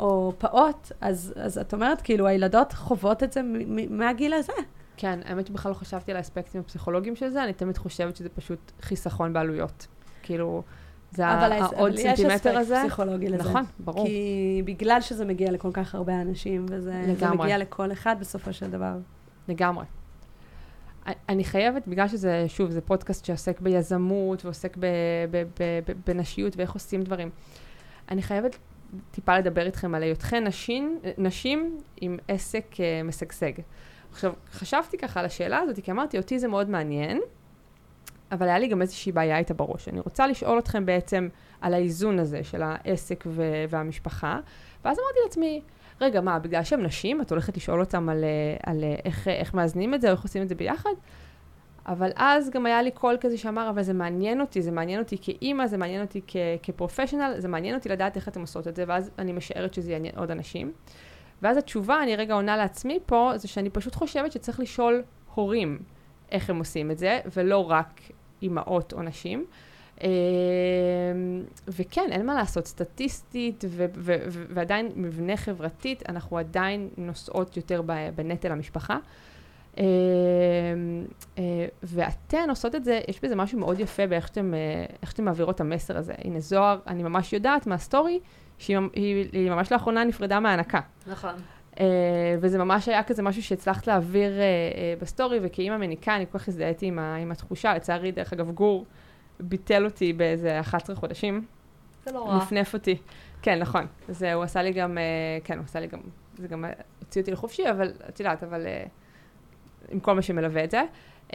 או 0.00 0.32
פעוט, 0.38 0.92
אז, 1.00 1.32
אז 1.36 1.58
את 1.58 1.72
אומרת, 1.74 2.00
כאילו, 2.00 2.26
הילדות 2.26 2.72
חוות 2.72 3.22
את 3.22 3.32
זה 3.32 3.40
מהגיל 3.90 4.32
הזה. 4.32 4.52
כן, 4.96 5.20
האמת 5.24 5.46
שבכלל 5.46 5.70
לא 5.72 5.76
חשבתי 5.76 6.10
על 6.10 6.16
האספקטים 6.16 6.60
הפסיכולוגיים 6.60 7.16
של 7.16 7.28
זה, 7.30 7.44
אני 7.44 7.52
תמיד 7.52 7.78
חושבת 7.78 8.16
שזה 8.16 8.28
פשוט 8.28 8.72
חיסכון 8.82 9.32
בעלויות. 9.32 9.86
כאילו, 10.22 10.62
זה 11.10 11.26
ה- 11.26 11.38
אבל, 11.46 11.52
האס- 11.52 11.72
העוד 11.72 11.90
אבל 11.90 11.98
יש 11.98 12.02
סנטימטר 12.02 12.34
אספקט 12.36 12.54
הזה. 12.56 12.76
פסיכולוגי 12.84 13.28
לזה. 13.28 13.36
נכון, 13.50 13.62
ברור. 13.78 14.06
כי 14.06 14.62
בגלל 14.64 15.00
שזה 15.00 15.24
מגיע 15.24 15.50
לכל 15.52 15.70
כך 15.72 15.94
הרבה 15.94 16.20
אנשים, 16.20 16.66
וזה. 16.68 17.14
מגיע 17.38 17.58
לכל 17.58 17.92
אחד 17.92 18.16
בסופו 18.20 18.52
של 18.52 18.70
דבר. 18.70 18.92
לגמרי. 19.48 19.84
אני 21.28 21.44
חייבת, 21.44 21.88
בגלל 21.88 22.08
שזה, 22.08 22.44
שוב, 22.48 22.70
זה 22.70 22.80
פודקאסט 22.80 23.24
שעוסק 23.24 23.60
ביזמות 23.60 24.44
ועוסק 24.44 24.76
בנשיות 26.06 26.56
ואיך 26.56 26.72
עושים 26.72 27.02
דברים. 27.02 27.30
אני 28.10 28.22
חייבת 28.22 28.58
טיפה 29.10 29.38
לדבר 29.38 29.66
איתכם 29.66 29.94
על 29.94 30.02
היותכן 30.02 30.46
נשים, 30.46 31.00
נשים 31.18 31.78
עם 32.00 32.18
עסק 32.28 32.64
uh, 32.72 32.78
משגשג. 33.04 33.52
עכשיו, 34.12 34.32
חשבתי 34.52 34.98
ככה 34.98 35.20
על 35.20 35.26
השאלה 35.26 35.58
הזאת, 35.58 35.78
כי 35.84 35.90
אמרתי, 35.90 36.18
אותי 36.18 36.38
זה 36.38 36.48
מאוד 36.48 36.70
מעניין, 36.70 37.20
אבל 38.32 38.46
היה 38.48 38.58
לי 38.58 38.68
גם 38.68 38.82
איזושהי 38.82 39.12
בעיה 39.12 39.38
איתה 39.38 39.54
בראש. 39.54 39.88
אני 39.88 40.00
רוצה 40.00 40.26
לשאול 40.26 40.58
אתכם 40.58 40.86
בעצם 40.86 41.28
על 41.60 41.74
האיזון 41.74 42.18
הזה 42.18 42.44
של 42.44 42.62
העסק 42.62 43.24
ו- 43.26 43.64
והמשפחה, 43.68 44.40
ואז 44.84 44.98
אמרתי 44.98 45.18
לעצמי, 45.24 45.62
רגע, 46.00 46.20
מה, 46.20 46.38
בגלל 46.38 46.64
שהן 46.64 46.82
נשים, 46.82 47.20
את 47.20 47.30
הולכת 47.30 47.56
לשאול 47.56 47.80
אותם 47.80 48.08
על, 48.08 48.24
אה, 48.24 48.72
על 48.72 48.84
אה, 48.84 48.94
איך, 49.04 49.28
איך 49.28 49.54
מאזנים 49.54 49.94
את 49.94 50.00
זה, 50.00 50.08
או 50.08 50.12
איך 50.12 50.22
עושים 50.22 50.42
את 50.42 50.48
זה 50.48 50.54
ביחד? 50.54 50.90
אבל 51.86 52.10
אז 52.16 52.50
גם 52.50 52.66
היה 52.66 52.82
לי 52.82 52.90
קול 52.90 53.16
כזה 53.20 53.38
שאמר, 53.38 53.70
אבל 53.70 53.82
זה 53.82 53.92
מעניין 53.92 54.40
אותי, 54.40 54.62
זה 54.62 54.70
מעניין 54.70 55.00
אותי 55.00 55.16
כאימא, 55.22 55.66
זה 55.66 55.76
מעניין 55.76 56.02
אותי 56.02 56.20
כ- 56.26 56.36
כפרופשיונל, 56.62 57.34
זה 57.38 57.48
מעניין 57.48 57.74
אותי 57.74 57.88
לדעת 57.88 58.16
איך 58.16 58.28
אתם 58.28 58.40
עושות 58.40 58.68
את 58.68 58.76
זה, 58.76 58.84
ואז 58.86 59.10
אני 59.18 59.32
משערת 59.32 59.74
שזה 59.74 59.92
יעניין 59.92 60.14
עוד 60.16 60.30
אנשים. 60.30 60.72
ואז 61.42 61.56
התשובה, 61.56 62.02
אני 62.02 62.16
רגע 62.16 62.34
עונה 62.34 62.56
לעצמי 62.56 62.98
פה, 63.06 63.32
זה 63.36 63.48
שאני 63.48 63.70
פשוט 63.70 63.94
חושבת 63.94 64.32
שצריך 64.32 64.60
לשאול 64.60 65.02
הורים 65.34 65.78
איך 66.32 66.50
הם 66.50 66.58
עושים 66.58 66.90
את 66.90 66.98
זה, 66.98 67.20
ולא 67.36 67.70
רק 67.70 68.00
אימהות 68.42 68.92
או 68.92 69.02
נשים. 69.02 69.44
אמ, 70.00 70.08
וכן, 71.68 72.08
אין 72.10 72.26
מה 72.26 72.34
לעשות, 72.34 72.66
סטטיסטית 72.66 73.64
ו- 73.68 73.86
ו- 73.94 74.16
ו- 74.28 74.44
ועדיין 74.48 74.92
מבחינה 74.96 75.36
חברתית, 75.36 76.02
אנחנו 76.08 76.38
עדיין 76.38 76.88
נושאות 76.96 77.56
יותר 77.56 77.82
בנטל 78.14 78.52
המשפחה. 78.52 78.98
אמ, 79.78 79.84
אה, 81.38 81.42
ואתן 81.82 82.46
עושות 82.50 82.74
את 82.74 82.84
זה, 82.84 83.00
יש 83.08 83.20
בזה 83.24 83.36
משהו 83.36 83.58
מאוד 83.58 83.80
יפה 83.80 84.06
באיך 84.06 84.26
שאתם, 84.28 84.54
אה, 84.54 85.08
שאתם 85.08 85.24
מעבירות 85.24 85.54
את 85.54 85.60
המסר 85.60 85.96
הזה. 85.98 86.12
הנה, 86.24 86.40
זוהר, 86.40 86.78
אני 86.86 87.02
ממש 87.02 87.32
יודעת 87.32 87.66
מהסטורי, 87.66 88.20
שהיא 88.58 88.78
היא- 88.94 89.28
היא 89.32 89.50
ממש 89.50 89.72
לאחרונה 89.72 90.04
נפרדה 90.04 90.40
מההנקה. 90.40 90.80
נכון. 91.06 91.34
אה, 91.74 91.80
וזה 92.40 92.58
ממש 92.58 92.88
היה 92.88 93.02
כזה 93.02 93.22
משהו 93.22 93.42
שהצלחת 93.42 93.86
להעביר 93.86 94.30
אה, 94.32 94.38
אה, 94.98 95.02
בסטורי, 95.02 95.38
וכאימא 95.42 95.76
מניקה, 95.76 96.16
אני 96.16 96.26
כל 96.32 96.38
כך 96.38 96.48
הזדהיתי 96.48 96.86
עם, 96.86 96.98
עם 96.98 97.30
התחושה. 97.32 97.74
לצערי, 97.74 98.12
דרך 98.12 98.32
אגב, 98.32 98.50
גור 98.50 98.84
ביטל 99.40 99.84
אותי 99.84 100.12
באיזה 100.12 100.60
11 100.60 100.96
חודשים. 100.96 101.44
זה 102.04 102.12
לא 102.12 102.28
רע. 102.28 102.36
נפנף 102.36 102.74
אותי. 102.74 102.96
כן, 103.42 103.58
נכון. 103.58 103.86
זה, 104.08 104.32
הוא 104.34 104.42
עשה 104.42 104.62
לי 104.62 104.72
גם, 104.72 104.98
uh, 104.98 105.44
כן, 105.46 105.56
הוא 105.58 105.64
עשה 105.64 105.80
לי 105.80 105.86
גם, 105.86 105.98
זה 106.38 106.48
גם 106.48 106.64
הוציא 106.98 107.20
אותי 107.20 107.30
לחופשי, 107.32 107.70
אבל 107.70 107.92
את 108.08 108.20
יודעת, 108.20 108.42
אבל 108.42 108.66
uh, 108.66 108.88
עם 109.90 110.00
כל 110.00 110.12
מה 110.12 110.22
שמלווה 110.22 110.64
את 110.64 110.70
זה. 110.70 110.82
Uh, 111.28 111.32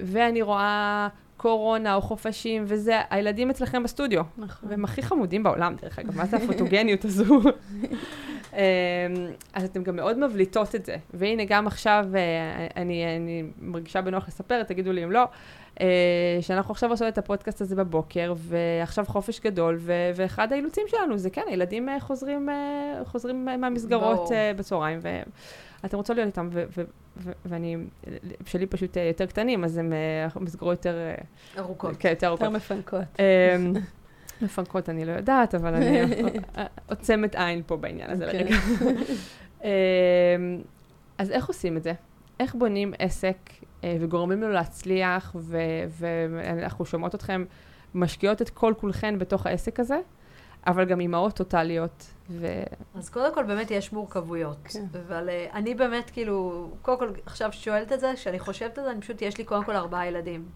ואני 0.00 0.42
רואה 0.42 1.08
קורונה 1.36 1.94
או 1.94 2.00
חופשים, 2.00 2.64
וזה, 2.66 3.00
הילדים 3.10 3.50
אצלכם 3.50 3.82
בסטודיו. 3.82 4.22
נכון. 4.38 4.68
והם 4.68 4.84
הכי 4.84 5.02
חמודים 5.02 5.42
בעולם, 5.42 5.74
דרך 5.82 5.98
אגב, 5.98 6.16
מה 6.16 6.26
זה 6.26 6.36
הפוטוגניות 6.36 7.04
הזו? 7.04 7.40
אמ, 8.52 8.58
אז 9.54 9.64
אתן 9.64 9.82
גם 9.82 9.96
מאוד 9.96 10.18
מבליטות 10.18 10.74
את 10.74 10.84
זה. 10.84 10.96
והנה, 11.14 11.44
גם 11.44 11.66
עכשיו, 11.66 12.06
אה, 12.14 12.66
אני, 12.76 13.16
אני 13.16 13.44
מרגישה 13.60 14.00
בנוח 14.00 14.28
לספר, 14.28 14.62
תגידו 14.62 14.92
לי 14.92 15.04
אם 15.04 15.12
לא, 15.12 15.24
אה, 15.80 16.38
שאנחנו 16.40 16.72
עכשיו 16.72 16.90
עושות 16.90 17.08
את 17.08 17.18
הפודקאסט 17.18 17.60
הזה 17.60 17.76
בבוקר, 17.76 18.34
ועכשיו 18.36 19.04
חופש 19.04 19.40
גדול, 19.40 19.76
ו- 19.78 20.10
ואחד 20.14 20.52
האילוצים 20.52 20.84
שלנו 20.88 21.18
זה 21.18 21.30
כן, 21.30 21.42
הילדים 21.46 21.88
אה, 21.88 22.00
חוזרים, 22.00 22.48
חוזרים 23.04 23.44
מהמסגרות. 23.60 24.30
בצהריים, 24.56 24.98
ואתם 25.82 25.96
רוצות 25.96 26.16
להיות 26.16 26.26
איתם, 26.26 26.48
ואני, 27.44 27.76
שלי 28.46 28.66
פשוט 28.66 28.96
יותר 28.96 29.26
קטנים, 29.26 29.64
אז 29.64 29.76
הם 29.78 29.92
מסגרות 30.40 30.84
יותר... 30.84 31.14
ארוכות. 31.58 31.96
כן, 31.98 32.08
יותר 32.08 32.26
יותר 32.26 32.46
ארוכות. 32.46 32.48
מפנקות. 32.48 33.04
אמ, 33.18 33.72
מפנקות 34.42 34.88
אני 34.88 35.04
לא 35.04 35.12
יודעת, 35.12 35.54
אבל 35.54 35.74
אני 35.74 36.00
עוצמת 36.90 37.34
עין 37.34 37.62
פה 37.66 37.76
בעניין 37.76 38.10
הזה 38.10 38.26
אוקיי. 38.26 38.44
לרגע. 38.44 38.56
אמ, 39.64 39.68
אז 41.18 41.30
איך 41.30 41.48
עושים 41.48 41.76
את 41.76 41.82
זה? 41.82 41.92
איך 42.40 42.54
בונים 42.54 42.92
עסק 42.98 43.36
אה, 43.84 43.96
וגורמים 44.00 44.40
לו 44.40 44.50
להצליח, 44.52 45.36
ואנחנו 45.90 46.84
שומעות 46.84 47.14
אתכם 47.14 47.44
משקיעות 47.94 48.42
את 48.42 48.50
כל 48.50 48.74
כולכן 48.76 49.18
בתוך 49.18 49.46
העסק 49.46 49.80
הזה, 49.80 49.98
אבל 50.66 50.84
גם 50.84 51.00
אימהות 51.00 51.36
טוטאליות. 51.36 52.06
ו... 52.30 52.62
אז 52.94 53.08
קודם 53.08 53.34
כל 53.34 53.42
באמת 53.42 53.70
יש 53.70 53.92
מורכבויות. 53.92 54.58
כן. 54.64 54.84
אבל 55.06 55.28
אה, 55.28 55.46
אני 55.54 55.74
באמת 55.74 56.10
כאילו, 56.10 56.68
קודם 56.82 56.98
כל 56.98 57.10
עכשיו 57.26 57.52
שואלת 57.52 57.92
את 57.92 58.00
זה, 58.00 58.12
כשאני 58.14 58.38
חושבת 58.38 58.78
על 58.78 58.84
זה, 58.84 58.90
אני 58.90 59.00
פשוט, 59.00 59.22
יש 59.22 59.38
לי 59.38 59.44
קודם 59.44 59.64
כל 59.64 59.76
ארבעה 59.76 60.06
ילדים. 60.06 60.48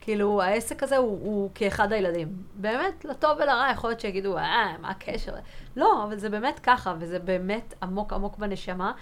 כאילו, 0.00 0.42
העסק 0.42 0.82
הזה 0.82 0.96
הוא, 0.96 1.18
הוא 1.22 1.50
כאחד 1.54 1.92
הילדים. 1.92 2.28
באמת, 2.54 3.04
לטוב 3.04 3.30
ולרע, 3.36 3.68
יכול 3.72 3.90
להיות 3.90 4.00
שיגידו, 4.00 4.38
אה, 4.38 4.74
מה 4.80 4.90
הקשר? 4.90 5.32
לא, 5.76 6.04
אבל 6.04 6.18
זה 6.18 6.30
באמת 6.30 6.58
ככה, 6.58 6.94
וזה 6.98 7.18
באמת 7.18 7.74
עמוק 7.82 8.12
עמוק 8.12 8.38
בנשמה, 8.38 8.92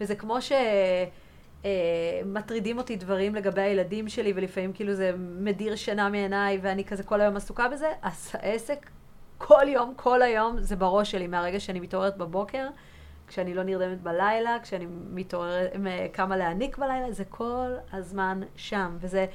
וזה 0.00 0.14
כמו 0.14 0.42
ש... 0.42 0.52
אה, 1.64 2.20
מטרידים 2.24 2.78
אותי 2.78 2.96
דברים 2.96 3.34
לגבי 3.34 3.62
הילדים 3.62 4.08
שלי, 4.08 4.32
ולפעמים 4.36 4.72
כאילו 4.72 4.94
זה 4.94 5.12
מדיר 5.18 5.76
שינה 5.76 6.08
מעיניי, 6.08 6.58
ואני 6.62 6.84
כזה 6.84 7.02
כל 7.02 7.20
היום 7.20 7.36
עסוקה 7.36 7.68
בזה, 7.68 7.88
אז 8.02 8.30
העסק 8.32 8.90
כל 9.46 9.68
יום, 9.68 9.92
כל 9.96 10.22
היום, 10.22 10.60
זה 10.60 10.76
בראש 10.76 11.10
שלי, 11.10 11.26
מהרגע 11.26 11.60
שאני 11.60 11.80
מתעוררת 11.80 12.16
בבוקר, 12.16 12.68
כשאני 13.28 13.54
לא 13.54 13.62
נרדמת 13.62 14.02
בלילה, 14.02 14.56
כשאני 14.62 14.86
מתעוררת, 15.10 15.72
קמה 16.12 16.36
להעניק 16.36 16.78
בלילה, 16.78 17.12
זה 17.12 17.24
כל 17.24 17.70
הזמן 17.92 18.40
שם. 18.56 18.96
וזה 19.00 19.26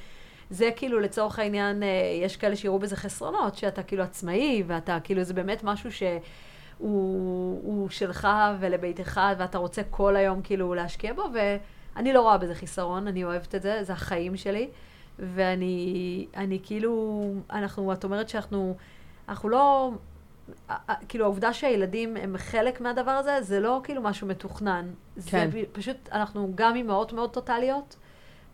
זה 0.50 0.70
כאילו 0.76 1.00
לצורך 1.00 1.38
העניין, 1.38 1.82
אה, 1.82 1.88
יש 2.22 2.36
כאלה 2.36 2.56
שיראו 2.56 2.78
בזה 2.78 2.96
חסרונות, 2.96 3.54
שאתה 3.54 3.82
כאילו 3.82 4.02
עצמאי, 4.02 4.62
ואתה 4.66 4.98
כאילו, 5.04 5.22
זה 5.22 5.34
באמת 5.34 5.64
משהו 5.64 5.92
שהוא 5.92 7.60
הוא 7.62 7.88
שלך 7.90 8.28
ולביתך, 8.60 9.20
ואתה 9.38 9.58
רוצה 9.58 9.82
כל 9.90 10.16
היום 10.16 10.42
כאילו 10.42 10.74
להשקיע 10.74 11.12
בו, 11.12 11.24
ואני 11.34 12.12
לא 12.12 12.20
רואה 12.20 12.38
בזה 12.38 12.54
חיסרון, 12.54 13.06
אני 13.06 13.24
אוהבת 13.24 13.54
את 13.54 13.62
זה, 13.62 13.84
זה 13.84 13.92
החיים 13.92 14.36
שלי. 14.36 14.68
ואני 15.18 16.26
אני 16.36 16.58
כאילו, 16.62 17.22
אנחנו, 17.50 17.92
את 17.92 18.04
אומרת 18.04 18.28
שאנחנו, 18.28 18.76
אנחנו 19.30 19.48
לא, 19.48 19.90
כאילו 21.08 21.24
העובדה 21.24 21.52
שהילדים 21.52 22.16
הם 22.16 22.36
חלק 22.38 22.80
מהדבר 22.80 23.10
הזה, 23.10 23.42
זה 23.42 23.60
לא 23.60 23.80
כאילו 23.84 24.02
משהו 24.02 24.26
מתוכנן. 24.26 24.90
כן. 25.26 25.50
זה 25.50 25.62
פשוט, 25.72 25.96
אנחנו 26.12 26.52
גם 26.54 26.76
אימהות 26.76 27.12
מאוד 27.12 27.30
טוטאליות, 27.30 27.96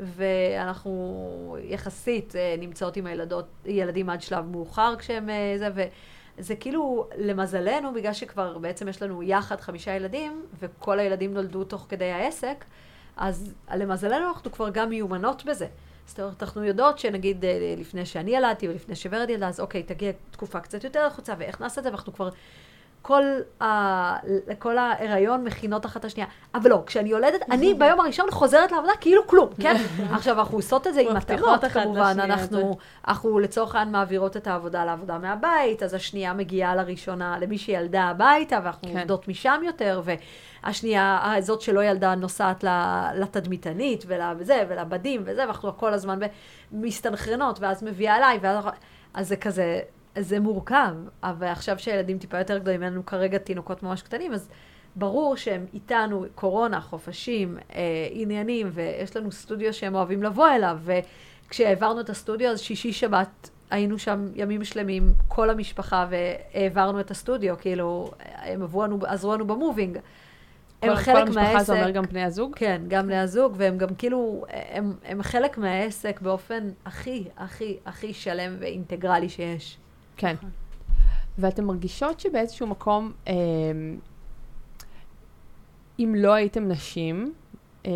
ואנחנו 0.01 1.57
יחסית 1.63 2.37
אה, 2.37 2.55
נמצאות 2.59 2.97
עם 2.97 3.07
הילדות, 3.07 3.47
ילדים 3.67 4.11
עד 4.11 4.23
שלב 4.23 4.45
מאוחר 4.45 4.95
כשהם 4.99 5.31
אה, 5.31 5.55
זה, 5.59 5.69
וזה 6.39 6.57
כאילו, 6.57 7.09
למזלנו, 7.19 7.95
בגלל 7.95 8.13
שכבר 8.13 8.59
בעצם 8.59 8.89
יש 8.89 9.03
לנו 9.03 9.23
יחד 9.23 9.61
חמישה 9.61 9.97
ילדים, 9.97 10.47
וכל 10.59 10.99
הילדים 10.99 11.35
נולדו 11.35 11.65
תוך 11.65 11.87
כדי 11.89 12.11
העסק, 12.11 12.65
אז 13.17 13.55
למזלנו 13.75 14.29
אנחנו 14.29 14.53
כבר 14.53 14.71
גם 14.71 14.89
מיומנות 14.89 15.45
בזה. 15.45 15.67
זאת 16.07 16.21
אומרת, 16.21 16.43
אנחנו 16.43 16.65
יודעות 16.65 16.99
שנגיד 16.99 17.45
אה, 17.45 17.75
לפני 17.79 18.07
שאני 18.07 18.37
ילדתי 18.37 18.69
ולפני 18.69 18.97
שוורד 18.97 19.31
ילדה, 19.31 19.49
אז 19.49 19.61
אוקיי, 19.61 19.83
תגיע 19.83 20.13
תקופה 20.31 20.61
קצת 20.61 20.85
יותר 20.85 21.07
לחוצה, 21.07 21.35
ואיך 21.39 21.61
נעשה 21.61 21.81
את 21.81 21.85
זה, 21.85 21.91
ואנחנו 21.91 22.13
כבר... 22.13 22.29
כל, 23.07 23.23
ה... 23.63 23.67
כל 24.59 24.79
ההיריון 24.79 25.45
מכינות 25.45 25.87
אחת 25.87 26.05
השנייה. 26.05 26.29
אבל 26.55 26.71
לא, 26.71 26.83
כשאני 26.87 27.09
יולדת, 27.09 27.41
אני 27.51 27.75
ביום 27.79 28.01
הראשון 28.01 28.31
חוזרת 28.31 28.73
לעבודה 28.73 28.93
כאילו 29.01 29.27
כלום, 29.27 29.49
כן? 29.61 29.77
עכשיו, 30.17 30.41
אנחנו 30.41 30.59
עושות 30.59 30.87
את 30.87 30.95
זה 30.95 31.01
עם 31.01 31.17
אחת 31.17 31.65
כמובן. 31.73 32.17
אנחנו, 32.21 32.77
אנחנו 33.09 33.39
לצורך 33.39 33.75
העניין 33.75 33.93
מעבירות 33.93 34.37
את 34.37 34.47
העבודה 34.47 34.85
לעבודה 34.85 35.19
מהבית, 35.19 35.83
אז 35.83 35.95
השנייה 35.95 36.33
מגיעה 36.33 36.75
לראשונה, 36.77 37.39
למי 37.39 37.59
שילדה 37.59 38.03
הביתה, 38.03 38.59
ואנחנו 38.65 38.89
כן. 38.89 38.99
עובדות 38.99 39.29
משם 39.29 39.61
יותר, 39.65 40.03
והשנייה, 40.65 41.35
זאת 41.41 41.61
שלא 41.61 41.85
ילדה, 41.85 42.15
נוסעת 42.15 42.65
לתדמיתנית, 43.15 44.05
ולזה, 44.07 44.65
ולבדים, 44.69 45.23
וזה, 45.25 45.43
ואנחנו 45.43 45.77
כל 45.77 45.95
הזמן 45.95 46.19
מסתנכרנות, 46.73 47.61
ואז 47.61 47.83
מביאה 47.83 48.17
אליי, 48.17 48.39
ואז... 48.43 48.65
אז 49.17 49.29
זה 49.29 49.37
כזה, 49.37 49.81
זה 50.21 50.41
מורכב, 50.41 50.95
אבל 51.23 51.47
עכשיו 51.47 51.79
שהילדים 51.79 52.19
טיפה 52.19 52.39
יותר 52.39 52.59
גדולים, 52.59 52.83
אין 52.83 52.93
לנו 52.93 53.07
כרגע 53.07 53.39
תינוקות 53.39 53.83
ממש 53.83 54.03
קטנים, 54.03 54.33
אז 54.33 54.49
ברור 54.97 55.37
שהם 55.37 55.67
איתנו, 55.75 56.25
קורונה, 56.35 56.81
חופשים, 56.81 57.59
אה, 57.75 58.09
עניינים, 58.11 58.71
ויש 58.73 59.17
לנו 59.17 59.33
סטודיו 59.33 59.75
שהם 59.75 59.95
אוהבים 59.95 60.23
לבוא 60.23 60.49
אליו, 60.49 60.79
וכשהעברנו 60.85 62.01
את 62.01 62.11
הסטודיו, 62.11 62.51
אז 62.51 62.61
שישי 62.61 62.93
שבת 62.93 63.51
היינו 63.71 63.99
שם 63.99 64.29
ימים 64.35 64.65
שלמים, 64.65 65.13
כל 65.29 65.51
המשפחה, 65.51 66.07
והעברנו 66.11 67.01
את 67.01 67.11
הסטודיו, 67.11 67.55
כאילו, 67.59 68.11
הם 68.21 68.63
עברו 68.63 68.83
לנו, 68.83 68.99
עזרו 69.07 69.35
לנו 69.35 69.47
במובינג. 69.47 69.99
הם 70.83 70.91
כל, 70.91 70.97
חלק 70.97 71.15
כל 71.15 71.21
המשפחה 71.21 71.53
מהעסק. 71.53 71.67
זה 71.67 71.73
אומר 71.73 71.91
גם 71.91 72.05
בני 72.05 72.23
הזוג? 72.23 72.55
כן, 72.57 72.83
גם 72.89 73.07
בני 73.07 73.19
הזוג, 73.19 73.55
והם 73.57 73.79
גם 73.79 73.95
כאילו, 73.99 74.45
הם, 74.49 74.93
הם 75.05 75.23
חלק 75.23 75.59
מהעסק 75.59 76.21
באופן 76.21 76.69
הכי, 76.87 77.25
הכי, 77.37 77.77
הכי 77.87 78.15
שלם 78.15 78.57
ואינטגרלי 78.59 79.29
שיש. 79.29 79.79
כן. 80.17 80.35
ואתן 81.39 81.65
מרגישות 81.65 82.21
שבאיזשהו 82.21 82.67
מקום, 82.67 83.13
אה, 83.29 83.35
אם 85.99 86.15
לא 86.17 86.35
הייתם 86.35 86.69
נשים, 86.69 87.35
אה, 87.87 87.93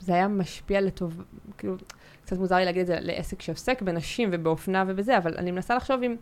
זה 0.00 0.14
היה 0.14 0.28
משפיע 0.28 0.80
לטוב, 0.80 1.22
כאילו, 1.58 1.76
קצת 2.24 2.38
מוזר 2.38 2.56
לי 2.56 2.64
להגיד 2.64 2.80
את 2.80 2.86
זה 2.86 2.98
לעסק 3.00 3.42
שעוסק 3.42 3.82
בנשים 3.82 4.28
ובאופנה 4.32 4.84
ובזה, 4.86 5.18
אבל 5.18 5.34
אני 5.36 5.50
מנסה 5.50 5.74
לחשוב 5.74 6.02
אם 6.02 6.16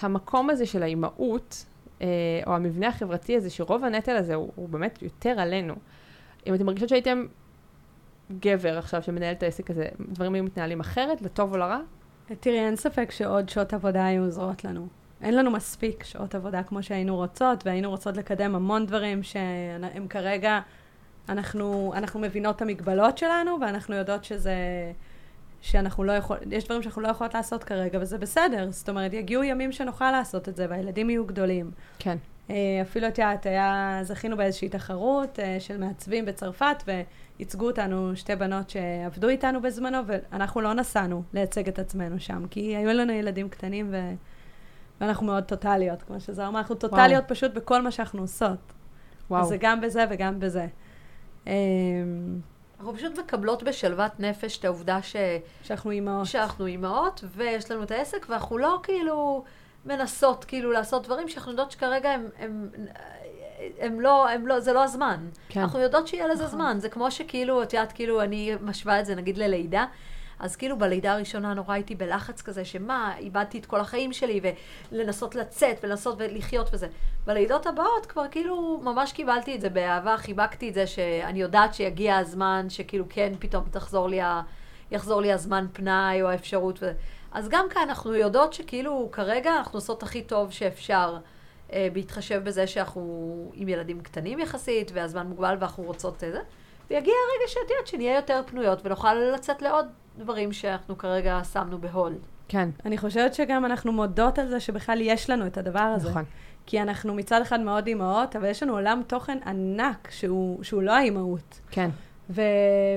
המקום 0.00 0.50
הזה 0.50 0.66
של 0.66 0.82
האימהות, 0.82 1.66
אה, 2.02 2.06
או 2.46 2.54
המבנה 2.54 2.88
החברתי 2.88 3.36
הזה, 3.36 3.50
שרוב 3.50 3.84
הנטל 3.84 4.16
הזה 4.16 4.34
הוא, 4.34 4.52
הוא 4.54 4.68
באמת 4.68 5.02
יותר 5.02 5.40
עלינו. 5.40 5.74
אם 6.46 6.54
אתם 6.54 6.66
מרגישות 6.66 6.88
שהייתם 6.88 7.26
גבר 8.40 8.78
עכשיו 8.78 9.02
שמנהל 9.02 9.32
את 9.34 9.42
העסק 9.42 9.70
הזה, 9.70 9.88
דברים 10.08 10.34
היו 10.34 10.44
מתנהלים 10.44 10.80
אחרת, 10.80 11.22
לטוב 11.22 11.52
או 11.52 11.56
לרע? 11.56 11.80
תראי, 12.40 12.58
אין 12.58 12.76
ספק 12.76 13.10
שעוד 13.10 13.48
שעות 13.48 13.72
עבודה 13.72 14.06
היו 14.06 14.22
עוזרות 14.24 14.64
לנו. 14.64 14.86
אין 15.22 15.36
לנו 15.36 15.50
מספיק 15.50 16.04
שעות 16.04 16.34
עבודה 16.34 16.62
כמו 16.62 16.82
שהיינו 16.82 17.16
רוצות, 17.16 17.66
והיינו 17.66 17.90
רוצות 17.90 18.16
לקדם 18.16 18.54
המון 18.54 18.86
דברים 18.86 19.22
שהם 19.22 20.08
כרגע, 20.08 20.60
אנחנו, 21.28 21.92
אנחנו 21.96 22.20
מבינות 22.20 22.56
את 22.56 22.62
המגבלות 22.62 23.18
שלנו, 23.18 23.58
ואנחנו 23.60 23.94
יודעות 23.94 24.24
שזה, 24.24 24.54
שאנחנו 25.60 26.04
לא 26.04 26.12
יכול, 26.12 26.36
יש 26.50 26.64
דברים 26.64 26.82
שאנחנו 26.82 27.02
לא 27.02 27.08
יכולות 27.08 27.34
לעשות 27.34 27.64
כרגע, 27.64 27.98
וזה 28.02 28.18
בסדר. 28.18 28.70
זאת 28.70 28.88
אומרת, 28.88 29.12
יגיעו 29.12 29.44
ימים 29.44 29.72
שנוכל 29.72 30.10
לעשות 30.10 30.48
את 30.48 30.56
זה, 30.56 30.66
והילדים 30.70 31.10
יהיו 31.10 31.26
גדולים. 31.26 31.70
כן. 31.98 32.16
אה, 32.50 32.54
אפילו 32.82 33.08
את 33.08 33.18
יודעת, 33.18 33.46
היה, 33.46 33.98
זכינו 34.02 34.36
באיזושהי 34.36 34.68
תחרות 34.68 35.38
אה, 35.38 35.56
של 35.60 35.76
מעצבים 35.78 36.24
בצרפת, 36.24 36.82
וייצגו 37.38 37.66
אותנו 37.66 38.16
שתי 38.16 38.36
בנות 38.36 38.70
שעבדו 38.70 39.28
איתנו 39.28 39.62
בזמנו, 39.62 39.98
ואנחנו 40.06 40.60
לא 40.60 40.74
נסענו 40.74 41.22
לייצג 41.34 41.68
את 41.68 41.78
עצמנו 41.78 42.20
שם, 42.20 42.46
כי 42.50 42.76
היו 42.76 42.92
לנו 42.92 43.12
ילדים 43.12 43.48
קטנים, 43.48 43.88
ו... 43.90 44.12
ואנחנו 45.00 45.26
מאוד 45.26 45.44
טוטאליות, 45.44 46.02
כמו 46.02 46.20
שזוהר 46.20 46.48
אמרה, 46.48 46.60
אנחנו 46.60 46.74
טוטאליות 46.74 47.24
פשוט 47.28 47.52
בכל 47.52 47.82
מה 47.82 47.90
שאנחנו 47.90 48.20
עושות. 48.20 48.72
וואו. 49.30 49.42
אז 49.42 49.48
זה 49.48 49.56
גם 49.60 49.80
בזה 49.80 50.04
וגם 50.10 50.40
בזה. 50.40 50.66
אה, 51.46 51.52
אנחנו 52.78 52.94
פשוט 52.94 53.18
מקבלות 53.18 53.62
בשלוות 53.62 54.20
נפש 54.20 54.58
את 54.58 54.64
העובדה 54.64 55.02
ש... 55.02 55.16
שאנחנו 55.62 55.90
אימהות. 55.90 56.26
שאנחנו 56.26 56.66
אימהות, 56.66 57.24
ויש 57.36 57.70
לנו 57.70 57.82
את 57.82 57.90
העסק, 57.90 58.26
ואנחנו 58.28 58.58
לא 58.58 58.80
כאילו 58.82 59.44
מנסות 59.86 60.44
כאילו 60.44 60.72
לעשות 60.72 61.06
דברים 61.06 61.28
שאנחנו 61.28 61.50
יודעות 61.50 61.70
שכרגע 61.70 62.10
הם, 62.10 62.28
הם 62.38 62.68
הם 63.78 64.00
לא, 64.00 64.28
הם 64.28 64.46
לא, 64.46 64.60
זה 64.60 64.72
לא 64.72 64.84
הזמן. 64.84 65.28
כן. 65.48 65.60
אנחנו 65.60 65.80
יודעות 65.80 66.08
שיהיה 66.08 66.28
לזה 66.28 66.44
נכון. 66.44 66.58
זמן. 66.58 66.76
זה 66.80 66.88
כמו 66.88 67.10
שכאילו, 67.10 67.62
את 67.62 67.72
יודעת, 67.72 67.92
כאילו, 67.92 68.22
אני 68.22 68.52
משווה 68.60 69.00
את 69.00 69.06
זה 69.06 69.14
נגיד 69.14 69.38
ללידה. 69.38 69.84
אז 70.38 70.56
כאילו 70.56 70.78
בלידה 70.78 71.12
הראשונה 71.12 71.54
נורא 71.54 71.74
הייתי 71.74 71.94
בלחץ 71.94 72.42
כזה, 72.42 72.64
שמה, 72.64 73.14
איבדתי 73.18 73.58
את 73.58 73.66
כל 73.66 73.80
החיים 73.80 74.12
שלי, 74.12 74.40
ולנסות 74.92 75.34
לצאת, 75.34 75.76
ולנסות 75.82 76.14
ולחיות 76.18 76.70
וזה. 76.72 76.86
בלידות 77.26 77.66
הבאות 77.66 78.06
כבר 78.06 78.28
כאילו 78.30 78.80
ממש 78.84 79.12
קיבלתי 79.12 79.54
את 79.54 79.60
זה 79.60 79.68
באהבה, 79.68 80.16
חיבקתי 80.16 80.68
את 80.68 80.74
זה 80.74 80.86
שאני 80.86 81.40
יודעת 81.40 81.74
שיגיע 81.74 82.16
הזמן, 82.16 82.66
שכאילו 82.68 83.04
כן, 83.08 83.32
פתאום 83.38 83.64
תחזור 83.70 84.08
לי, 84.08 84.20
ה... 84.20 84.42
יחזור 84.90 85.20
לי 85.20 85.32
הזמן 85.32 85.66
פנאי 85.72 86.22
או 86.22 86.28
האפשרות 86.28 86.76
וזה. 86.76 86.92
אז 87.32 87.48
גם 87.48 87.66
כאן 87.70 87.82
אנחנו 87.88 88.14
יודעות 88.14 88.52
שכאילו 88.52 89.08
כרגע 89.12 89.56
אנחנו 89.56 89.76
עושות 89.76 90.02
הכי 90.02 90.22
טוב 90.22 90.50
שאפשר, 90.50 91.18
אה, 91.72 91.88
בהתחשב 91.92 92.44
בזה 92.44 92.66
שאנחנו 92.66 93.50
עם 93.54 93.68
ילדים 93.68 94.00
קטנים 94.00 94.38
יחסית, 94.38 94.90
והזמן 94.94 95.26
מוגבל 95.26 95.56
ואנחנו 95.60 95.82
רוצות 95.84 96.14
את 96.14 96.32
זה. 96.32 96.40
ויגיע 96.90 97.14
הרגע 97.14 97.48
שאת 97.48 97.70
יודעת 97.70 97.86
שנהיה 97.86 98.16
יותר 98.16 98.42
פנויות 98.46 98.86
ונוכל 98.86 99.14
לצאת 99.14 99.62
לעוד 99.62 99.86
דברים 100.18 100.52
שאנחנו 100.52 100.98
כרגע 100.98 101.40
שמנו 101.52 101.78
בהולד. 101.78 102.20
כן, 102.48 102.68
אני 102.84 102.98
חושבת 102.98 103.34
שגם 103.34 103.64
אנחנו 103.64 103.92
מודות 103.92 104.38
על 104.38 104.48
זה 104.48 104.60
שבכלל 104.60 105.00
יש 105.00 105.30
לנו 105.30 105.46
את 105.46 105.58
הדבר 105.58 105.80
הזה. 105.80 106.10
נכון. 106.10 106.24
כי 106.66 106.82
אנחנו 106.82 107.14
מצד 107.14 107.40
אחד 107.42 107.60
מאוד 107.60 107.86
אימהות, 107.86 108.36
אבל 108.36 108.46
יש 108.46 108.62
לנו 108.62 108.72
עולם 108.72 109.02
תוכן 109.06 109.38
ענק 109.46 110.08
שהוא, 110.10 110.64
שהוא 110.64 110.82
לא 110.82 110.92
האימהות. 110.92 111.60
כן, 111.70 111.90
ו- 112.30 112.42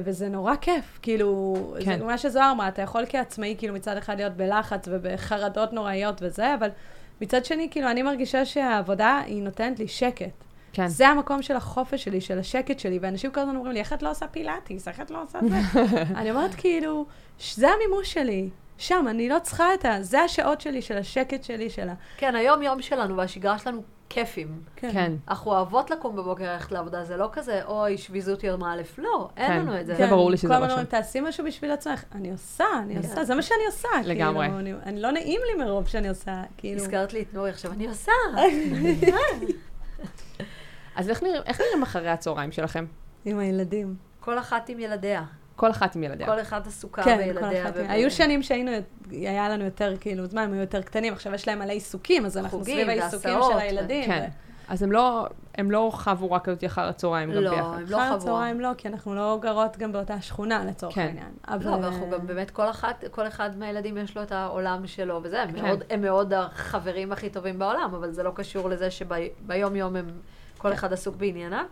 וזה 0.04 0.30
נורא 0.30 0.56
כיף, 0.56 1.00
כאילו, 1.02 1.56
כן. 1.86 2.00
זה 2.00 2.06
מה 2.06 2.18
שזוהר 2.18 2.52
אמרה, 2.52 2.68
אתה 2.68 2.82
יכול 2.82 3.06
כעצמאי, 3.10 3.56
כאילו, 3.58 3.74
מצד 3.74 3.98
אחד 3.98 4.18
להיות 4.18 4.34
בלחץ 4.34 4.88
ובחרדות 4.92 5.74
נוראיות 5.74 6.22
וזה, 6.22 6.56
אבל 6.56 6.70
מצד 7.22 7.46
שני, 7.46 7.68
כאילו, 7.72 7.92
אני 7.92 8.02
מרגישה 8.02 8.46
שהעבודה, 8.46 9.22
היא 9.26 9.44
נותנת 9.44 9.80
לי 9.80 9.88
שקט. 9.88 10.44
כן. 10.74 10.88
זה 10.88 11.08
המקום 11.08 11.42
של 11.42 11.56
החופש 11.56 12.04
שלי, 12.04 12.22
של 12.22 12.40
השקט 12.40 12.80
שלי, 12.80 13.00
ואנשים 13.02 13.32
כל 13.32 13.40
הזמן 13.40 13.56
אומרים 13.56 13.74
לי, 13.74 13.80
איך 13.80 13.94
את 13.94 14.04
לא 14.04 14.12
עושה 14.12 14.28
פילאטיס? 14.28 14.88
איך 14.88 15.02
את 15.02 15.12
לא 15.12 15.24
עושה 15.24 15.40
זה? 15.50 15.82
אני 16.20 16.32
אומרת, 16.32 16.56
כאילו, 16.56 17.06
זה 17.56 17.68
המימוש 17.70 18.14
שלי. 18.14 18.50
שם, 18.78 19.06
אני 19.10 19.30
לא 19.30 19.38
צריכה 19.44 19.74
את 19.74 19.86
ה... 19.86 19.98
זה 20.02 20.22
השעות 20.22 20.62
שלי, 20.62 20.82
של 20.82 20.98
השקט 20.98 21.44
שלי, 21.44 21.70
של 21.70 21.90
ה... 21.90 21.94
כן, 22.18 22.36
היום-יום 22.36 22.82
שלנו 22.82 23.18
והשגרה 23.18 23.60
שלנו 23.60 23.82
כיפים. 24.10 24.62
כן. 24.76 25.14
אנחנו 25.28 25.52
אוהבות 25.52 25.92
לקום 25.92 26.16
בבוקר 26.16 26.54
ללכת 26.54 26.72
לעבודה, 26.72 27.04
זה 27.04 27.18
לא 27.18 27.30
כזה, 27.32 27.66
אוי, 27.66 27.98
שביזות 27.98 28.44
יום 28.44 28.64
א', 28.64 28.82
לא, 28.98 29.30
אין 29.38 29.48
כן. 29.48 29.60
לנו 29.60 29.80
את 29.80 29.86
זה. 29.86 29.96
זה 29.96 30.08
ברור 30.08 30.32
לי 30.32 30.38
שזה 30.38 30.48
כל 30.48 30.54
לא 30.54 30.58
הזמן 30.58 30.70
שם. 30.70 30.74
אומרים, 30.74 30.88
תעשי 30.88 31.22
משהו 31.22 31.46
בשביל 31.46 31.72
עצמך. 31.72 32.04
אני 32.16 32.32
עושה, 32.32 32.66
אני 32.80 32.96
כן. 32.96 33.02
עושה, 33.02 33.24
זה 33.24 33.36
מה 33.36 33.42
שאני 33.42 33.66
עושה. 33.66 33.88
לגמרי. 34.06 34.46
כאילו, 34.48 34.60
אני, 34.60 34.74
אני 34.86 35.02
לא 35.02 35.12
נעים 35.12 35.42
לי 35.48 35.64
מרוב 35.64 35.88
שאני 35.88 36.10
עושה, 36.10 36.44
כאילו... 36.58 36.82
הזכרת 36.82 37.14
לי 37.14 37.22
את 37.22 37.34
נורי 37.34 37.50
עכשיו, 37.50 37.72
אני 37.72 37.88
עושה. 37.88 38.12
אז 40.96 41.10
איך 41.10 41.24
נראים 41.24 41.84
אחרי 41.84 42.10
הצהריים 42.10 42.52
שלכם? 42.52 42.86
עם 43.26 43.40
הילדים. 43.40 43.96
כל 44.20 44.40
אחת 44.40 44.70
עם 44.70 44.80
ילדיה. 44.80 45.24
כל 45.56 45.72
אחת 45.72 45.96
עם 45.96 46.04
ילדיה. 46.04 46.28
כל 46.28 46.42
אחת 46.42 46.68
עסוקה 46.68 47.04
כן, 47.04 47.18
בילדיה. 47.18 47.66
וב- 47.76 47.86
היו 47.90 48.12
שנים 48.12 48.44
שהיינו, 48.44 48.72
היה 49.12 49.50
לנו 49.50 49.66
יותר, 49.66 49.94
כאילו, 50.00 50.26
זמן, 50.26 50.42
הם 50.42 50.54
היו 50.54 50.62
יותר 50.62 50.82
קטנים, 50.82 51.14
עכשיו 51.14 51.34
יש 51.34 51.48
להם 51.48 51.60
מלא 51.60 51.72
עיסוקים, 51.72 52.26
אז 52.26 52.38
אנחנו 52.38 52.60
חוגים 52.60 52.76
סביב 52.76 52.90
העיסוקים 52.90 53.40
של 53.52 53.58
הילדים. 53.58 54.06
כן. 54.06 54.30
אז 54.68 54.84
הם 54.84 54.92
לא, 54.92 55.28
הם 55.56 55.72
לא 55.72 55.90
חוו 55.94 56.32
רק 56.32 56.46
כזאת 56.46 56.64
אחר 56.66 56.82
הצהריים 56.82 57.32
גם 57.32 57.42
לא, 57.42 57.50
ביחד. 57.50 57.78
הם 57.78 57.86
לא 57.88 57.98
אחר 57.98 58.08
חוו. 58.08 58.16
הצהריים 58.16 58.60
לא, 58.60 58.70
כי 58.78 58.88
אנחנו 58.88 59.16
לא 59.16 59.40
גרות 59.42 59.78
גם 59.78 59.92
באותה 59.92 60.22
שכונה, 60.22 60.66
לצורך 60.66 60.96
כן. 60.96 61.02
העניין. 61.02 61.32
אבל... 61.48 61.66
לא, 61.66 61.76
אבל 61.76 61.86
אנחנו 61.86 62.10
גם 62.10 62.28
באמת, 62.28 62.52
כל 62.52 62.70
אחת, 62.70 63.04
כל 63.12 63.28
אחד 63.28 63.58
מהילדים 63.58 63.98
יש 63.98 64.18
לו 64.18 64.24
את 64.24 64.32
העולם 64.32 64.88
שלו 64.88 65.20
וזה, 65.24 65.42
הם, 65.42 65.52
כן. 65.52 65.62
מאוד, 65.66 65.84
הם 65.90 66.02
מאוד 66.02 66.34
החברים 66.34 67.12
הכי 67.12 67.30
טובים 67.30 67.60
בעולם, 67.60 67.92
אבל 67.96 68.12
זה 68.12 68.24
לא 68.24 68.32
קשור 68.36 68.70
לזה 68.70 68.92
שביום 68.92 69.76
יום 69.76 69.96
הם, 69.96 70.12
כל 70.58 70.74
אחד 70.74 70.94
עסוק 70.94 71.16
בענייניו. 71.16 71.66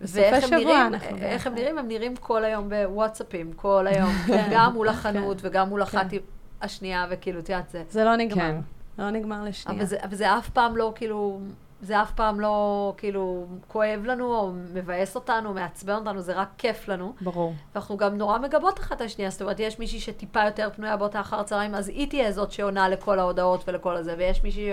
ואיך 0.00 0.34
הם 0.34 0.40
שבוע 0.40 0.58
נראים, 0.58 0.86
אנחנו 0.86 1.16
איך 1.16 1.46
הם. 1.46 1.54
נראים? 1.54 1.78
הם 1.78 1.88
נראים 1.88 2.16
כל 2.16 2.44
היום 2.44 2.68
בוואטסאפים, 2.68 3.52
כל 3.52 3.86
היום, 3.86 4.10
כן. 4.26 4.48
גם 4.52 4.72
מול 4.72 4.88
החנות 4.88 5.36
וגם 5.40 5.68
מול 5.68 5.82
אחת 5.82 6.10
כן. 6.10 6.16
השנייה, 6.62 7.06
וכאילו, 7.10 7.40
את 7.40 7.48
יודעת, 7.48 7.70
זה... 7.70 7.82
זה 7.90 8.04
לא 8.04 8.16
נגמר. 8.16 8.36
כן. 8.36 8.56
לא 8.98 9.10
נגמר 9.10 9.44
לשנייה. 9.44 9.78
אבל 9.78 9.86
זה, 9.86 9.96
אבל 10.04 10.14
זה 10.14 10.38
אף 10.38 10.50
פעם 10.50 10.76
לא, 10.76 10.92
כאילו, 10.94 11.40
זה 11.82 12.02
אף 12.02 12.10
פעם 12.10 12.40
לא, 12.40 12.94
כאילו, 12.96 13.46
כואב 13.68 14.00
לנו, 14.04 14.34
או 14.34 14.52
מבאס 14.74 15.14
אותנו, 15.14 15.54
מעצבן 15.54 15.94
אותנו, 15.94 16.20
זה 16.20 16.32
רק 16.32 16.48
כיף 16.58 16.88
לנו. 16.88 17.14
ברור. 17.20 17.54
ואנחנו 17.74 17.96
גם 17.96 18.18
נורא 18.18 18.38
מגבות 18.38 18.80
אחת 18.80 18.96
את 18.96 19.00
השנייה, 19.00 19.30
זאת 19.30 19.42
אומרת, 19.42 19.60
יש 19.60 19.78
מישהי 19.78 20.00
שטיפה 20.00 20.44
יותר 20.44 20.68
פנויה 20.76 20.96
באותה 20.96 21.20
אחר 21.20 21.40
הצהריים, 21.40 21.74
אז 21.74 21.88
היא 21.88 22.08
תהיה 22.08 22.32
זאת 22.32 22.52
שעונה 22.52 22.88
לכל 22.88 23.18
ההודעות 23.18 23.68
ולכל 23.68 23.96
הזה, 23.96 24.14
ויש 24.18 24.44
מישהי. 24.44 24.72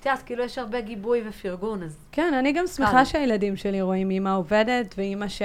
את 0.00 0.06
יודעת, 0.06 0.22
כאילו 0.22 0.44
יש 0.44 0.58
הרבה 0.58 0.80
גיבוי 0.80 1.22
ופרגון, 1.28 1.82
אז... 1.82 1.98
כן, 2.12 2.34
אני 2.38 2.52
גם 2.52 2.66
שמחה. 2.66 3.04
שהילדים 3.04 3.56
שלי 3.56 3.82
רואים 3.82 4.10
אימא 4.10 4.36
עובדת, 4.36 4.94
ואימא 4.98 5.28
ש... 5.28 5.42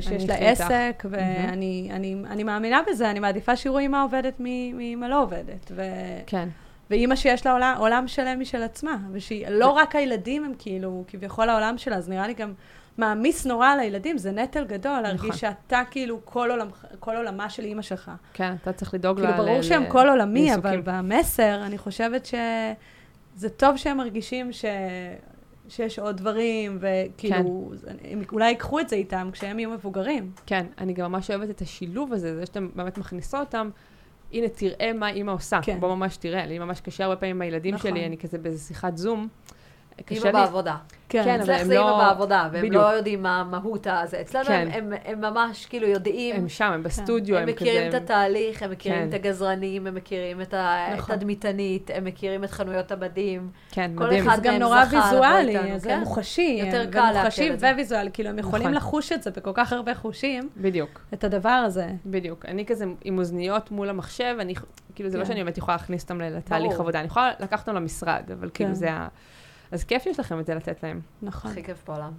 שיש 0.00 0.28
לה. 0.28 0.34
עסק, 0.34 1.02
ואני 1.10 1.88
אני, 1.92 2.16
אני 2.30 2.44
מאמינה 2.44 2.80
בזה, 2.90 3.10
אני 3.10 3.20
מעדיפה 3.20 3.56
שיראו 3.56 3.78
אימא 3.78 4.04
עובדת 4.04 4.40
מאימא 4.40 5.06
לא 5.06 5.22
עובדת. 5.22 5.72
ו... 5.74 5.82
כן. 6.26 6.48
ואימא 6.90 7.16
שיש 7.16 7.46
לה 7.46 7.52
עולם, 7.52 7.74
עולם 7.78 8.08
שלם 8.08 8.40
משל 8.40 8.62
עצמה, 8.62 8.96
ושהיא, 9.12 9.48
לא 9.48 9.68
רק 9.70 9.96
הילדים 9.96 10.44
הם 10.44 10.52
כאילו, 10.58 11.04
כביכול 11.08 11.48
העולם 11.48 11.78
שלה, 11.78 11.96
אז 11.96 12.08
נראה 12.08 12.26
לי 12.26 12.34
גם 12.34 12.52
מעמיס 12.98 13.46
נורא 13.46 13.68
על 13.68 13.80
הילדים, 13.80 14.18
זה 14.18 14.32
נטל 14.32 14.64
גדול, 14.64 15.00
להרגיש 15.00 15.36
שאתה 15.40 15.82
כאילו 15.90 16.20
כל, 16.24 16.50
עולם, 16.50 16.68
כל 17.00 17.16
עולמה 17.16 17.50
של 17.50 17.64
אימא 17.64 17.82
שלך. 17.82 18.10
כן, 18.32 18.54
אתה 18.62 18.72
צריך 18.72 18.94
לדאוג 18.94 19.20
ל... 19.20 19.26
כאילו, 19.26 19.36
ברור 19.44 19.58
ל- 19.58 19.62
שהם 19.62 19.82
ל- 19.82 19.90
כל 19.90 20.08
עולמי, 20.08 20.54
אבל. 20.54 20.80
במסר, 20.84 21.62
אני 21.66 21.78
חושבת 21.78 22.26
שזה 23.36 23.48
טוב 23.48 23.76
שהם 23.76 23.96
מרגישים 23.96 24.52
ש... 24.52 24.64
שיש 25.68 25.98
עוד 25.98 26.16
דברים, 26.16 26.78
וכאילו, 26.80 27.70
הם 28.04 28.22
אולי 28.32 28.48
ייקחו 28.48 28.80
את 28.80 28.88
זה 28.88 28.96
איתם 28.96 29.28
כשהם 29.32 29.58
יהיו 29.58 29.70
מבוגרים. 29.70 30.32
כן, 30.46 30.66
אני 30.78 30.92
גם 30.92 31.12
ממש 31.12 31.30
אוהבת 31.30 31.50
את 31.50 31.60
השילוב 31.60 32.12
הזה, 32.12 32.34
זה 32.34 32.46
שאתם 32.46 32.68
באמת 32.74 32.98
מכניסות 32.98 33.40
אותם. 33.40 33.70
הנה, 34.32 34.48
תראה 34.48 34.92
מה 34.92 35.10
אימא 35.10 35.30
עושה. 35.30 35.60
כן. 35.62 35.80
בוא 35.80 35.94
ממש 35.94 36.16
תראה. 36.16 36.46
לי 36.46 36.58
ממש 36.58 36.80
קשה 36.80 37.04
הרבה 37.04 37.16
פעמים 37.16 37.36
עם 37.36 37.42
הילדים 37.42 37.74
נכון. 37.74 37.90
שלי, 37.90 38.06
אני 38.06 38.18
כזה 38.18 38.38
באיזה 38.38 38.58
שיחת 38.58 38.96
זום. 38.96 39.28
קשה 40.04 40.14
אימא 40.18 40.26
לי- 40.26 40.32
בעבודה. 40.32 40.76
כן, 41.08 41.20
אבל 41.28 41.42
אצלך 41.42 41.60
הם 41.60 41.66
זה 41.66 41.74
לא- 41.74 41.88
אימא 41.88 41.98
בעבודה, 42.08 42.48
והם 42.52 42.66
בדיוק. 42.66 42.82
לא 42.82 42.88
יודעים 42.88 43.22
מה 43.22 43.40
המהות 43.40 43.86
הזה. 43.90 44.20
אצלנו 44.20 44.44
כן. 44.44 44.68
הם, 44.72 44.92
הם, 44.92 44.98
הם 45.04 45.20
ממש 45.20 45.66
כאילו 45.66 45.86
יודעים, 45.86 46.36
הם 46.36 46.48
שם, 46.48 46.64
הם 46.72 46.82
בסטודיו, 46.82 47.36
הם 47.36 47.42
הם 47.48 47.54
כזה... 47.54 47.64
מכירים 47.64 47.88
את 47.88 47.94
התהליך, 47.94 48.62
הם 48.62 48.70
מכירים 48.70 48.98
כן. 49.02 49.08
את 49.08 49.14
הגזרנים, 49.14 49.86
הם 49.86 49.94
מכירים 49.94 50.40
את 50.40 50.54
ה- 50.54 50.86
את 50.94 50.98
נכון. 50.98 51.16
הם 51.94 52.04
מכירים 52.04 52.44
את 52.44 52.50
חנויות 52.50 52.92
הבדים. 52.92 53.50
כן, 53.70 53.90
כל 53.94 54.04
מדהים. 54.04 54.28
אחד 54.28 54.36
זה 54.36 54.42
גם 54.42 54.52
מהם 54.52 54.62
נורא 54.62 54.84
זכה 54.84 54.96
לבוא 54.96 55.08
ויזואלי, 55.10 55.58
איתנו, 55.58 55.78
זה 55.78 55.88
כן? 55.88 55.98
מוחשי. 56.00 56.60
יותר 56.66 56.80
הם- 56.80 56.90
קל 56.90 57.10
לעכל 57.14 57.42
את 57.52 57.60
זה. 57.60 57.72
וויזואלי, 57.74 58.10
כאילו, 58.12 58.28
הם 58.30 58.38
יכולים 58.38 58.62
נכון. 58.68 58.74
לחוש 58.76 59.12
את 59.12 59.22
זה 59.22 59.30
בכל 59.30 59.50
כך 59.54 59.72
הרבה 59.72 59.94
חושים, 59.94 60.48
בדיוק, 60.56 61.00
את 61.14 61.24
הדבר 61.24 61.48
הזה. 61.48 61.86
בדיוק. 62.06 62.44
אני 62.48 62.66
כזה 62.66 62.84
עם 63.04 63.18
אוזניות 63.18 63.70
מול 63.70 63.88
המחשב, 63.88 64.36
אני, 64.40 64.54
כאילו, 64.94 65.10
זה 65.10 65.18
לא 65.18 65.24
כן. 65.24 65.28
שאני 65.28 65.44
באמת 65.44 65.58
יכולה 65.58 65.76
להכניס 65.76 66.02
אותם 66.02 66.20
לתהליך. 66.20 66.80
עבודה, 66.80 66.98
אני 66.98 67.06
יכולה 67.06 67.30
לקחת 67.40 67.68
אותם 67.68 67.76
למשרד, 67.76 68.22
אבל 68.38 68.50
כאילו 68.54 68.70
כן. 68.70 68.74
זה 68.74 68.92
ה... 68.92 69.08
אז 69.72 69.84
כיף 69.84 70.02
שיש 70.02 70.20
לכם 70.20 70.40
את 70.40 70.46
זה 70.46 70.54
לתת 70.54 70.82
להם. 70.82 71.00
נכון. 71.22 71.50
הכי 71.50 71.64
כיף 71.64 71.82
בעולם. 71.86 72.12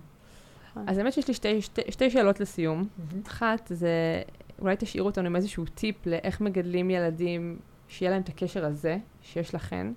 אז 0.87 0.97
האמת 0.97 1.13
שיש 1.13 1.27
לי 1.27 1.33
שתי, 1.33 1.61
שתי, 1.61 1.81
שתי 1.89 2.09
שאלות 2.09 2.39
לסיום. 2.39 2.87
אחת, 3.27 3.67
זה 3.73 4.21
אולי 4.59 4.75
תשאירו 4.79 5.07
אותנו 5.07 5.27
עם 5.27 5.35
איזשהו 5.35 5.65
טיפ 5.65 6.05
לאיך 6.05 6.41
מגדלים 6.41 6.89
ילדים, 6.89 7.59
שיהיה 7.87 8.11
להם 8.11 8.21
את 8.21 8.29
הקשר 8.29 8.65
הזה, 8.65 8.97
שיש 9.21 9.55
לכן, 9.55 9.87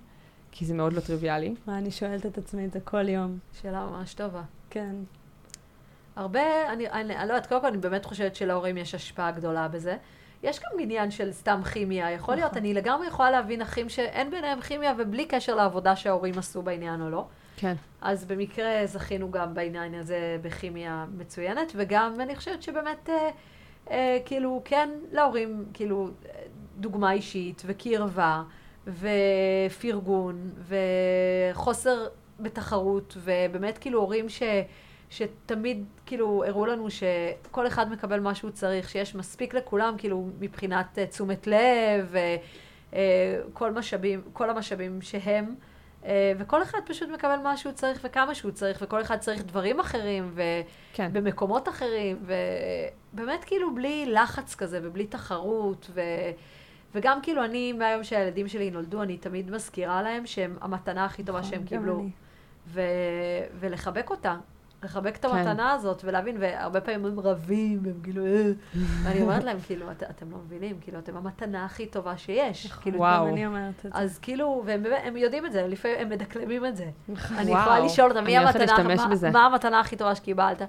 כי 0.51 0.65
זה 0.65 0.73
מאוד 0.73 0.93
לא 0.93 0.99
טריוויאלי. 0.99 1.55
מה, 1.67 1.77
אני 1.77 1.91
שואלת 1.91 2.25
את 2.25 2.37
עצמי 2.37 2.65
את 2.65 2.71
זה 2.71 2.79
כל 2.79 3.09
יום. 3.09 3.37
שאלה 3.61 3.85
ממש 3.85 4.13
טובה. 4.13 4.41
כן. 4.69 4.95
הרבה, 6.15 6.73
אני, 6.73 6.89
אני, 6.89 7.15
אני 7.17 7.27
לא 7.27 7.33
יודעת, 7.33 7.47
קודם 7.47 7.61
כל 7.61 7.67
אני 7.67 7.77
באמת 7.77 8.05
חושבת 8.05 8.35
שלהורים 8.35 8.77
יש 8.77 8.95
השפעה 8.95 9.31
גדולה 9.31 9.67
בזה. 9.67 9.97
יש 10.43 10.59
גם 10.59 10.79
עניין 10.79 11.11
של 11.11 11.31
סתם 11.31 11.61
כימיה, 11.73 12.11
יכול 12.11 12.35
להיות, 12.35 12.51
נכון. 12.51 12.61
אני 12.61 12.73
לגמרי 12.73 13.07
יכולה 13.07 13.31
להבין 13.31 13.61
אחים 13.61 13.89
שאין 13.89 14.31
ביניהם 14.31 14.61
כימיה 14.61 14.93
ובלי 14.97 15.25
קשר 15.25 15.55
לעבודה 15.55 15.95
שההורים 15.95 16.37
עשו 16.37 16.61
בעניין 16.61 17.01
או 17.01 17.09
לא. 17.09 17.27
כן. 17.57 17.73
אז 18.01 18.25
במקרה 18.25 18.85
זכינו 18.85 19.31
גם 19.31 19.53
בעניין 19.53 19.93
הזה 19.93 20.37
בכימיה 20.41 21.05
מצוינת, 21.17 21.71
וגם 21.75 22.21
אני 22.21 22.35
חושבת 22.35 22.63
שבאמת, 22.63 23.09
אה, 23.09 23.29
אה, 23.91 24.17
כאילו, 24.25 24.61
כן, 24.65 24.89
להורים, 25.11 25.65
כאילו, 25.73 26.09
אה, 26.25 26.41
דוגמה 26.77 27.11
אישית 27.11 27.63
וקרבה 27.65 28.43
ופרגון 28.87 30.51
וחוסר 31.53 32.07
בתחרות, 32.39 33.17
ובאמת 33.17 33.77
כאילו 33.77 33.99
הורים 33.99 34.29
ש... 34.29 34.43
שתמיד 35.09 35.85
כאילו 36.05 36.43
הראו 36.47 36.65
לנו 36.65 36.87
שכל 36.89 37.67
אחד 37.67 37.91
מקבל 37.91 38.19
מה 38.19 38.35
שהוא 38.35 38.51
צריך, 38.51 38.89
שיש 38.89 39.15
מספיק 39.15 39.53
לכולם, 39.53 39.95
כאילו 39.97 40.27
מבחינת 40.39 40.99
אה, 40.99 41.05
תשומת 41.05 41.47
לב, 41.47 42.15
וכל 42.89 43.71
משאבים, 43.71 44.21
כל 44.33 44.49
המשאבים 44.49 45.01
שהם, 45.01 45.45
אה, 45.45 45.76
וכל 46.37 46.63
אחד 46.63 46.77
פשוט 46.85 47.09
מקבל 47.09 47.35
מה 47.43 47.57
שהוא 47.57 47.73
צריך 47.73 47.99
וכמה 48.03 48.35
שהוא 48.35 48.51
צריך, 48.51 48.77
וכל 48.81 49.01
אחד 49.01 49.17
צריך 49.17 49.43
דברים 49.43 49.79
אחרים, 49.79 50.35
כן. 50.93 51.09
ובמקומות 51.13 51.69
אחרים, 51.69 52.25
ובאמת 53.13 53.43
כאילו 53.43 53.75
בלי 53.75 54.05
לחץ 54.05 54.55
כזה 54.55 54.79
ובלי 54.83 55.07
תחרות, 55.07 55.89
ו... 55.93 56.01
וגם 56.95 57.21
כאילו 57.21 57.43
אני, 57.43 57.73
מהיום 57.73 58.03
שהילדים 58.03 58.47
שלי 58.47 58.71
נולדו, 58.71 59.01
אני 59.01 59.17
תמיד 59.17 59.51
מזכירה 59.51 60.01
להם 60.01 60.25
שהם 60.25 60.57
המתנה 60.61 61.05
הכי 61.05 61.23
טובה 61.23 61.39
נכון, 61.39 61.51
שהם 61.51 61.63
קיבלו. 61.65 62.05
ו... 62.67 62.81
ולחבק 63.59 64.09
אותה. 64.09 64.35
לחבק 64.83 65.15
את 65.15 65.25
כן. 65.25 65.31
המתנה 65.31 65.71
הזאת 65.71 66.01
ולהבין, 66.05 66.37
והרבה 66.39 66.81
פעמים 66.81 67.05
הם 67.05 67.19
רבים, 67.19 67.79
הם 67.85 67.93
כאילו, 68.03 68.25
אה, 68.25 68.51
ואני 69.03 69.21
אומרת 69.21 69.43
להם, 69.43 69.57
כאילו, 69.65 69.91
"את- 69.91 70.03
אתם 70.03 70.31
לא 70.31 70.37
מבינים, 70.37 70.77
כאילו, 70.81 70.99
אתם 70.99 71.17
המתנה 71.17 71.65
הכי 71.65 71.85
טובה 71.85 72.17
שיש. 72.17 72.71
כאילו, 72.71 72.97
וואו. 72.99 73.27
אני 73.27 73.45
אומרת 73.47 73.73
את 73.85 73.93
זה. 73.93 73.99
אז 73.99 74.19
כאילו, 74.19 74.63
והם 74.65 74.83
יודעים 75.17 75.45
את 75.45 75.51
זה, 75.51 75.67
לפעמים 75.67 75.97
הם 75.99 76.09
מדקלמים 76.09 76.65
את 76.65 76.75
זה. 76.77 76.89
אני 77.37 77.51
וואו. 77.51 77.61
יכולה 77.61 77.79
לשאול 77.79 78.09
אותם, 78.11 78.23
אני. 78.25 78.37
מה 79.33 79.45
המתנה 79.45 79.79
הכי 79.79 79.95
טובה 79.95 80.15
שקיבלת? 80.15 80.61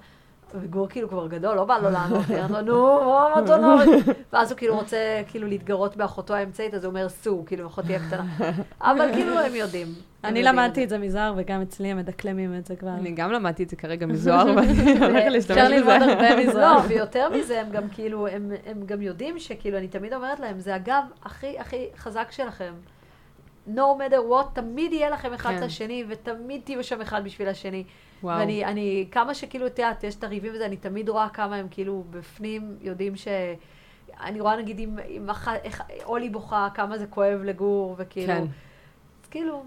וגור 0.55 0.89
כאילו 0.89 1.09
כבר 1.09 1.27
גדול, 1.27 1.57
לא 1.57 1.65
בא 1.65 1.79
לו 1.79 1.91
לענות, 1.91 2.25
לו, 2.51 2.61
נו, 2.61 3.01
מה 3.05 3.33
המתנה? 3.35 3.77
ואז 4.33 4.51
הוא 4.51 4.59
כאילו 4.59 4.75
רוצה 4.77 5.23
כאילו 5.29 5.49
להתגרות 5.49 5.97
באחותו 5.97 6.35
האמצעית, 6.35 6.75
אז 6.75 6.85
הוא 6.85 6.91
אומר, 6.91 7.09
סו, 7.09 7.45
כאילו, 7.47 7.67
אחותי 7.67 7.97
הקטנה. 7.97 8.25
אבל 8.81 9.13
כאילו, 9.13 9.39
הם 9.39 9.55
יודעים. 9.55 9.87
אני 10.25 10.43
למדתי 10.43 10.85
את 10.85 10.89
זה 10.89 10.99
מזוהר, 10.99 11.35
וגם 11.37 11.63
אצלי 11.63 11.89
הם 11.89 11.97
מדקלמים 11.97 12.55
את 12.55 12.67
זה 12.67 12.77
כבר. 12.77 12.91
אני 12.91 13.11
גם 13.11 13.33
למדתי 13.33 13.63
את 13.63 13.71
זה 13.71 13.77
כרגע 13.77 14.07
מזוהר, 14.07 14.47
ואני 14.57 14.99
הולכת 15.07 15.31
להשתמש 15.31 15.59
אפשר 15.59 15.69
ללמוד 15.69 15.95
בזה. 16.03 16.13
הרבה 16.13 16.37
מזוהר. 16.37 16.77
לא, 16.77 16.83
ויותר 16.89 17.29
מזה, 17.31 17.61
הם 17.61 17.71
גם 17.71 17.89
כאילו, 17.89 18.27
הם, 18.27 18.53
הם 18.67 18.83
גם 18.87 19.03
יודעים 19.03 19.39
שכאילו, 19.39 19.79
אני 19.79 19.89
תמיד 19.89 20.15
אומרת 20.15 20.41
להם, 20.41 20.61
זה 20.61 20.75
הגב 20.75 21.03
הכי 21.23 21.59
הכי 21.59 21.87
חזק 21.97 22.29
שלכם. 22.31 22.73
no 23.75 23.99
matter 23.99 24.31
what, 24.31 24.55
תמיד 24.55 24.93
יהיה 24.93 25.11
לכם 25.11 25.33
אחד 25.33 25.53
את 25.53 25.59
כן. 25.59 25.65
השני, 25.65 26.05
ותמיד 26.09 26.61
תהיו 26.65 26.85
שם 26.85 27.01
אחד 27.01 27.25
בשביל 27.25 27.49
השני. 27.49 27.85
וואו. 28.23 28.39
ואני, 28.39 28.65
אני, 28.65 29.07
כמה 29.11 29.35
שכאילו, 29.35 29.67
את 29.67 29.79
יודעת, 29.79 30.05
יש 30.05 30.15
את 30.17 30.25
הריבים 30.25 30.53
וזה, 30.55 30.67
אני 30.67 30.77
תמיד 30.77 31.09
רואה 31.09 31.29
כמה 31.29 31.57
הם 31.57 31.67
כאילו 31.71 32.05
בפנים 32.11 32.77
יודעים 32.81 33.17
ש... 33.17 33.29
אני 34.23 34.41
רואה 34.41 34.57
נגיד 34.57 34.79
אם, 34.79 34.99
אם 35.09 35.31
אח, 35.31 35.49
איך, 35.49 35.83
אולי 36.05 36.29
בוכה, 36.31 36.69
כמה 36.75 36.99
זה 36.99 37.07
כואב 37.07 37.41
לגור, 37.45 37.95
וכאילו... 37.99 38.27
כן. 38.27 38.43
אז 39.23 39.29
כאילו, 39.31 39.63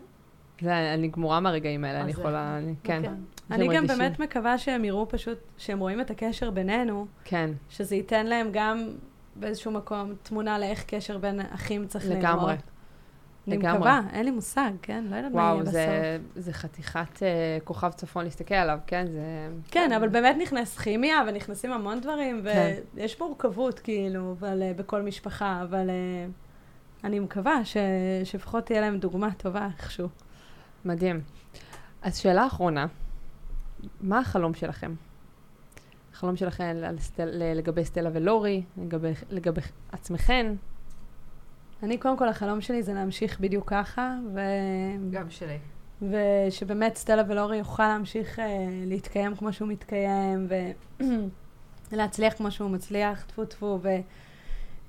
זה, 0.61 0.93
אני 0.93 1.07
גמורה 1.07 1.39
מהרגעים 1.39 1.83
האלה, 1.83 2.01
אני 2.01 2.11
יכולה, 2.11 2.57
אני- 2.57 2.73
כן. 2.83 2.97
אוקיי. 2.97 3.11
אני 3.51 3.65
גם 3.67 3.71
שמרגישים. 3.73 3.97
באמת 3.97 4.19
מקווה 4.19 4.57
שהם 4.57 4.85
יראו 4.85 5.09
פשוט, 5.09 5.37
שהם 5.57 5.79
רואים 5.79 6.01
את 6.01 6.11
הקשר 6.11 6.49
בינינו, 6.51 7.05
כן, 7.23 7.49
שזה 7.69 7.95
ייתן 7.95 8.25
להם 8.25 8.49
גם 8.53 8.87
באיזשהו 9.35 9.71
מקום 9.71 10.13
תמונה 10.23 10.59
לאיך 10.59 10.83
קשר 10.87 11.17
בין 11.17 11.39
אחים 11.53 11.87
צריך 11.87 12.05
להיראות. 12.05 12.23
לגמרי. 12.23 12.55
אני 13.47 13.57
לגמרי. 13.57 13.77
מקווה, 13.77 14.01
אין 14.13 14.25
לי 14.25 14.31
מושג, 14.31 14.71
כן? 14.81 15.03
לא 15.09 15.15
יודעת 15.15 15.31
מה 15.31 15.41
יהיה 15.41 15.53
וואו, 15.53 15.61
בסוף. 15.61 15.73
זה, 15.73 16.17
זה 16.35 16.53
חתיכת 16.53 17.23
אה, 17.23 17.57
כוכב 17.63 17.91
צפון 17.91 18.23
להסתכל 18.23 18.55
עליו, 18.55 18.79
כן? 18.87 19.05
זה... 19.11 19.49
כן, 19.71 19.91
אבל 19.91 20.09
באמת 20.09 20.35
נכנס 20.41 20.77
כימיה, 20.77 21.21
ונכנסים 21.27 21.71
המון 21.71 22.01
דברים, 22.01 22.41
כן. 22.43 22.73
ויש 22.93 23.21
מורכבות, 23.21 23.79
כאילו, 23.79 24.35
אבל, 24.39 24.61
אה, 24.61 24.73
בכל 24.75 25.01
משפחה, 25.01 25.61
אבל 25.63 25.89
אה, 25.89 26.25
אני 27.03 27.19
מקווה 27.19 27.65
ש... 27.65 27.77
שלפחות 28.23 28.65
תהיה 28.65 28.81
להם 28.81 28.97
דוגמה 28.97 29.29
טובה 29.37 29.67
איכשהו. 29.77 30.07
מדהים. 30.85 31.21
אז 32.01 32.17
שאלה 32.17 32.47
אחרונה, 32.47 32.85
מה 34.01 34.19
החלום 34.19 34.53
שלכם? 34.53 34.93
החלום 36.13 36.35
שלכם 36.35 36.63
על 36.83 36.99
סטל, 36.99 37.29
לגבי 37.55 37.85
סטלה 37.85 38.09
ולורי, 38.13 38.63
לגבי, 38.77 39.11
לגבי 39.29 39.61
עצמכן? 39.91 40.53
אני, 41.83 41.97
קודם 41.97 42.17
כל, 42.17 42.27
החלום 42.29 42.61
שלי 42.61 42.83
זה 42.83 42.93
להמשיך 42.93 43.39
בדיוק 43.39 43.69
ככה, 43.69 44.15
ו... 44.33 44.39
גם 45.11 45.29
שלי. 45.29 45.57
ושבאמת 46.01 46.95
סטלה 46.95 47.23
ולורי 47.27 47.57
יוכל 47.57 47.87
להמשיך 47.87 48.39
אה, 48.39 48.45
להתקיים 48.85 49.35
כמו 49.35 49.53
שהוא 49.53 49.67
מתקיים, 49.67 50.47
ולהצליח 51.91 52.33
כמו 52.37 52.51
שהוא 52.51 52.69
מצליח, 52.69 53.23
טפו 53.23 53.45
טפו, 53.45 53.79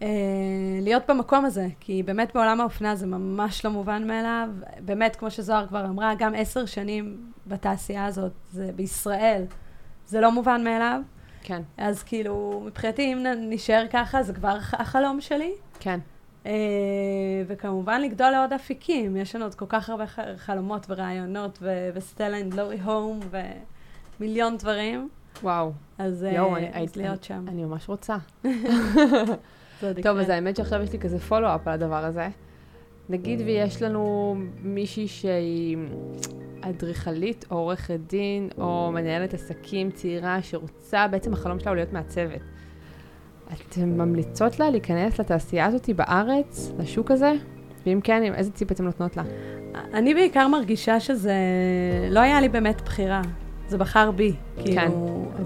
ולהיות 0.00 1.02
במקום 1.08 1.44
הזה, 1.44 1.68
כי 1.80 2.02
באמת 2.02 2.34
בעולם 2.34 2.60
האופנה 2.60 2.96
זה 2.96 3.06
ממש 3.06 3.64
לא 3.64 3.70
מובן 3.70 4.06
מאליו. 4.06 4.48
באמת, 4.84 5.16
כמו 5.16 5.30
שזוהר 5.30 5.66
כבר 5.66 5.84
אמרה, 5.84 6.14
גם 6.18 6.34
עשר 6.36 6.66
שנים 6.66 7.32
בתעשייה 7.46 8.06
הזאת, 8.06 8.32
זה 8.50 8.70
בישראל, 8.76 9.44
זה 10.06 10.20
לא 10.20 10.32
מובן 10.32 10.64
מאליו. 10.64 11.00
כן, 11.42 11.62
אז 11.76 12.02
כאילו, 12.02 12.62
מבחינתי, 12.66 13.12
אם 13.12 13.26
נשאר 13.36 13.86
ככה, 13.92 14.22
זה 14.22 14.32
כבר 14.32 14.56
החלום 14.72 15.20
שלי. 15.20 15.52
כן. 15.80 16.00
אה, 16.46 16.52
וכמובן 17.46 18.00
לגדול 18.00 18.30
לעוד 18.30 18.52
אפיקים, 18.52 19.16
יש 19.16 19.36
לנו 19.36 19.44
עוד 19.44 19.54
כל 19.54 19.66
כך 19.68 19.90
הרבה 19.90 20.04
חלומות 20.36 20.86
ורעיונות, 20.88 21.58
ו 21.94 22.01
Stella 22.01 22.40
and 22.40 22.54
Lori 22.54 22.80
Home, 22.80 23.20
ומיליון 24.20 24.56
דברים, 24.56 25.08
וואו, 25.42 25.72
אז, 25.98 26.24
אה, 26.24 26.30
אני- 26.56 26.86
להיות 26.96 27.24
שם. 27.24 27.44
אני 27.48 27.64
ממש 27.64 27.88
רוצה. 27.88 28.16
טוב. 30.02 30.18
אז 30.18 30.28
האמת 30.28 30.56
שעכשיו 30.56 30.82
יש 30.82 30.92
לי 30.92 30.98
כזה 30.98 31.18
follow-up 31.18 31.68
על 31.68 31.74
הדבר 31.74 32.04
הזה. 32.04 32.28
נגיד 33.08 33.40
ויש 33.40 33.82
לנו 33.82 34.34
מישהי 34.62 35.08
שהיא 35.08 35.76
אדריכלית 36.60 37.44
או 37.50 37.56
עורכת 37.56 37.98
דין 38.06 38.48
או 38.58 38.90
מנהלת 38.94 39.34
עסקים 39.34 39.90
צעירה 39.90 40.42
שרוצה, 40.42 41.08
בעצם 41.08 41.32
החלום 41.32 41.60
שלה 41.60 41.70
הוא 41.70 41.76
להיות 41.76 41.92
מעצבת. 41.92 42.40
אתן 43.68 43.88
ממליצות 43.88 44.60
לה 44.60 44.70
להיכנס 44.70 45.20
לתעשייה 45.20 45.66
הזאת 45.66 45.90
בארץ, 45.96 46.72
לשוק 46.78 47.10
הזה? 47.10 47.32
ואם 47.86 48.00
כן, 48.04 48.34
איזה 48.34 48.50
ציפ 48.50 48.72
אתן 48.72 48.84
נותנות 48.84 49.16
לה? 49.16 49.22
אני 49.94 50.14
בעיקר 50.14 50.48
מרגישה 50.48 51.00
שזה 51.00 51.34
לא 52.10 52.20
היה 52.20 52.40
לי 52.40 52.48
באמת 52.48 52.82
בחירה, 52.82 53.22
זה 53.68 53.78
בחר 53.78 54.10
בי. 54.10 54.32
כאילו, 54.56 54.76
כן, 54.76 54.90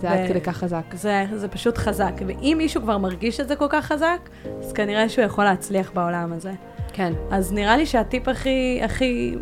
זה 0.00 0.10
עד 0.10 0.28
כדי 0.28 0.40
כך 0.40 0.56
חזק. 0.56 0.94
זה, 0.94 1.24
זה 1.34 1.48
פשוט 1.48 1.78
חזק, 1.78 2.12
ואם 2.26 2.54
מישהו 2.58 2.82
כבר 2.82 2.98
מרגיש 2.98 3.40
את 3.40 3.48
זה 3.48 3.56
כל 3.56 3.66
כך 3.68 3.86
חזק, 3.86 4.28
אז 4.60 4.72
כנראה 4.72 5.08
שהוא 5.08 5.24
יכול 5.24 5.44
להצליח 5.44 5.90
בעולם 5.94 6.32
הזה. 6.32 6.52
כן, 6.92 7.12
אז 7.30 7.52
נראה 7.52 7.76
לי 7.76 7.86
שהטיפ 7.86 8.28
הכי, 8.28 8.80
הכי 8.84 9.34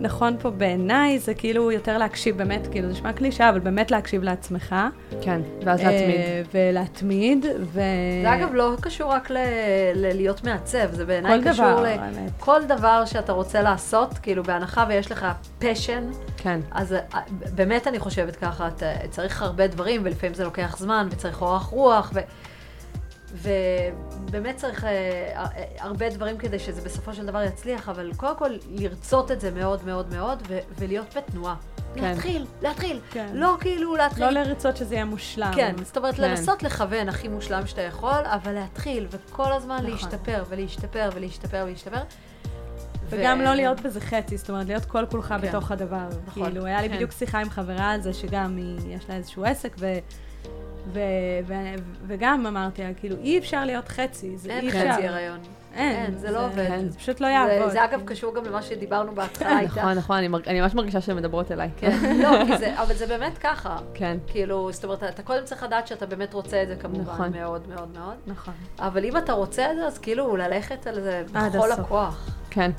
נכון 0.00 0.36
פה 0.40 0.50
בעיניי, 0.50 1.18
זה 1.18 1.34
כאילו 1.34 1.72
יותר 1.72 1.98
להקשיב, 1.98 2.36
באמת, 2.38 2.66
כאילו, 2.70 2.86
זה 2.88 2.92
נשמע 2.92 3.12
קלישה, 3.12 3.48
אבל 3.48 3.60
באמת 3.60 3.90
להקשיב 3.90 4.22
לעצמך. 4.22 4.74
כן, 5.20 5.40
ואז 5.64 5.80
להתמיד. 5.80 6.16
אה, 6.16 6.42
ולהתמיד, 6.54 7.46
ו... 7.60 7.80
זה 8.22 8.34
אגב 8.34 8.54
לא 8.54 8.72
קשור 8.80 9.12
רק 9.12 9.30
ל- 9.30 9.36
ל- 9.94 10.16
להיות 10.16 10.44
מעצב, 10.44 10.92
זה 10.92 11.04
בעיניי 11.04 11.40
קשור 11.44 11.52
דבר, 11.52 11.82
ל... 11.82 11.86
האמת. 11.86 12.30
כל 12.38 12.60
דבר 12.68 13.04
שאתה 13.04 13.32
רוצה 13.32 13.62
לעשות, 13.62 14.18
כאילו 14.18 14.42
בהנחה 14.42 14.84
ויש 14.88 15.12
לך 15.12 15.26
פשן, 15.58 16.04
כן, 16.36 16.60
אז 16.70 16.92
אה, 16.92 16.98
באמת 17.54 17.86
אני 17.86 17.98
חושבת 17.98 18.36
ככה, 18.36 18.68
אתה 18.68 18.86
צריך 19.10 19.42
הרבה 19.42 19.66
דברים, 19.66 20.00
ולפעמים 20.04 20.34
זה 20.34 20.44
לוקח 20.44 20.76
זמן, 20.78 21.08
וצריך 21.10 21.42
אורך 21.42 21.62
רוח, 21.62 22.10
ו... 22.14 22.20
ובאמת 23.32 24.56
צריך 24.56 24.84
אה, 24.84 24.90
אה, 25.36 25.64
הרבה 25.78 26.10
דברים 26.10 26.38
כדי 26.38 26.58
שזה 26.58 26.80
בסופו 26.80 27.14
של 27.14 27.26
דבר 27.26 27.42
יצליח, 27.42 27.88
אבל 27.88 28.12
קודם 28.16 28.36
כל 28.36 28.50
לרצות 28.70 29.30
את 29.30 29.40
זה 29.40 29.50
מאוד 29.50 29.84
מאוד 29.84 30.14
מאוד, 30.14 30.42
ולהיות 30.78 31.16
בתנועה. 31.16 31.54
כן. 31.94 32.02
להתחיל, 32.02 32.46
להתחיל. 32.62 33.00
כן. 33.10 33.26
לא 33.32 33.56
כאילו 33.60 33.96
להתחיל 33.96 34.24
לא 34.24 34.30
לרצות 34.30 34.76
שזה 34.76 34.94
יהיה 34.94 35.04
מושלם. 35.04 35.52
כן, 35.54 35.74
זאת 35.84 35.96
אומרת, 35.96 36.14
כן. 36.14 36.22
לנסות 36.22 36.62
לכוון 36.62 37.08
הכי 37.08 37.28
מושלם 37.28 37.66
שאתה 37.66 37.82
יכול, 37.82 38.24
אבל 38.24 38.52
להתחיל, 38.52 39.06
וכל 39.10 39.52
הזמן 39.52 39.76
נכון. 39.76 39.90
להשתפר, 39.90 40.44
ולהשתפר, 40.48 41.10
ולהשתפר, 41.14 41.62
ולהשתפר. 41.66 42.02
וגם 43.08 43.38
ו- 43.40 43.44
לא 43.44 43.54
להיות 43.54 43.80
בזה 43.80 44.00
חצי, 44.00 44.36
זאת 44.36 44.50
אומרת, 44.50 44.66
להיות 44.66 44.84
כל 44.84 45.06
כולך 45.10 45.26
כן. 45.26 45.40
בתוך 45.40 45.70
הדבר. 45.70 46.08
נכון. 46.26 46.44
כאילו, 46.44 46.64
היה 46.66 46.82
לי 46.82 46.88
כן. 46.88 46.94
בדיוק 46.94 47.12
שיחה 47.12 47.40
עם 47.40 47.50
חברה 47.50 47.90
על 47.90 48.00
זה, 48.00 48.14
שגם 48.14 48.56
היא, 48.56 48.96
יש 48.96 49.08
לה 49.08 49.16
איזשהו 49.16 49.44
עסק, 49.44 49.76
ו... 49.78 49.86
ו- 50.92 51.00
ו- 51.46 51.54
וגם 52.06 52.46
אמרתי 52.46 52.82
לה, 52.82 52.94
כאילו, 52.94 53.16
אי 53.16 53.38
אפשר 53.38 53.64
להיות 53.64 53.88
חצי, 53.88 54.36
זה 54.36 54.50
אי 54.50 54.56
אין 54.56 54.68
אפשר. 54.68 54.92
חצי 54.92 55.06
הריון. 55.08 55.38
אין, 55.74 55.92
אין, 56.04 56.18
זה 56.18 56.30
לא 56.30 56.46
עובד. 56.46 56.70
זה 56.88 56.98
פשוט 56.98 57.20
לא 57.20 57.26
יעבוד. 57.26 57.70
זה 57.70 57.84
אגב 57.84 58.00
קשור 58.04 58.34
גם 58.34 58.44
למה 58.44 58.62
שדיברנו 58.62 59.14
בהתחלה 59.14 59.60
איתך. 59.60 59.78
נכון, 59.78 59.92
נכון, 59.92 60.16
אני 60.46 60.60
ממש 60.60 60.74
מרגישה 60.74 61.00
שהן 61.00 61.16
מדברות 61.16 61.52
אליי. 61.52 61.70
כן, 61.76 61.98
לא, 62.22 62.28
אבל 62.82 62.94
זה 62.94 63.06
באמת 63.06 63.38
ככה. 63.38 63.76
כן, 63.94 64.16
כאילו, 64.26 64.72
זאת 64.72 64.84
אומרת, 64.84 65.02
אתה 65.04 65.22
קודם 65.22 65.44
צריך 65.44 65.62
לדעת 65.62 65.86
שאתה 65.86 66.06
באמת 66.06 66.34
רוצה 66.34 66.62
את 66.62 66.68
זה 66.68 66.76
כמובן, 66.76 67.12
נכון. 67.12 67.32
מאוד 67.32 67.68
מאוד 67.68 67.88
מאוד. 67.98 68.14
נכון. 68.26 68.54
אבל 68.78 69.04
אם 69.04 69.16
אתה 69.16 69.32
רוצה 69.32 69.70
את 69.72 69.76
זה, 69.76 69.86
אז 69.86 69.98
כאילו, 69.98 70.36
ללכת 70.36 70.86
על 70.86 71.00
זה 71.00 71.22
בכל. 71.32 71.72
הכוח. 71.72 72.30
כן. 72.50 72.70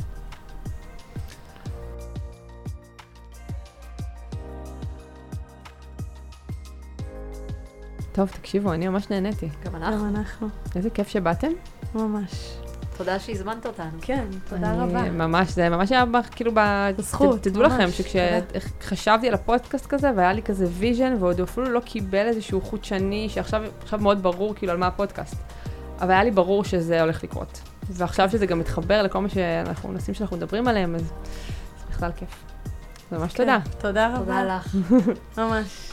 טוב, 8.18 8.30
תקשיבו, 8.30 8.74
אני 8.74 8.88
ממש 8.88 9.10
נהניתי. 9.10 9.50
גם 9.66 9.76
אנחנו. 9.76 10.00
גם 10.10 10.16
אנחנו, 10.16 10.48
איזה 10.76 10.90
כיף 10.90 11.08
שבאתם. 11.08 11.52
ממש. 11.96 12.58
תודה 12.98 13.20
שהזמנת 13.20 13.66
אותנו. 13.66 13.90
כן, 14.02 14.26
תודה 14.50 14.70
אני- 14.74 14.80
רבה. 14.80 15.10
ממש, 15.12 15.50
זה 15.50 15.70
ממש 15.70 15.92
היה 15.92 16.06
ב- 16.06 16.18
כאילו 16.32 16.52
ב... 16.56 16.60
זכות, 16.98 17.40
ת- 17.40 17.44
תדעו 17.48 17.64
ממש, 17.64 17.72
לכם 17.74 17.88
שכשחשבתי 17.92 19.28
על 19.28 19.34
הפודקאסט 19.34 19.86
כזה, 19.86 20.12
והיה 20.16 20.34
לי 20.34 20.42
כזה 20.44 20.66
vision, 20.70 21.16
ועוד 21.20 21.42
אפילו 21.42 21.70
לא 21.70 21.80
קיבל 21.80 22.28
איזשהו 22.28 22.62
חוט 22.62 22.84
שני, 22.84 23.28
שעכשיו 23.30 23.62
עכשיו 23.82 24.00
מאוד 24.00 24.24
ברור 24.24 24.56
כאילו 24.56 24.72
על 24.72 24.78
מה 24.78 24.88
הפודקאסט. 24.88 25.36
אבל 26.02 26.12
היה 26.12 26.24
לי 26.24 26.32
ברור 26.32 26.64
שזה 26.64 27.02
הולך 27.02 27.24
לקרות. 27.24 27.62
ועכשיו 27.90 28.30
שזה 28.30 28.46
גם 28.46 28.60
מתחבר 28.60 29.02
לכל 29.04 29.20
מה 29.22 29.30
שאנחנו, 29.30 29.92
נושאים 29.92 30.14
שאנחנו 30.14 30.38
מדברים 30.38 30.68
עליהם, 30.68 30.96
אז 30.96 31.02
זה 31.02 31.08
בכלל 31.90 32.12
כיף. 32.16 32.44
ממש 33.12 33.34
כן, 33.34 33.38
תודה. 33.44 33.60
תודה 33.80 34.08
רבה. 34.08 34.20
תודה 34.20 34.44
לך. 34.58 34.76
ממש. 35.38 35.92